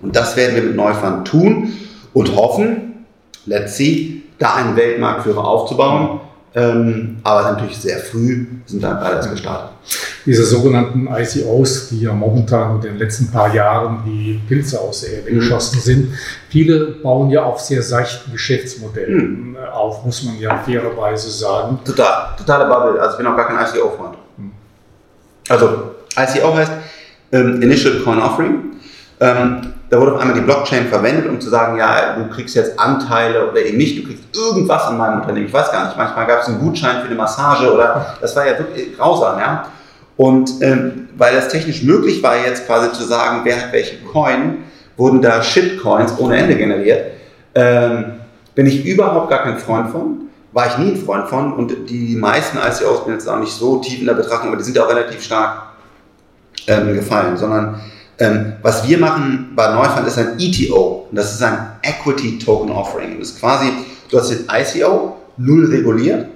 Und 0.00 0.16
das 0.16 0.36
werden 0.36 0.56
wir 0.56 0.62
mit 0.62 0.76
Neufund 0.76 1.26
tun 1.26 1.72
und 2.12 2.34
hoffen, 2.36 3.06
let's 3.46 3.76
see, 3.76 4.22
da 4.38 4.54
einen 4.54 4.76
Weltmarktführer 4.76 5.44
aufzubauen. 5.44 6.20
Ähm, 6.56 7.18
aber 7.22 7.52
natürlich 7.52 7.76
sehr 7.76 7.98
früh 7.98 8.46
sind 8.64 8.80
wir 8.80 8.88
gerade 8.88 9.16
erst 9.16 9.30
gestartet. 9.30 9.72
Diese 10.24 10.42
sogenannten 10.42 11.06
ICOs, 11.06 11.90
die 11.90 12.00
ja 12.00 12.14
momentan 12.14 12.76
in 12.76 12.80
den 12.80 12.98
letzten 12.98 13.30
paar 13.30 13.54
Jahren 13.54 14.02
die 14.06 14.40
Pilze 14.48 14.80
aus 14.80 15.02
der 15.02 15.18
Erde 15.18 15.32
mhm. 15.32 15.34
geschossen 15.40 15.80
sind, 15.80 16.14
viele 16.48 16.92
bauen 17.02 17.28
ja 17.28 17.42
auf 17.42 17.60
sehr 17.60 17.82
seichten 17.82 18.32
Geschäftsmodellen 18.32 19.50
mhm. 19.50 19.56
auf, 19.70 20.02
muss 20.06 20.22
man 20.22 20.38
ja 20.40 20.56
fairerweise 20.56 21.28
sagen. 21.30 21.78
Total, 21.84 22.34
totale 22.38 22.64
Bubble. 22.64 23.00
Also 23.02 23.12
ich 23.12 23.18
bin 23.18 23.26
auch 23.26 23.36
gar 23.36 23.48
kein 23.48 23.58
ICO-Freund. 23.58 24.16
Mhm. 24.38 24.52
Also 25.50 25.90
ICO 26.16 26.54
heißt 26.56 26.72
ähm, 27.32 27.60
Initial 27.60 28.00
Coin 28.00 28.18
Offering. 28.18 28.54
Ähm, 29.20 29.74
da 29.88 30.00
wurde 30.00 30.14
auf 30.14 30.20
einmal 30.20 30.34
die 30.34 30.42
Blockchain 30.42 30.86
verwendet, 30.86 31.28
um 31.28 31.40
zu 31.40 31.48
sagen, 31.48 31.78
ja, 31.78 32.16
du 32.16 32.28
kriegst 32.28 32.56
jetzt 32.56 32.78
Anteile 32.78 33.48
oder 33.48 33.64
eben 33.64 33.78
nicht, 33.78 33.98
du 33.98 34.08
kriegst 34.08 34.24
irgendwas 34.34 34.82
an 34.84 34.98
meinem 34.98 35.20
Unternehmen. 35.20 35.46
Ich 35.46 35.52
weiß 35.52 35.70
gar 35.70 35.86
nicht, 35.86 35.96
manchmal 35.96 36.26
gab 36.26 36.40
es 36.40 36.48
einen 36.48 36.58
Gutschein 36.58 37.00
für 37.02 37.06
eine 37.06 37.14
Massage 37.14 37.72
oder 37.72 38.16
das 38.20 38.34
war 38.34 38.46
ja 38.46 38.58
wirklich 38.58 38.96
grausam, 38.96 39.38
ja. 39.38 39.66
Und 40.16 40.50
ähm, 40.62 41.08
weil 41.16 41.34
das 41.34 41.48
technisch 41.48 41.82
möglich 41.82 42.22
war, 42.22 42.36
jetzt 42.36 42.66
quasi 42.66 42.90
zu 42.92 43.04
sagen, 43.04 43.42
wer 43.44 43.56
hat 43.56 43.72
welche 43.72 43.98
Coin, 43.98 44.64
wurden 44.96 45.20
da 45.20 45.42
Shitcoins 45.42 46.18
ohne 46.18 46.36
Ende 46.36 46.56
generiert. 46.56 47.12
Ähm, 47.54 48.14
bin 48.54 48.66
ich 48.66 48.84
überhaupt 48.84 49.30
gar 49.30 49.42
kein 49.42 49.58
Freund 49.58 49.90
von, 49.90 50.28
war 50.52 50.66
ich 50.68 50.78
nie 50.78 50.92
ein 50.92 50.96
Freund 50.96 51.28
von 51.28 51.52
und 51.52 51.90
die 51.90 52.16
meisten 52.16 52.56
ICOs 52.56 53.04
bin 53.04 53.12
jetzt 53.12 53.28
auch 53.28 53.38
nicht 53.38 53.52
so 53.52 53.76
tief 53.76 54.00
in 54.00 54.06
der 54.06 54.14
Betrachtung, 54.14 54.48
aber 54.48 54.56
die 54.56 54.64
sind 54.64 54.78
auch 54.78 54.88
relativ 54.88 55.22
stark 55.22 55.66
ähm, 56.66 56.94
gefallen, 56.94 57.36
sondern 57.36 57.78
ähm, 58.18 58.54
was 58.62 58.88
wir 58.88 58.98
machen 58.98 59.52
bei 59.54 59.72
Neufund 59.74 60.06
ist 60.06 60.18
ein 60.18 60.38
ETO. 60.38 61.08
Das 61.12 61.34
ist 61.34 61.42
ein 61.42 61.58
Equity 61.82 62.38
Token 62.38 62.70
Offering. 62.70 63.18
Das 63.18 63.30
ist 63.30 63.40
quasi, 63.40 63.66
du 64.10 64.18
hast 64.18 64.30
den 64.30 64.46
ICO, 64.50 65.16
null 65.36 65.66
reguliert. 65.66 66.26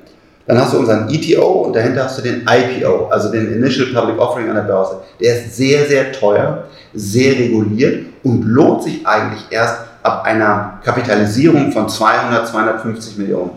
Dann 0.47 0.61
hast 0.61 0.75
du 0.75 0.79
unseren 0.79 1.09
ETO 1.09 1.47
und 1.47 1.77
dahinter 1.77 2.05
hast 2.05 2.19
du 2.19 2.23
den 2.23 2.43
IPO, 2.43 3.07
also 3.07 3.31
den 3.31 3.53
Initial 3.53 3.87
Public 3.95 4.19
Offering 4.19 4.49
an 4.49 4.57
der 4.57 4.63
Börse. 4.63 5.01
Der 5.21 5.37
ist 5.37 5.57
sehr, 5.57 5.87
sehr 5.87 6.13
teuer, 6.13 6.65
sehr 6.93 7.39
reguliert 7.39 8.07
und 8.25 8.45
lohnt 8.45 8.83
sich 8.83 9.07
eigentlich 9.07 9.43
erst 9.51 9.77
ab 10.03 10.25
einer 10.25 10.81
Kapitalisierung 10.85 11.71
von 11.71 11.89
200, 11.89 12.49
250 12.49 13.19
Millionen. 13.19 13.51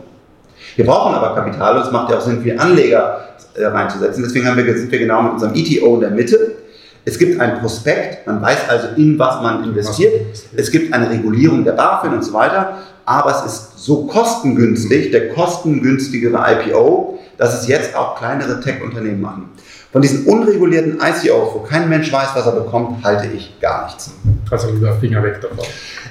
Wir 0.76 0.86
brauchen 0.86 1.16
aber 1.16 1.36
Kapital 1.36 1.78
und 1.78 1.84
es 1.84 1.92
macht 1.92 2.12
ja 2.12 2.18
auch 2.18 2.22
Sinn, 2.22 2.42
für 2.42 2.60
Anleger 2.60 3.28
äh, 3.56 3.66
reinzusetzen. 3.66 4.24
Deswegen 4.24 4.46
wir, 4.46 4.78
sind 4.78 4.92
wir 4.92 5.00
genau 5.00 5.24
mit 5.24 5.34
unserem 5.34 5.54
ETO 5.56 5.96
in 5.96 6.02
der 6.02 6.12
Mitte 6.12 6.63
es 7.06 7.20
gibt 7.20 7.40
ein 7.40 7.60
Prospekt, 7.60 8.26
man 8.26 8.42
weiß 8.42 8.70
also, 8.70 8.88
in 8.96 9.20
was 9.20 9.42
man 9.42 9.64
investiert. 9.66 10.14
Es 10.56 10.72
gibt 10.72 10.94
eine 10.94 11.10
Regulierung 11.10 11.66
der 11.66 11.74
BaFin 11.74 12.14
und 12.14 12.24
so 12.24 12.34
weiter. 12.34 12.78
Aber 13.06 13.32
es 13.32 13.52
ist 13.52 13.80
so 13.80 14.06
kostengünstig, 14.06 15.12
der 15.12 15.30
kostengünstigere 15.34 16.38
IPO, 16.38 17.20
dass 17.38 17.62
es 17.62 17.68
jetzt 17.68 17.96
auch 17.96 18.18
kleinere 18.18 18.62
Tech-Unternehmen 18.62 19.20
machen. 19.20 19.50
Von 19.92 20.02
diesen 20.02 20.26
unregulierten 20.26 20.94
ICOs, 21.02 21.54
wo 21.54 21.60
kein 21.60 21.90
Mensch 21.90 22.12
weiß, 22.12 22.30
was 22.34 22.46
er 22.46 22.54
bekommt, 22.54 23.04
halte 23.04 23.28
ich 23.28 23.60
gar 23.60 23.86
nichts. 23.86 24.12
Also 24.50 24.72
lieber 24.72 24.96
Finger 25.00 25.22
weg 25.22 25.42
davon. 25.42 25.60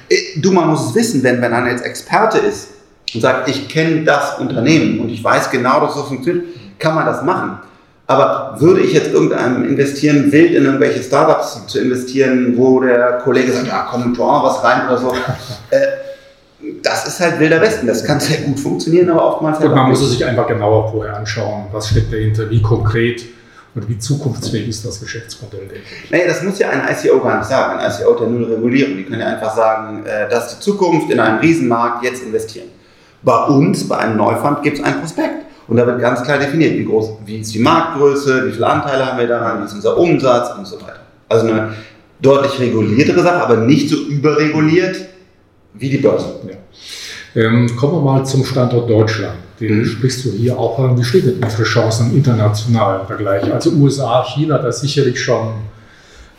Äh, 0.09 0.39
du, 0.39 0.51
man 0.51 0.69
muss 0.69 0.89
es 0.89 0.95
wissen, 0.95 1.23
wenn, 1.23 1.41
wenn 1.41 1.51
einer 1.51 1.71
jetzt 1.71 1.83
Experte 1.83 2.37
ist 2.37 2.69
und 3.13 3.21
sagt, 3.21 3.49
ich 3.49 3.67
kenne 3.67 4.03
das 4.03 4.37
Unternehmen 4.39 4.99
und 4.99 5.09
ich 5.09 5.23
weiß 5.23 5.49
genau, 5.49 5.81
dass 5.81 5.91
es 5.91 5.95
so 5.97 6.03
funktioniert, 6.03 6.45
kann 6.77 6.95
man 6.95 7.05
das 7.05 7.23
machen. 7.23 7.57
Aber 8.05 8.55
würde 8.59 8.81
ich 8.81 8.93
jetzt 8.93 9.13
irgendeinem 9.13 9.63
investieren, 9.63 10.31
wild 10.31 10.51
in 10.51 10.65
irgendwelche 10.65 11.01
Startups 11.01 11.67
zu 11.67 11.79
investieren, 11.79 12.57
wo 12.57 12.81
der 12.81 13.19
Kollege 13.23 13.53
sagt, 13.53 13.67
ja 13.67 13.87
komm, 13.89 14.13
tu 14.13 14.23
auch 14.23 14.43
was 14.43 14.63
rein 14.63 14.87
oder 14.87 14.97
so, 14.97 15.13
äh, 15.69 15.77
das 16.81 17.07
ist 17.07 17.19
halt 17.19 17.39
wilder 17.39 17.61
Westen. 17.61 17.87
Das 17.87 18.03
kann 18.03 18.19
sehr 18.19 18.37
gut 18.39 18.59
funktionieren, 18.59 19.09
aber 19.09 19.25
oftmals 19.25 19.59
halt. 19.59 19.69
Und 19.69 19.75
man 19.75 19.89
muss 19.89 20.01
es 20.01 20.11
sich 20.11 20.25
einfach 20.25 20.47
genauer 20.47 20.91
vorher 20.91 21.17
anschauen, 21.17 21.67
was 21.71 21.89
steckt 21.89 22.11
dahinter, 22.11 22.49
wie 22.49 22.61
konkret 22.61 23.23
und 23.75 23.89
wie 23.89 23.97
zukunftsfähig 23.97 24.67
ist 24.67 24.85
das 24.85 24.99
Geschäftsmodell. 24.99 25.67
Naja, 26.11 26.27
das 26.27 26.43
muss 26.43 26.59
ja 26.59 26.69
ein 26.69 26.81
ICO 26.91 27.19
gar 27.19 27.39
nicht 27.39 27.47
sagen. 27.47 27.79
Ein 27.79 27.91
ICO 27.91 28.13
der 28.13 28.27
null 28.27 28.53
Regulierung. 28.53 28.97
Die 28.97 29.03
können 29.03 29.21
ja 29.21 29.27
einfach 29.27 29.55
sagen, 29.55 30.05
äh, 30.05 30.29
das 30.29 30.47
ist 30.47 30.57
die 30.57 30.63
Zukunft 30.63 31.09
in 31.09 31.19
einem 31.19 31.39
Riesenmarkt, 31.39 32.03
jetzt 32.03 32.23
investieren. 32.23 32.67
Bei 33.23 33.45
uns, 33.45 33.87
bei 33.87 33.97
einem 33.97 34.17
Neufund, 34.17 34.61
gibt 34.61 34.77
es 34.77 34.83
ein 34.83 34.99
Prospekt. 34.99 35.42
Und 35.73 35.77
da 35.77 35.87
wird 35.87 36.01
ganz 36.01 36.21
klar 36.21 36.37
definiert, 36.37 36.77
wie 36.77 36.85
groß, 36.85 37.13
wie 37.25 37.37
ist 37.37 37.51
die 37.51 37.57
Marktgröße, 37.57 38.45
wie 38.45 38.51
viele 38.51 38.67
Anteile 38.67 39.07
haben 39.07 39.17
wir 39.17 39.25
daran, 39.25 39.59
wie 39.59 39.65
ist 39.65 39.73
unser 39.73 39.97
Umsatz 39.97 40.55
und 40.55 40.67
so 40.67 40.75
weiter. 40.75 40.99
Also 41.27 41.47
eine 41.47 41.73
deutlich 42.21 42.59
reguliertere 42.59 43.23
Sache, 43.23 43.41
aber 43.41 43.57
nicht 43.57 43.89
so 43.89 43.95
überreguliert 44.03 44.97
wie 45.73 45.89
die 45.89 45.97
Börse. 45.97 46.27
Ja. 46.47 47.41
Ähm, 47.41 47.75
kommen 47.75 47.93
wir 47.93 48.01
mal 48.01 48.23
zum 48.23 48.45
Standort 48.45 48.87
Deutschland. 48.87 49.33
Den 49.59 49.79
mhm. 49.79 49.85
sprichst 49.85 50.23
du 50.25 50.29
hier 50.29 50.59
auch 50.59 50.77
an. 50.77 50.95
Wie 50.95 51.03
steht 51.03 51.25
denn 51.25 51.49
für 51.49 51.63
Chancen 51.63 52.11
im 52.11 52.17
internationalen 52.17 53.07
Vergleich? 53.07 53.51
Also 53.51 53.71
USA, 53.71 54.23
China, 54.25 54.59
da 54.59 54.67
ist 54.67 54.81
sicherlich 54.81 55.19
schon 55.19 55.53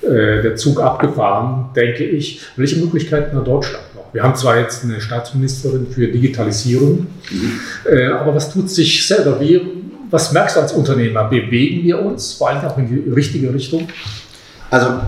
äh, 0.00 0.42
der 0.42 0.54
Zug 0.54 0.80
abgefahren, 0.80 1.70
denke 1.74 2.04
ich. 2.04 2.40
Welche 2.54 2.76
Möglichkeiten 2.76 3.36
hat 3.36 3.48
Deutschland? 3.48 3.82
Wir 4.14 4.22
haben 4.22 4.36
zwar 4.36 4.58
jetzt 4.60 4.84
eine 4.84 5.00
Staatsministerin 5.00 5.88
für 5.88 6.06
Digitalisierung, 6.06 7.08
mhm. 7.32 7.60
äh, 7.84 8.06
aber 8.06 8.32
was 8.36 8.52
tut 8.52 8.70
sich 8.70 9.04
selber? 9.04 9.40
Wie, 9.40 9.60
was 10.08 10.30
merkst 10.30 10.54
du 10.54 10.60
als 10.60 10.72
Unternehmer? 10.72 11.24
Bewegen 11.24 11.82
wir 11.82 12.00
uns 12.00 12.34
vor 12.34 12.50
allem 12.50 12.64
auch 12.64 12.78
in 12.78 12.86
die 12.86 13.10
richtige 13.10 13.52
Richtung? 13.52 13.88
Also 14.70 15.00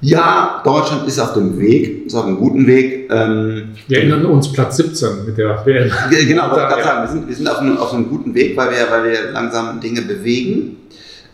ja, 0.00 0.62
Deutschland 0.64 1.06
ist 1.06 1.18
auf 1.18 1.34
dem 1.34 1.58
Weg, 1.58 2.06
ist 2.06 2.14
auf 2.14 2.24
einem 2.24 2.38
guten 2.38 2.66
Weg. 2.66 3.10
Ähm, 3.10 3.68
wir 3.88 3.98
erinnern 3.98 4.24
uns 4.24 4.50
Platz 4.50 4.78
17 4.78 5.26
mit 5.26 5.36
der 5.36 5.60
WM. 5.66 5.90
Genau, 6.28 6.50
wollte 6.50 6.62
ich 6.62 6.68
gerade 6.68 6.82
sagen, 6.82 7.02
wir 7.02 7.12
sind, 7.12 7.28
wir 7.28 7.36
sind 7.36 7.48
auf, 7.48 7.58
einem, 7.58 7.76
auf 7.76 7.92
einem 7.92 8.08
guten 8.08 8.34
Weg, 8.34 8.56
weil 8.56 8.70
wir, 8.70 8.90
weil 8.90 9.04
wir 9.04 9.32
langsam 9.32 9.80
Dinge 9.80 10.00
bewegen. 10.00 10.78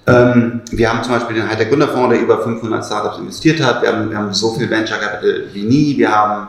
Ähm, 0.06 0.62
wir 0.70 0.90
haben 0.90 1.02
zum 1.04 1.12
Beispiel 1.12 1.36
den 1.36 1.48
Hightech 1.48 1.68
Gründerfonds, 1.68 2.12
der 2.12 2.20
über 2.22 2.42
500 2.42 2.84
Startups 2.84 3.18
investiert 3.18 3.62
hat. 3.62 3.82
Wir 3.82 3.92
haben, 3.92 4.10
wir 4.10 4.18
haben 4.18 4.32
so 4.32 4.52
viel 4.52 4.68
Venture 4.68 4.98
Capital 4.98 5.44
wie 5.52 5.62
nie. 5.62 5.96
Wir 5.96 6.10
haben 6.10 6.48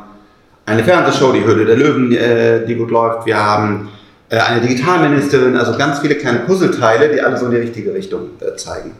eine 0.65 0.83
Fernsehshow, 0.83 1.31
die 1.31 1.45
Hürde 1.45 1.65
der 1.65 1.75
Löwen, 1.75 2.11
äh, 2.11 2.65
die 2.65 2.75
gut 2.75 2.89
läuft. 2.89 3.25
Wir 3.25 3.37
haben 3.37 3.89
äh, 4.29 4.37
eine 4.37 4.61
Digitalministerin, 4.61 5.55
also 5.55 5.77
ganz 5.77 5.99
viele 5.99 6.15
kleine 6.15 6.39
Puzzleteile, 6.39 7.09
die 7.13 7.21
alle 7.21 7.37
so 7.37 7.45
in 7.45 7.51
die 7.51 7.57
richtige 7.57 7.93
Richtung 7.93 8.29
äh, 8.39 8.55
zeigen. 8.55 8.95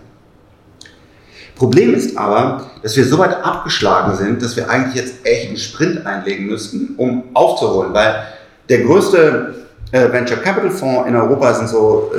Problem 1.55 1.93
ist 1.93 2.17
aber, 2.17 2.71
dass 2.81 2.97
wir 2.97 3.05
so 3.05 3.17
weit 3.17 3.43
abgeschlagen 3.43 4.15
sind, 4.15 4.41
dass 4.41 4.55
wir 4.55 4.69
eigentlich 4.69 4.95
jetzt 4.95 5.25
echt 5.25 5.47
einen 5.47 5.57
Sprint 5.57 6.05
einlegen 6.05 6.47
müssten, 6.47 6.95
um 6.97 7.23
aufzuholen, 7.33 7.93
weil 7.93 8.23
der 8.69 8.79
größte 8.79 9.53
Venture 9.91 10.37
Capital 10.37 10.71
Fonds 10.71 11.07
in 11.07 11.15
Europa 11.15 11.53
sind 11.53 11.69
so 11.69 12.11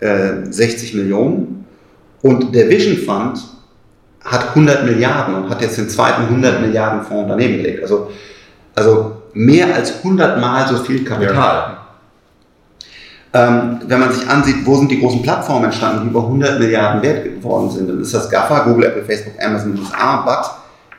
äh, 0.00 0.44
760 0.50 0.94
Millionen 0.94 1.64
und 2.22 2.54
der 2.54 2.68
Vision 2.68 2.96
Fund 2.96 3.38
hat 4.24 4.48
100 4.50 4.84
Milliarden 4.84 5.34
und 5.34 5.48
hat 5.48 5.62
jetzt 5.62 5.78
den 5.78 5.88
zweiten 5.88 6.22
100 6.22 6.60
Milliarden 6.60 7.02
Fonds 7.02 7.28
daneben 7.28 7.58
gelegt. 7.58 7.82
Also, 7.82 8.10
also 8.74 9.12
mehr 9.32 9.74
als 9.74 9.98
100 9.98 10.40
Mal 10.40 10.66
so 10.66 10.76
viel 10.78 11.04
Kapital. 11.04 11.34
Ja. 11.34 11.86
Ähm, 13.32 13.80
wenn 13.86 14.00
man 14.00 14.12
sich 14.12 14.26
ansieht, 14.28 14.64
wo 14.64 14.76
sind 14.76 14.90
die 14.90 15.00
großen 15.00 15.22
Plattformen 15.22 15.66
entstanden, 15.66 16.04
die 16.04 16.10
über 16.10 16.20
100 16.20 16.58
Milliarden 16.58 17.02
wert 17.02 17.24
geworden 17.24 17.70
sind, 17.70 17.88
dann 17.88 18.00
ist 18.00 18.14
das 18.14 18.30
GAFA, 18.30 18.60
Google, 18.60 18.86
Apple, 18.86 19.04
Facebook, 19.04 19.34
Amazon, 19.42 19.78
USA, 19.78 20.22
but 20.24 20.50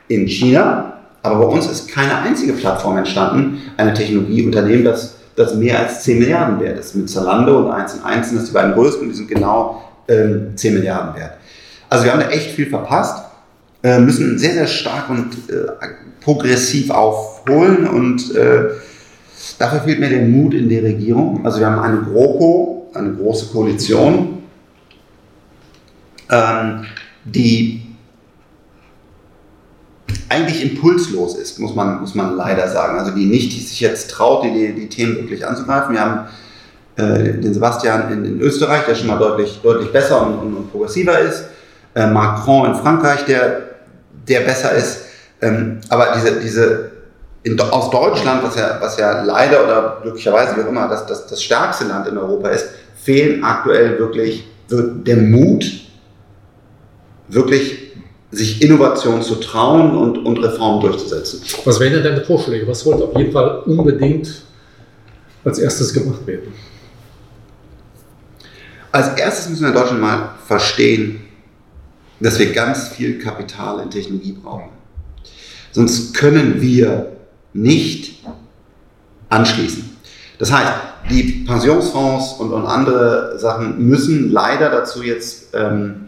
in 0.08 0.26
China. 0.28 0.92
Aber 1.22 1.40
bei 1.40 1.46
uns 1.46 1.66
ist 1.66 1.90
keine 1.90 2.16
einzige 2.16 2.52
Plattform 2.52 2.96
entstanden, 2.96 3.60
eine 3.76 3.92
Technologieunternehmen, 3.92 4.84
das, 4.84 5.17
das 5.38 5.54
mehr 5.54 5.78
als 5.78 6.02
10 6.02 6.18
Milliarden 6.18 6.60
wert 6.60 6.80
ist. 6.80 6.96
Mit 6.96 7.08
Zalando 7.08 7.58
und 7.58 7.70
1 7.70 7.94
und 7.94 8.04
1 8.04 8.28
sind 8.28 8.38
das 8.38 8.46
die 8.48 8.52
beiden 8.52 8.74
größten 8.74 9.02
und 9.02 9.08
die 9.10 9.14
sind 9.14 9.28
genau 9.28 9.82
ähm, 10.08 10.52
10 10.56 10.74
Milliarden 10.74 11.14
wert. 11.14 11.34
Also 11.88 12.04
wir 12.04 12.12
haben 12.12 12.20
da 12.20 12.28
echt 12.28 12.50
viel 12.50 12.66
verpasst, 12.66 13.24
äh, 13.82 14.00
müssen 14.00 14.36
sehr, 14.36 14.54
sehr 14.54 14.66
stark 14.66 15.08
und 15.08 15.48
äh, 15.48 15.68
progressiv 16.20 16.90
aufholen 16.90 17.86
und 17.86 18.34
äh, 18.34 18.70
dafür 19.58 19.80
fehlt 19.80 20.00
mir 20.00 20.10
der 20.10 20.22
Mut 20.22 20.54
in 20.54 20.68
der 20.68 20.82
Regierung. 20.82 21.46
Also 21.46 21.60
wir 21.60 21.66
haben 21.66 21.80
eine 21.80 22.02
GroKo, 22.02 22.90
eine 22.94 23.12
große 23.12 23.46
Koalition, 23.46 24.42
ähm, 26.30 26.84
die 27.24 27.87
eigentlich 30.28 30.62
impulslos 30.62 31.36
ist, 31.36 31.58
muss 31.58 31.74
man, 31.74 32.00
muss 32.00 32.14
man 32.14 32.36
leider 32.36 32.68
sagen. 32.68 32.98
Also 32.98 33.12
die 33.12 33.26
nicht 33.26 33.52
die 33.52 33.60
sich 33.60 33.80
jetzt 33.80 34.10
traut, 34.10 34.44
die, 34.44 34.74
die 34.74 34.88
Themen 34.88 35.16
wirklich 35.16 35.46
anzugreifen. 35.46 35.94
Wir 35.94 36.00
haben 36.00 36.28
äh, 36.96 37.40
den 37.40 37.54
Sebastian 37.54 38.12
in, 38.12 38.24
in, 38.24 38.40
Österreich, 38.40 38.84
der 38.86 38.94
schon 38.94 39.06
mal 39.06 39.18
deutlich, 39.18 39.60
deutlich 39.62 39.92
besser 39.92 40.26
und, 40.26 40.38
und, 40.38 40.56
und 40.56 40.70
progressiver 40.70 41.18
ist. 41.18 41.44
Äh, 41.94 42.06
Macron 42.08 42.70
in 42.70 42.74
Frankreich, 42.74 43.24
der, 43.24 43.62
der 44.28 44.40
besser 44.40 44.72
ist. 44.72 45.02
Ähm, 45.40 45.80
aber 45.88 46.12
diese, 46.16 46.40
diese 46.40 46.90
in, 47.42 47.58
aus 47.60 47.90
Deutschland, 47.90 48.42
was 48.42 48.56
ja, 48.56 48.78
was 48.80 48.98
ja 48.98 49.22
leider 49.22 49.64
oder 49.64 49.98
glücklicherweise 50.02 50.56
wie 50.56 50.62
auch 50.62 50.68
immer 50.68 50.88
das, 50.88 51.06
das, 51.06 51.26
das 51.26 51.42
stärkste 51.42 51.84
Land 51.84 52.08
in 52.08 52.18
Europa 52.18 52.48
ist, 52.48 52.68
fehlen 53.02 53.42
aktuell 53.42 53.98
wirklich 53.98 54.46
der 54.70 55.16
Mut, 55.16 55.64
wirklich 57.28 57.87
sich 58.30 58.62
Innovation 58.62 59.22
zu 59.22 59.36
trauen 59.36 59.96
und, 59.96 60.18
und 60.18 60.38
Reformen 60.38 60.80
durchzusetzen. 60.80 61.40
Was 61.64 61.80
wären 61.80 61.94
denn 61.94 62.04
deine 62.04 62.24
Vorschläge? 62.24 62.66
Was 62.66 62.80
sollte 62.80 63.04
auf 63.04 63.16
jeden 63.16 63.32
Fall 63.32 63.60
unbedingt 63.60 64.42
als 65.44 65.58
erstes 65.58 65.92
gemacht 65.94 66.26
werden? 66.26 66.52
Als 68.92 69.18
erstes 69.18 69.48
müssen 69.48 69.62
wir 69.62 69.68
in 69.68 69.74
Deutschland 69.74 70.00
mal 70.00 70.30
verstehen, 70.46 71.20
dass 72.20 72.38
wir 72.38 72.52
ganz 72.52 72.88
viel 72.88 73.18
Kapital 73.18 73.80
in 73.80 73.90
Technologie 73.90 74.32
brauchen. 74.32 74.70
Sonst 75.72 76.14
können 76.14 76.60
wir 76.60 77.12
nicht 77.52 78.22
anschließen. 79.28 79.96
Das 80.38 80.52
heißt, 80.52 80.72
die 81.10 81.44
Pensionsfonds 81.46 82.34
und, 82.34 82.52
und 82.52 82.66
andere 82.66 83.38
Sachen 83.38 83.86
müssen 83.86 84.30
leider 84.30 84.70
dazu 84.70 85.02
jetzt 85.02 85.48
ähm, 85.54 86.07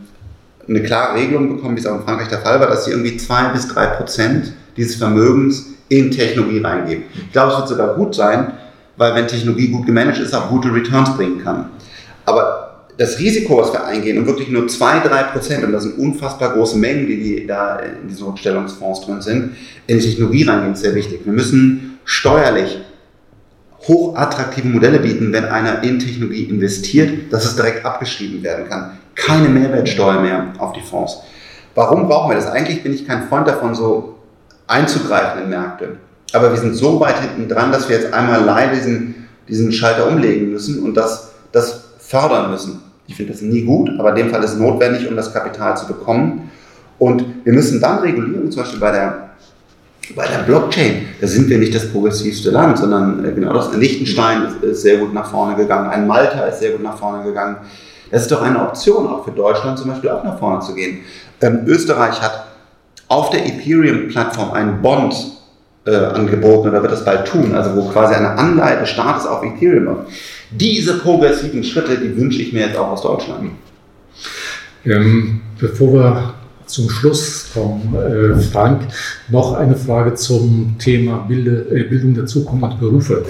eine 0.71 0.83
klare 0.83 1.17
Regelung 1.17 1.57
bekommen, 1.57 1.77
wie 1.77 1.81
es 1.81 1.87
auch 1.87 1.97
in 1.97 2.05
Frankreich 2.05 2.29
der 2.29 2.39
Fall 2.39 2.61
war, 2.61 2.69
dass 2.69 2.85
sie 2.85 2.93
irgendwie 2.93 3.17
zwei 3.17 3.49
bis 3.49 3.67
drei 3.67 3.87
Prozent 3.87 4.53
dieses 4.77 4.97
Vermögens 4.97 5.67
in 5.89 6.13
Technologie 6.13 6.61
reingeben. 6.61 7.05
Ich 7.13 7.33
glaube, 7.33 7.53
es 7.53 7.59
wird 7.59 7.69
sogar 7.69 7.95
gut 7.97 8.15
sein, 8.15 8.53
weil 8.97 9.15
wenn 9.15 9.27
Technologie 9.27 9.69
gut 9.69 9.85
gemanagt 9.85 10.21
ist, 10.21 10.33
auch 10.33 10.49
gute 10.49 10.73
Returns 10.73 11.17
bringen 11.17 11.43
kann. 11.43 11.71
Aber 12.25 12.87
das 12.97 13.19
Risiko, 13.19 13.59
was 13.59 13.73
wir 13.73 13.85
eingehen, 13.85 14.19
und 14.19 14.27
wirklich 14.27 14.49
nur 14.49 14.65
2-3 14.65 15.33
Prozent, 15.33 15.65
und 15.65 15.73
das 15.73 15.83
sind 15.85 15.99
unfassbar 15.99 16.53
große 16.53 16.79
Mengen, 16.79 17.07
die, 17.07 17.21
die 17.21 17.47
da 17.47 17.79
in 17.79 18.07
diesen 18.09 18.27
Rückstellungsfonds 18.27 19.07
drin 19.07 19.23
sind, 19.23 19.57
in 19.87 19.99
die 19.99 20.05
Technologie 20.05 20.45
reingehen, 20.45 20.75
ist 20.75 20.83
sehr 20.83 20.95
wichtig. 20.95 21.23
Wir 21.25 21.33
müssen 21.33 21.99
steuerlich 22.05 22.79
hochattraktive 23.89 24.69
Modelle 24.69 25.01
bieten, 25.01 25.33
wenn 25.33 25.47
einer 25.47 25.83
in 25.83 25.99
Technologie 25.99 26.45
investiert, 26.45 27.33
dass 27.33 27.47
es 27.47 27.57
direkt 27.57 27.85
abgeschrieben 27.85 28.43
werden 28.43 28.69
kann. 28.69 28.99
Keine 29.21 29.49
Mehrwertsteuer 29.49 30.21
mehr 30.21 30.53
auf 30.59 30.73
die 30.73 30.81
Fonds. 30.81 31.19
Warum 31.75 32.09
brauchen 32.09 32.31
wir 32.31 32.37
das? 32.37 32.47
Eigentlich 32.47 32.83
bin 32.83 32.93
ich 32.93 33.07
kein 33.07 33.29
Freund 33.29 33.47
davon, 33.47 33.75
so 33.75 34.17
einzugreifen 34.67 35.43
in 35.43 35.51
Märkte. 35.51 35.97
Aber 36.33 36.51
wir 36.51 36.59
sind 36.59 36.75
so 36.75 37.01
weit 37.01 37.21
hinten 37.21 37.49
dran, 37.49 37.73
dass 37.73 37.89
wir 37.89 37.97
jetzt 37.97 38.13
einmal 38.13 38.43
leider 38.43 38.75
diesen, 38.75 39.29
diesen 39.49 39.73
Schalter 39.73 40.09
umlegen 40.09 40.51
müssen 40.51 40.83
und 40.83 40.95
das, 40.95 41.33
das 41.53 41.85
fördern 41.99 42.51
müssen. 42.51 42.81
Ich 43.07 43.17
finde 43.17 43.33
das 43.33 43.43
nie 43.43 43.63
gut, 43.63 43.91
aber 43.99 44.11
in 44.11 44.17
dem 44.17 44.31
Fall 44.31 44.43
ist 44.43 44.53
es 44.53 44.59
notwendig, 44.59 45.09
um 45.09 45.17
das 45.17 45.33
Kapital 45.33 45.77
zu 45.77 45.87
bekommen. 45.87 46.51
Und 46.99 47.25
wir 47.45 47.53
müssen 47.53 47.81
dann 47.81 47.99
regulieren, 47.99 48.51
zum 48.53 48.63
Beispiel 48.63 48.79
bei 48.79 48.93
der, 48.93 49.31
bei 50.15 50.27
der 50.27 50.45
Blockchain. 50.45 51.07
Da 51.21 51.27
sind 51.27 51.49
wir 51.49 51.59
nicht 51.59 51.75
das 51.75 51.91
progressivste 51.91 52.51
Land, 52.51 52.79
sondern 52.79 53.25
äh, 53.25 53.33
genau 53.33 53.53
das. 53.53 53.75
Liechtenstein 53.75 54.45
ist, 54.45 54.63
ist 54.63 54.83
sehr 54.83 54.99
gut 54.99 55.13
nach 55.13 55.31
vorne 55.31 55.57
gegangen, 55.57 55.91
ein 55.91 56.07
Malta 56.07 56.47
ist 56.47 56.61
sehr 56.61 56.73
gut 56.73 56.83
nach 56.83 56.99
vorne 56.99 57.25
gegangen. 57.25 57.57
Das 58.11 58.23
ist 58.23 58.33
doch 58.33 58.43
eine 58.43 58.61
Option, 58.61 59.07
auch 59.07 59.25
für 59.25 59.31
Deutschland 59.31 59.79
zum 59.79 59.91
Beispiel 59.91 60.11
auch 60.11 60.25
nach 60.25 60.39
vorne 60.39 60.61
zu 60.61 60.75
gehen. 60.75 61.01
Ähm, 61.41 61.61
Österreich 61.67 62.21
hat 62.21 62.47
auf 63.09 63.31
der 63.31 63.47
Ethereum-Plattform 63.47 64.53
einen 64.53 64.83
Bond 64.83 65.15
äh, 65.87 65.95
angeboten 65.95 66.69
oder 66.69 66.83
wird 66.83 66.93
das 66.93 67.05
bald 67.05 67.27
tun, 67.27 67.55
also 67.55 67.75
wo 67.77 67.89
quasi 67.89 68.15
eine 68.15 68.31
Anleihe 68.31 68.79
des 68.81 68.91
Staates 68.91 69.27
auf 69.27 69.43
Ethereum 69.43 69.99
diese 70.51 70.99
progressiven 70.99 71.63
Schritte, 71.63 71.99
die 71.99 72.17
wünsche 72.17 72.43
ich 72.43 72.53
mir 72.53 72.67
jetzt 72.67 72.77
auch 72.77 72.89
aus 72.89 73.03
Deutschland. 73.03 73.53
Ähm, 74.85 75.41
bevor 75.59 75.93
wir 75.93 76.35
zum 76.67 76.89
Schluss 76.89 77.51
kommen, 77.53 77.95
äh, 77.95 78.41
Frank, 78.41 78.83
noch 79.29 79.55
eine 79.55 79.77
Frage 79.77 80.15
zum 80.15 80.77
Thema 80.79 81.25
Bilde, 81.29 81.67
äh, 81.71 81.85
Bildung 81.85 82.15
der 82.15 82.27
Zukunft 82.27 82.65
und 82.65 82.81
Berufe 82.81 83.25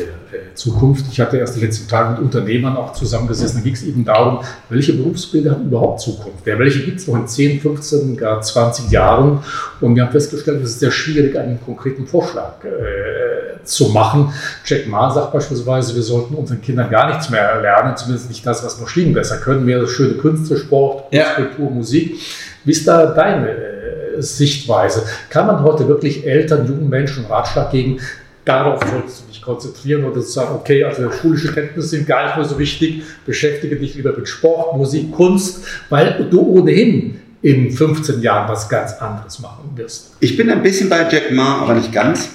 Zukunft. 0.54 1.06
Ich 1.10 1.20
hatte 1.20 1.38
erst 1.38 1.56
die 1.56 1.60
letzten 1.60 1.88
Tage 1.88 2.10
mit 2.12 2.20
Unternehmern 2.20 2.76
auch 2.76 2.92
zusammengesessen. 2.92 3.58
Da 3.58 3.64
ging 3.64 3.74
es 3.74 3.82
eben 3.82 4.04
darum, 4.04 4.40
welche 4.68 4.92
Berufsbilder 4.92 5.52
haben 5.52 5.66
überhaupt 5.66 6.00
Zukunft? 6.00 6.46
Ja, 6.46 6.58
welche 6.58 6.84
gibt 6.84 7.00
es 7.00 7.06
noch 7.06 7.16
in 7.16 7.26
10, 7.26 7.60
15, 7.60 8.16
gar 8.16 8.40
20 8.40 8.90
Jahren? 8.90 9.40
Und 9.80 9.94
wir 9.94 10.04
haben 10.04 10.12
festgestellt, 10.12 10.62
es 10.62 10.70
ist 10.70 10.80
sehr 10.80 10.90
schwierig, 10.90 11.38
einen 11.38 11.60
konkreten 11.64 12.06
Vorschlag 12.06 12.64
äh, 12.64 13.64
zu 13.64 13.88
machen. 13.88 14.32
Jack 14.64 14.86
Ma 14.86 15.10
sagt 15.10 15.32
beispielsweise, 15.32 15.94
wir 15.94 16.02
sollten 16.02 16.34
unseren 16.34 16.60
Kindern 16.60 16.90
gar 16.90 17.08
nichts 17.08 17.30
mehr 17.30 17.60
lernen, 17.60 17.96
zumindest 17.96 18.28
nicht 18.28 18.44
das, 18.46 18.64
was 18.64 18.80
Maschinen 18.80 19.12
besser 19.12 19.38
können, 19.38 19.64
mehr 19.64 19.86
schöne 19.86 20.14
Künste, 20.14 20.56
Sport, 20.56 21.12
ja. 21.12 21.34
Kultur, 21.34 21.70
Musik. 21.70 22.16
Wie 22.64 22.72
ist 22.72 22.86
da 22.86 23.06
deine 23.06 23.48
äh, 23.48 24.22
Sichtweise? 24.22 25.04
Kann 25.30 25.46
man 25.46 25.62
heute 25.62 25.88
wirklich 25.88 26.26
Eltern, 26.26 26.66
jungen 26.66 26.88
Menschen 26.88 27.26
Ratschlag 27.26 27.70
geben, 27.70 27.98
darauf 28.44 28.80
solltest 28.88 29.22
du 29.22 29.32
dich 29.32 29.42
konzentrieren 29.42 30.04
oder 30.04 30.20
zu 30.20 30.30
sagen, 30.30 30.54
okay, 30.54 30.84
also 30.84 31.10
schulische 31.10 31.52
Kenntnisse 31.52 31.88
sind 31.88 32.06
gar 32.06 32.26
nicht 32.26 32.36
mehr 32.36 32.44
so 32.44 32.58
wichtig, 32.58 33.02
beschäftige 33.26 33.76
dich 33.76 33.94
lieber 33.94 34.16
mit 34.16 34.28
Sport, 34.28 34.76
Musik, 34.76 35.12
Kunst, 35.12 35.64
weil 35.88 36.26
du 36.30 36.40
ohnehin 36.40 37.20
in 37.42 37.70
15 37.70 38.20
Jahren 38.20 38.48
was 38.48 38.68
ganz 38.68 38.94
anderes 38.94 39.38
machen 39.40 39.70
wirst. 39.74 40.12
Ich 40.20 40.36
bin 40.36 40.50
ein 40.50 40.62
bisschen 40.62 40.88
bei 40.88 41.06
Jack 41.10 41.32
Ma, 41.32 41.62
aber 41.62 41.74
nicht 41.74 41.92
ganz. 41.92 42.30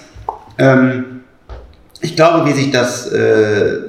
Ähm, 0.57 1.21
ich 2.01 2.15
glaube, 2.15 2.49
wie 2.49 2.53
sich 2.53 2.71
das, 2.71 3.11
äh, 3.11 3.79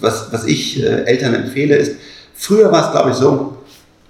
was, 0.00 0.32
was 0.32 0.44
ich 0.44 0.82
äh, 0.82 1.04
Eltern 1.04 1.34
empfehle, 1.34 1.76
ist, 1.76 1.96
früher 2.34 2.70
war 2.70 2.86
es, 2.86 2.92
glaube 2.92 3.10
ich, 3.10 3.16
so, 3.16 3.58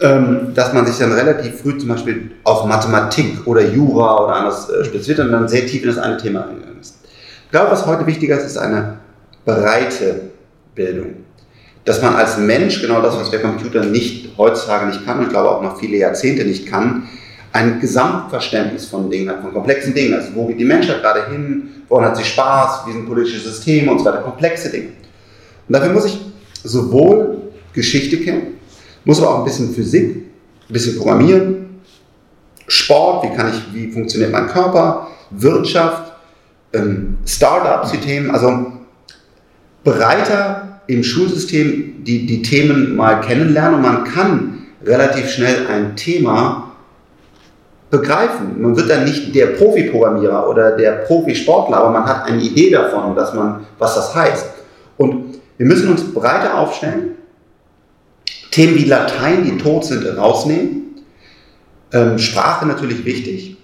ähm, 0.01 0.53
dass 0.55 0.73
man 0.73 0.87
sich 0.87 0.99
dann 0.99 1.13
relativ 1.13 1.61
früh 1.61 1.77
zum 1.79 1.89
Beispiel 1.89 2.31
auf 2.45 2.65
Mathematik 2.67 3.47
oder 3.47 3.63
Jura 3.63 4.25
oder 4.25 4.35
anders 4.37 4.69
äh, 4.69 4.85
spezialisiert 4.85 5.21
und 5.21 5.33
dann 5.33 5.49
sehr 5.49 5.67
tief 5.67 5.83
in 5.83 5.89
das 5.89 5.99
eine 5.99 6.17
Thema 6.17 6.47
eingegangen 6.47 6.81
ist. 6.81 6.98
Ich 7.49 7.53
glaube, 7.53 7.71
was 7.71 7.87
heute 7.87 8.07
wichtiger 8.07 8.37
ist, 8.37 8.45
ist 8.45 8.59
eine 8.59 8.99
breite 9.47 10.21
Bildung. 10.75 11.15
Dass 11.87 12.03
man 12.03 12.15
als 12.15 12.37
Mensch 12.37 12.83
genau 12.83 13.01
das, 13.01 13.17
was 13.17 13.31
der 13.31 13.41
Computer 13.41 13.87
nicht 13.87 14.37
heutzutage 14.37 14.85
nicht 14.85 15.07
kann 15.07 15.17
und 15.17 15.25
ich 15.25 15.31
glaube 15.31 15.49
auch 15.49 15.63
noch 15.63 15.79
viele 15.79 15.97
Jahrzehnte 15.97 16.45
nicht 16.45 16.67
kann, 16.67 17.09
ein 17.55 17.81
Gesamtverständnis 17.81 18.85
von 18.85 19.11
Dingen 19.11 19.31
hat, 19.31 19.41
von 19.41 19.55
komplexen 19.55 19.95
Dingen. 19.95 20.13
Also 20.13 20.35
wo 20.35 20.45
geht 20.45 20.61
die 20.61 20.65
Menschheit 20.67 21.01
gerade 21.01 21.31
hin, 21.31 21.71
woran 21.89 22.05
hat 22.05 22.19
sie 22.19 22.25
Spaß, 22.25 22.83
wie 22.87 22.93
sind 22.93 23.07
politische 23.07 23.39
Systeme 23.39 23.93
und 23.93 24.01
so 24.01 24.05
weiter, 24.05 24.19
komplexe 24.19 24.69
Dinge. 24.69 24.89
Und 25.67 25.73
dafür 25.73 25.95
muss 25.95 26.05
ich 26.05 26.21
sowohl 26.63 27.45
Geschichte 27.73 28.19
kennen, 28.19 28.59
muss 29.07 29.23
aber 29.23 29.31
auch 29.31 29.39
ein 29.39 29.45
bisschen 29.47 29.73
Physik, 29.75 30.17
ein 30.69 30.73
bisschen 30.75 30.99
Programmieren, 30.99 31.81
Sport, 32.67 33.25
wie 33.25 33.35
kann 33.35 33.49
ich, 33.49 33.75
wie 33.75 33.91
funktioniert 33.91 34.33
mein 34.33 34.49
Körper, 34.49 35.07
Wirtschaft, 35.31 36.08
ähm, 36.73 37.19
Startups, 37.27 37.93
die 37.93 37.99
Themen, 37.99 38.31
also 38.31 38.73
breiter 39.85 40.81
im 40.87 41.05
Schulsystem 41.05 42.05
die, 42.05 42.27
die 42.27 42.43
Themen 42.43 42.97
mal 42.97 43.21
kennenlernen 43.21 43.77
und 43.77 43.83
man 43.83 44.05
kann 44.05 44.67
relativ 44.85 45.31
schnell 45.31 45.67
ein 45.67 45.97
Thema 45.97 46.73
begreifen. 47.91 48.61
Man 48.61 48.77
wird 48.77 48.91
dann 48.91 49.05
nicht 49.05 49.35
der 49.35 49.47
Profi-Programmierer 49.49 50.49
oder 50.49 50.77
der 50.77 50.93
Profisportler, 51.07 51.79
aber 51.79 51.91
man 51.91 52.05
hat 52.05 52.27
eine 52.27 52.41
Idee 52.41 52.71
davon, 52.71 53.15
dass 53.15 53.35
man, 53.35 53.67
was 53.79 53.95
das 53.95 54.15
heißt. 54.15 54.47
Wir 54.99 55.67
müssen 55.67 55.91
uns 55.91 56.13
breiter 56.13 56.59
aufstellen, 56.59 57.17
Themen 58.51 58.77
wie 58.77 58.85
Latein, 58.85 59.45
die 59.45 59.59
tot 59.59 59.85
sind, 59.85 60.05
rausnehmen. 60.17 61.03
Ähm, 61.93 62.19
Sprache 62.19 62.67
natürlich 62.67 63.05
wichtig. 63.05 63.57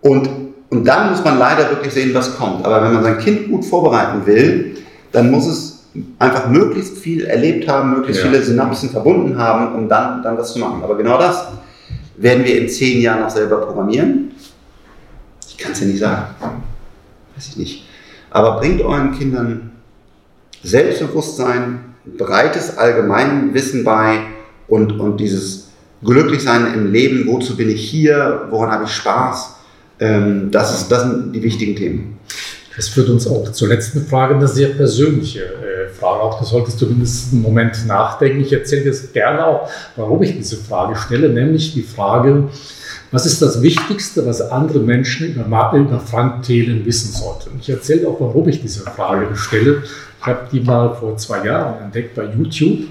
Und, 0.00 0.28
und 0.70 0.84
dann 0.84 1.10
muss 1.10 1.24
man 1.24 1.38
leider 1.38 1.70
wirklich 1.70 1.92
sehen, 1.92 2.12
was 2.14 2.36
kommt. 2.36 2.64
Aber 2.64 2.82
wenn 2.82 2.92
man 2.92 3.02
sein 3.02 3.18
Kind 3.18 3.48
gut 3.48 3.64
vorbereiten 3.64 4.26
will, 4.26 4.76
dann 5.12 5.30
muss 5.30 5.46
es 5.46 5.84
einfach 6.18 6.48
möglichst 6.48 6.98
viel 6.98 7.24
erlebt 7.24 7.68
haben, 7.68 7.90
möglichst 7.90 8.22
ja. 8.22 8.30
viele 8.30 8.42
Synapsen 8.42 8.90
verbunden 8.90 9.38
haben, 9.38 9.74
um 9.74 9.88
dann, 9.88 10.22
dann 10.22 10.36
was 10.36 10.52
zu 10.52 10.58
machen. 10.58 10.82
Aber 10.82 10.96
genau 10.96 11.18
das 11.18 11.46
werden 12.16 12.44
wir 12.44 12.60
in 12.60 12.68
zehn 12.68 13.00
Jahren 13.00 13.20
noch 13.20 13.30
selber 13.30 13.58
programmieren. 13.58 14.32
Ich 15.48 15.56
kann 15.56 15.72
es 15.72 15.80
ja 15.80 15.86
nicht 15.86 16.00
sagen. 16.00 16.26
Weiß 17.34 17.48
ich 17.48 17.56
nicht. 17.56 17.88
Aber 18.30 18.58
bringt 18.58 18.82
euren 18.82 19.12
Kindern 19.12 19.70
Selbstbewusstsein, 20.62 21.94
breites 22.18 22.76
Allgemeinwissen 22.76 23.84
bei 23.84 24.18
und, 24.68 24.98
und 24.98 25.18
dieses 25.18 25.68
Glücklichsein 26.02 26.74
im 26.74 26.92
Leben, 26.92 27.26
wozu 27.26 27.56
bin 27.56 27.68
ich 27.68 27.88
hier, 27.88 28.46
woran 28.50 28.70
habe 28.70 28.84
ich 28.84 28.90
Spaß, 28.90 29.55
ähm, 30.00 30.50
das, 30.50 30.80
ist, 30.80 30.88
das 30.90 31.02
sind 31.02 31.32
die 31.32 31.42
wichtigen 31.42 31.76
Themen. 31.76 32.18
Das 32.76 32.88
führt 32.88 33.08
uns 33.08 33.26
auch 33.26 33.50
zur 33.52 33.68
letzten 33.68 34.04
Frage, 34.04 34.34
eine 34.34 34.46
sehr 34.46 34.68
persönliche 34.68 35.40
äh, 35.40 35.88
Frage. 35.88 36.22
Auch 36.22 36.38
das 36.38 36.50
solltest 36.50 36.80
du 36.80 36.86
mindestens 36.86 37.32
einen 37.32 37.42
Moment 37.42 37.86
nachdenken. 37.86 38.40
Ich 38.40 38.52
erzähle 38.52 38.84
jetzt 38.84 39.14
gerne 39.14 39.46
auch, 39.46 39.70
warum 39.96 40.22
ich 40.22 40.36
diese 40.36 40.56
Frage 40.56 40.94
stelle, 40.96 41.30
nämlich 41.30 41.72
die 41.72 41.82
Frage, 41.82 42.48
was 43.12 43.24
ist 43.24 43.40
das 43.40 43.62
Wichtigste, 43.62 44.26
was 44.26 44.42
andere 44.42 44.80
Menschen 44.80 45.34
über, 45.34 45.72
über 45.74 46.00
Frank 46.00 46.42
Thelen 46.42 46.84
wissen 46.84 47.12
sollten? 47.12 47.58
Ich 47.60 47.70
erzähle 47.70 48.08
auch, 48.08 48.20
warum 48.20 48.46
ich 48.48 48.60
diese 48.60 48.80
Frage 48.80 49.34
stelle. 49.36 49.82
Ich 50.20 50.26
habe 50.26 50.40
die 50.52 50.60
mal 50.60 50.92
vor 50.94 51.16
zwei 51.16 51.46
Jahren 51.46 51.84
entdeckt 51.84 52.14
bei 52.14 52.24
YouTube. 52.24 52.88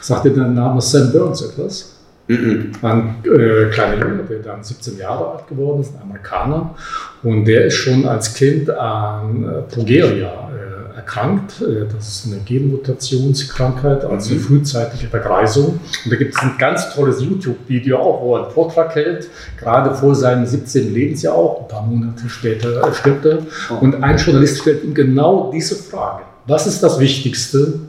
Sagte 0.00 0.30
der 0.30 0.46
Name 0.46 0.80
Sam 0.80 1.12
Burns 1.12 1.42
etwas? 1.42 1.97
Mhm. 2.28 2.72
Ein 2.82 3.16
äh, 3.24 3.70
kleiner 3.70 4.06
Junge, 4.06 4.22
der 4.24 4.40
dann 4.40 4.62
17 4.62 4.98
Jahre 4.98 5.32
alt 5.32 5.48
geworden 5.48 5.80
ist, 5.80 5.94
ein 5.94 6.02
Amerikaner. 6.02 6.74
Und 7.22 7.46
der 7.46 7.66
ist 7.66 7.76
schon 7.76 8.06
als 8.06 8.34
Kind 8.34 8.68
an 8.70 9.44
äh, 9.44 9.62
Progeria 9.74 10.50
äh, 10.50 10.96
erkrankt. 10.96 11.62
Äh, 11.62 11.86
das 11.92 12.08
ist 12.08 12.26
eine 12.26 12.42
Genmutationskrankheit, 12.42 14.04
also 14.04 14.34
mhm. 14.34 14.40
frühzeitige 14.40 15.08
Vergreisung. 15.08 15.80
Und 16.04 16.10
da 16.12 16.16
gibt 16.16 16.34
es 16.34 16.42
ein 16.42 16.56
ganz 16.58 16.94
tolles 16.94 17.22
YouTube-Video 17.22 17.96
auch, 17.96 18.22
wo 18.22 18.36
er 18.36 18.44
einen 18.44 18.52
Vortrag 18.52 18.94
hält, 18.94 19.28
gerade 19.58 19.94
vor 19.94 20.14
seinem 20.14 20.44
17. 20.44 20.92
Lebensjahr 20.92 21.34
auch. 21.34 21.62
Ein 21.62 21.68
paar 21.68 21.82
Monate 21.82 22.28
später 22.28 22.86
äh, 22.86 22.94
stirbt 22.94 23.24
er. 23.24 23.38
Oh. 23.70 23.82
Und 23.82 24.02
ein 24.02 24.18
Journalist 24.18 24.60
stellt 24.60 24.84
ihm 24.84 24.92
genau 24.92 25.50
diese 25.50 25.76
Frage. 25.76 26.24
Was 26.46 26.66
ist 26.66 26.82
das 26.82 26.98
Wichtigste, 26.98 27.80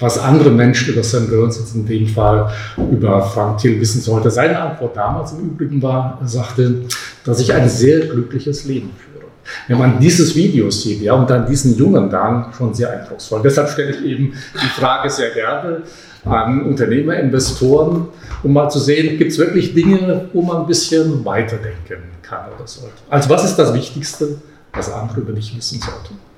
was 0.00 0.18
andere 0.18 0.50
Menschen 0.50 0.92
über 0.92 1.02
Sam 1.02 1.28
Burns, 1.28 1.58
jetzt 1.58 1.74
in 1.74 1.86
dem 1.86 2.06
Fall 2.06 2.50
über 2.90 3.22
Frank 3.22 3.58
Thiel, 3.58 3.78
wissen 3.80 4.00
sollte. 4.00 4.30
Seine 4.30 4.58
Antwort 4.58 4.96
damals 4.96 5.32
im 5.32 5.50
Übrigen 5.50 5.80
war, 5.82 6.18
er 6.20 6.26
sagte, 6.26 6.82
dass 7.24 7.40
ich 7.40 7.52
ein 7.52 7.68
sehr 7.68 8.00
glückliches 8.06 8.64
Leben 8.64 8.90
führe. 8.96 9.26
Wenn 9.68 9.78
man 9.78 9.98
dieses 10.00 10.34
Video 10.34 10.70
sieht, 10.70 11.02
ja, 11.02 11.14
und 11.14 11.28
dann 11.28 11.46
diesen 11.46 11.76
Jungen 11.76 12.08
dann, 12.08 12.52
schon 12.56 12.72
sehr 12.72 12.90
eindrucksvoll. 12.90 13.40
Deshalb 13.42 13.68
stelle 13.68 13.90
ich 13.90 14.04
eben 14.04 14.32
die 14.54 14.80
Frage 14.80 15.10
sehr 15.10 15.30
gerne 15.30 15.82
an 16.24 16.62
Unternehmer, 16.62 17.14
Investoren, 17.14 18.08
um 18.42 18.52
mal 18.52 18.68
zu 18.68 18.78
sehen, 18.78 19.18
gibt 19.18 19.32
es 19.32 19.38
wirklich 19.38 19.74
Dinge, 19.74 20.28
wo 20.32 20.42
man 20.42 20.58
ein 20.58 20.66
bisschen 20.66 21.24
weiterdenken 21.24 21.96
kann 22.22 22.46
oder 22.54 22.66
sollte. 22.66 22.94
Also 23.08 23.28
was 23.30 23.44
ist 23.44 23.56
das 23.56 23.74
Wichtigste, 23.74 24.36
was 24.72 24.92
andere 24.92 25.20
über 25.20 25.32
dich 25.32 25.56
wissen 25.56 25.80
sollten? 25.80 26.29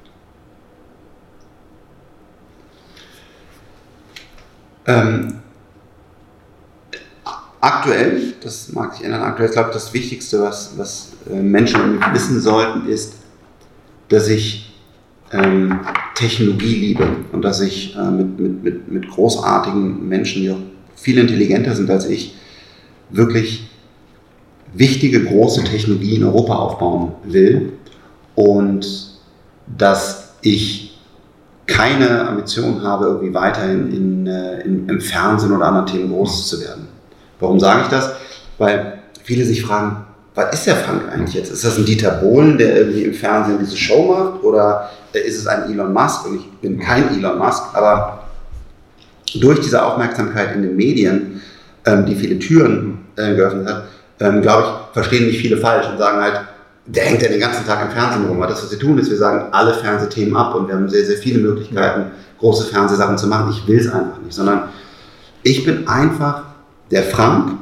Ähm, 4.86 5.34
aktuell, 7.60 8.34
das 8.42 8.72
mag 8.72 8.94
sich 8.94 9.04
ändern, 9.04 9.22
aktuell, 9.22 9.48
ich 9.48 9.54
glaube, 9.54 9.70
das 9.72 9.92
Wichtigste, 9.94 10.42
was, 10.42 10.76
was 10.76 11.12
äh, 11.30 11.40
Menschen 11.40 12.00
wissen 12.12 12.40
sollten, 12.40 12.88
ist, 12.88 13.14
dass 14.08 14.28
ich 14.28 14.74
ähm, 15.32 15.80
Technologie 16.14 16.74
liebe 16.74 17.06
und 17.32 17.42
dass 17.42 17.60
ich 17.60 17.96
äh, 17.96 18.10
mit, 18.10 18.38
mit, 18.38 18.64
mit, 18.64 18.88
mit 18.90 19.08
großartigen 19.08 20.06
Menschen, 20.06 20.42
die 20.42 20.50
auch 20.50 20.58
viel 20.96 21.18
intelligenter 21.18 21.74
sind 21.74 21.90
als 21.90 22.06
ich, 22.06 22.34
wirklich 23.10 23.68
wichtige 24.74 25.24
große 25.24 25.64
Technologie 25.64 26.16
in 26.16 26.24
Europa 26.24 26.54
aufbauen 26.54 27.12
will 27.24 27.72
und 28.34 29.18
dass 29.66 30.34
ich 30.42 30.91
keine 31.72 32.28
Ambition 32.28 32.82
habe, 32.82 33.06
irgendwie 33.06 33.32
weiterhin 33.32 33.92
in, 33.92 34.26
äh, 34.26 34.60
in, 34.60 34.88
im 34.88 35.00
Fernsehen 35.00 35.52
oder 35.52 35.66
anderen 35.66 35.86
Themen 35.86 36.12
groß 36.12 36.48
zu 36.48 36.60
werden. 36.60 36.88
Warum 37.40 37.58
sage 37.58 37.82
ich 37.82 37.88
das? 37.88 38.12
Weil 38.58 38.98
viele 39.22 39.44
sich 39.44 39.62
fragen, 39.62 40.04
was 40.34 40.54
ist 40.54 40.66
der 40.66 40.76
Frank 40.76 41.02
eigentlich 41.12 41.34
jetzt? 41.34 41.50
Ist 41.50 41.64
das 41.64 41.78
ein 41.78 41.84
Dieter 41.84 42.10
Bohlen, 42.12 42.56
der 42.58 42.76
irgendwie 42.76 43.04
im 43.04 43.14
Fernsehen 43.14 43.58
diese 43.60 43.76
Show 43.76 44.12
macht? 44.12 44.42
Oder 44.42 44.90
ist 45.12 45.38
es 45.38 45.46
ein 45.46 45.70
Elon 45.70 45.92
Musk? 45.92 46.26
Und 46.26 46.36
ich 46.36 46.50
bin 46.60 46.78
kein 46.78 47.14
Elon 47.16 47.38
Musk, 47.38 47.62
aber 47.74 48.24
durch 49.34 49.60
diese 49.60 49.84
Aufmerksamkeit 49.84 50.54
in 50.54 50.62
den 50.62 50.76
Medien, 50.76 51.42
ähm, 51.86 52.06
die 52.06 52.14
viele 52.14 52.38
Türen 52.38 52.98
äh, 53.16 53.34
geöffnet 53.34 53.68
hat, 53.68 53.84
ähm, 54.20 54.42
glaube 54.42 54.62
ich, 54.62 54.94
verstehen 54.94 55.26
mich 55.26 55.38
viele 55.38 55.56
falsch 55.56 55.88
und 55.88 55.98
sagen 55.98 56.20
halt, 56.20 56.40
der 56.86 57.04
hängt 57.04 57.22
ja 57.22 57.28
den 57.28 57.40
ganzen 57.40 57.64
Tag 57.66 57.84
im 57.84 57.90
Fernsehen 57.92 58.26
rum. 58.26 58.38
Aber 58.38 58.48
das, 58.48 58.62
was 58.62 58.70
wir 58.70 58.78
tun, 58.78 58.98
ist, 58.98 59.10
wir 59.10 59.16
sagen 59.16 59.52
alle 59.52 59.74
Fernsehthemen 59.74 60.36
ab 60.36 60.54
und 60.54 60.68
wir 60.68 60.74
haben 60.74 60.88
sehr, 60.88 61.04
sehr 61.04 61.16
viele 61.16 61.38
Möglichkeiten, 61.38 62.10
große 62.38 62.66
Fernsehsachen 62.66 63.18
zu 63.18 63.28
machen. 63.28 63.52
Ich 63.52 63.66
will 63.66 63.78
es 63.78 63.86
einfach 63.86 64.20
nicht, 64.20 64.34
sondern 64.34 64.64
ich 65.42 65.64
bin 65.64 65.86
einfach 65.86 66.44
der 66.90 67.04
Frank, 67.04 67.58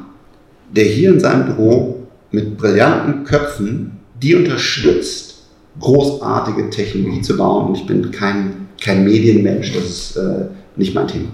der 0.70 0.84
hier 0.84 1.10
in 1.10 1.20
seinem 1.20 1.46
Büro 1.46 2.06
mit 2.30 2.56
brillanten 2.56 3.24
Köpfen 3.24 4.00
die 4.22 4.34
unterstützt, 4.34 5.42
großartige 5.80 6.70
Technologie 6.70 7.22
zu 7.22 7.36
bauen. 7.36 7.68
Und 7.68 7.78
ich 7.78 7.86
bin 7.86 8.10
kein, 8.10 8.68
kein 8.82 9.04
Medienmensch, 9.04 9.72
das 9.74 9.84
ist 9.84 10.16
äh, 10.16 10.46
nicht 10.76 10.94
mein 10.94 11.08
Thema. 11.08 11.28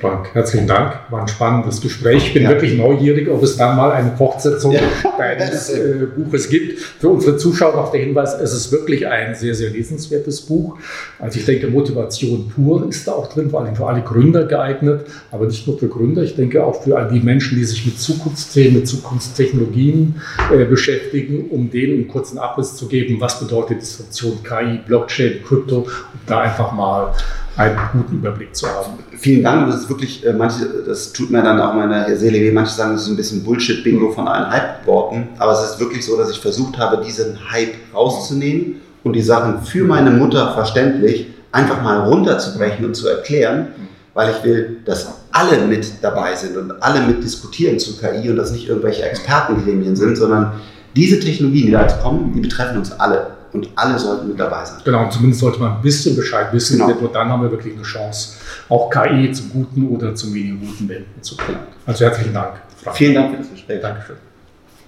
Frank, 0.00 0.32
herzlichen 0.32 0.68
Dank. 0.68 0.94
War 1.10 1.22
ein 1.22 1.28
spannendes 1.28 1.80
Gespräch. 1.80 2.28
Ich 2.28 2.34
bin 2.34 2.44
ja. 2.44 2.50
wirklich 2.50 2.78
neugierig, 2.78 3.28
ob 3.28 3.42
es 3.42 3.56
dann 3.56 3.76
mal 3.76 3.90
eine 3.90 4.16
Fortsetzung 4.16 4.70
ja. 4.70 4.80
deines 5.18 5.70
äh, 5.74 6.06
Buches 6.16 6.48
gibt. 6.48 6.78
Für 6.78 7.08
unsere 7.08 7.36
Zuschauer 7.36 7.74
noch 7.74 7.90
der 7.90 8.02
Hinweis, 8.02 8.34
es 8.34 8.52
ist 8.52 8.70
wirklich 8.70 9.08
ein 9.08 9.34
sehr, 9.34 9.56
sehr 9.56 9.70
lesenswertes 9.70 10.42
Buch. 10.42 10.78
Also 11.18 11.40
ich 11.40 11.46
denke, 11.46 11.66
Motivation 11.66 12.48
pur 12.48 12.88
ist 12.88 13.08
da 13.08 13.12
auch 13.12 13.26
drin, 13.32 13.50
vor 13.50 13.60
allem 13.60 13.74
für 13.74 13.86
alle 13.86 14.02
Gründer 14.02 14.44
geeignet, 14.44 15.06
aber 15.32 15.46
nicht 15.46 15.66
nur 15.66 15.76
für 15.76 15.88
Gründer, 15.88 16.22
ich 16.22 16.36
denke 16.36 16.64
auch 16.64 16.84
für 16.84 16.96
all 16.96 17.08
die 17.08 17.20
Menschen, 17.20 17.58
die 17.58 17.64
sich 17.64 17.84
mit 17.84 17.98
Zukunftsthemen, 17.98 18.74
mit 18.74 18.88
Zukunftstechnologien 18.88 20.20
äh, 20.52 20.64
beschäftigen, 20.64 21.50
um 21.50 21.70
denen 21.70 21.94
einen 21.94 22.08
kurzen 22.08 22.38
Abriss 22.38 22.76
zu 22.76 22.86
geben, 22.86 23.20
was 23.20 23.40
bedeutet 23.40 23.80
Disruption, 23.80 24.38
KI, 24.44 24.78
Blockchain, 24.86 25.42
Krypto, 25.44 25.78
um 25.78 25.88
da 26.26 26.42
einfach 26.42 26.70
mal 26.72 27.14
einen 27.58 27.76
guten 27.92 28.16
Überblick 28.16 28.54
zu 28.54 28.68
haben. 28.68 28.92
Vielen 29.16 29.42
Dank. 29.42 29.66
Das 29.66 29.82
ist 29.82 29.88
wirklich, 29.88 30.24
äh, 30.24 30.32
manche, 30.32 30.64
das 30.86 31.12
tut 31.12 31.30
mir 31.30 31.42
dann 31.42 31.60
auch 31.60 31.74
meine 31.74 32.16
Seele 32.16 32.38
weh. 32.38 32.52
Manche 32.52 32.72
sagen, 32.72 32.92
das 32.92 33.02
ist 33.02 33.08
ein 33.08 33.16
bisschen 33.16 33.42
Bullshit-Bingo 33.44 34.12
von 34.12 34.28
allen 34.28 34.50
Hype-Worten. 34.50 35.28
Aber 35.38 35.52
es 35.52 35.70
ist 35.70 35.80
wirklich 35.80 36.06
so, 36.06 36.16
dass 36.16 36.30
ich 36.30 36.38
versucht 36.38 36.78
habe, 36.78 37.04
diesen 37.04 37.38
Hype 37.50 37.74
rauszunehmen 37.92 38.76
und 39.02 39.14
die 39.14 39.22
Sachen 39.22 39.62
für 39.62 39.84
meine 39.84 40.10
Mutter 40.10 40.54
verständlich 40.54 41.26
einfach 41.50 41.82
mal 41.82 42.08
runterzubrechen 42.08 42.84
und 42.84 42.94
zu 42.94 43.08
erklären, 43.08 43.68
weil 44.14 44.34
ich 44.36 44.44
will, 44.44 44.76
dass 44.84 45.08
alle 45.32 45.66
mit 45.66 45.90
dabei 46.02 46.34
sind 46.36 46.56
und 46.56 46.82
alle 46.82 47.06
mit 47.06 47.22
diskutieren 47.22 47.78
zu 47.78 47.98
KI 47.98 48.30
und 48.30 48.36
dass 48.36 48.52
nicht 48.52 48.68
irgendwelche 48.68 49.02
Expertengremien 49.02 49.96
sind, 49.96 50.16
sondern 50.16 50.52
diese 50.94 51.18
Technologien, 51.18 51.66
die 51.66 51.72
da 51.72 51.82
jetzt 51.82 52.00
kommen, 52.00 52.32
die 52.34 52.40
betreffen 52.40 52.78
uns 52.78 52.92
alle 52.92 53.37
und 53.52 53.68
alle 53.74 53.98
sollten 53.98 54.28
mit 54.28 54.38
dabei 54.38 54.64
sein. 54.64 54.78
Genau, 54.84 55.04
und 55.04 55.12
zumindest 55.12 55.40
sollte 55.40 55.58
man 55.60 55.76
ein 55.76 55.82
bisschen 55.82 56.16
Bescheid 56.16 56.52
wissen, 56.52 56.78
genau. 56.78 56.88
denn 56.88 57.00
nur 57.00 57.12
dann 57.12 57.28
haben 57.28 57.42
wir 57.42 57.50
wirklich 57.50 57.74
eine 57.74 57.82
Chance, 57.82 58.36
auch 58.68 58.90
KI 58.90 59.32
zum 59.32 59.50
Guten 59.50 59.88
oder 59.88 60.14
zum 60.14 60.34
weniger 60.34 60.56
Guten 60.56 60.88
wenden 60.88 61.22
zu 61.22 61.36
können. 61.36 61.60
Also 61.86 62.04
herzlichen 62.04 62.34
Dank. 62.34 62.54
Frank. 62.82 62.96
Vielen 62.96 63.14
Dank 63.14 63.30
für 63.32 63.36
das 63.38 63.50
Gespräch. 63.50 63.80
Dankeschön. 63.80 64.16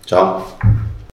Ciao. 0.07 0.45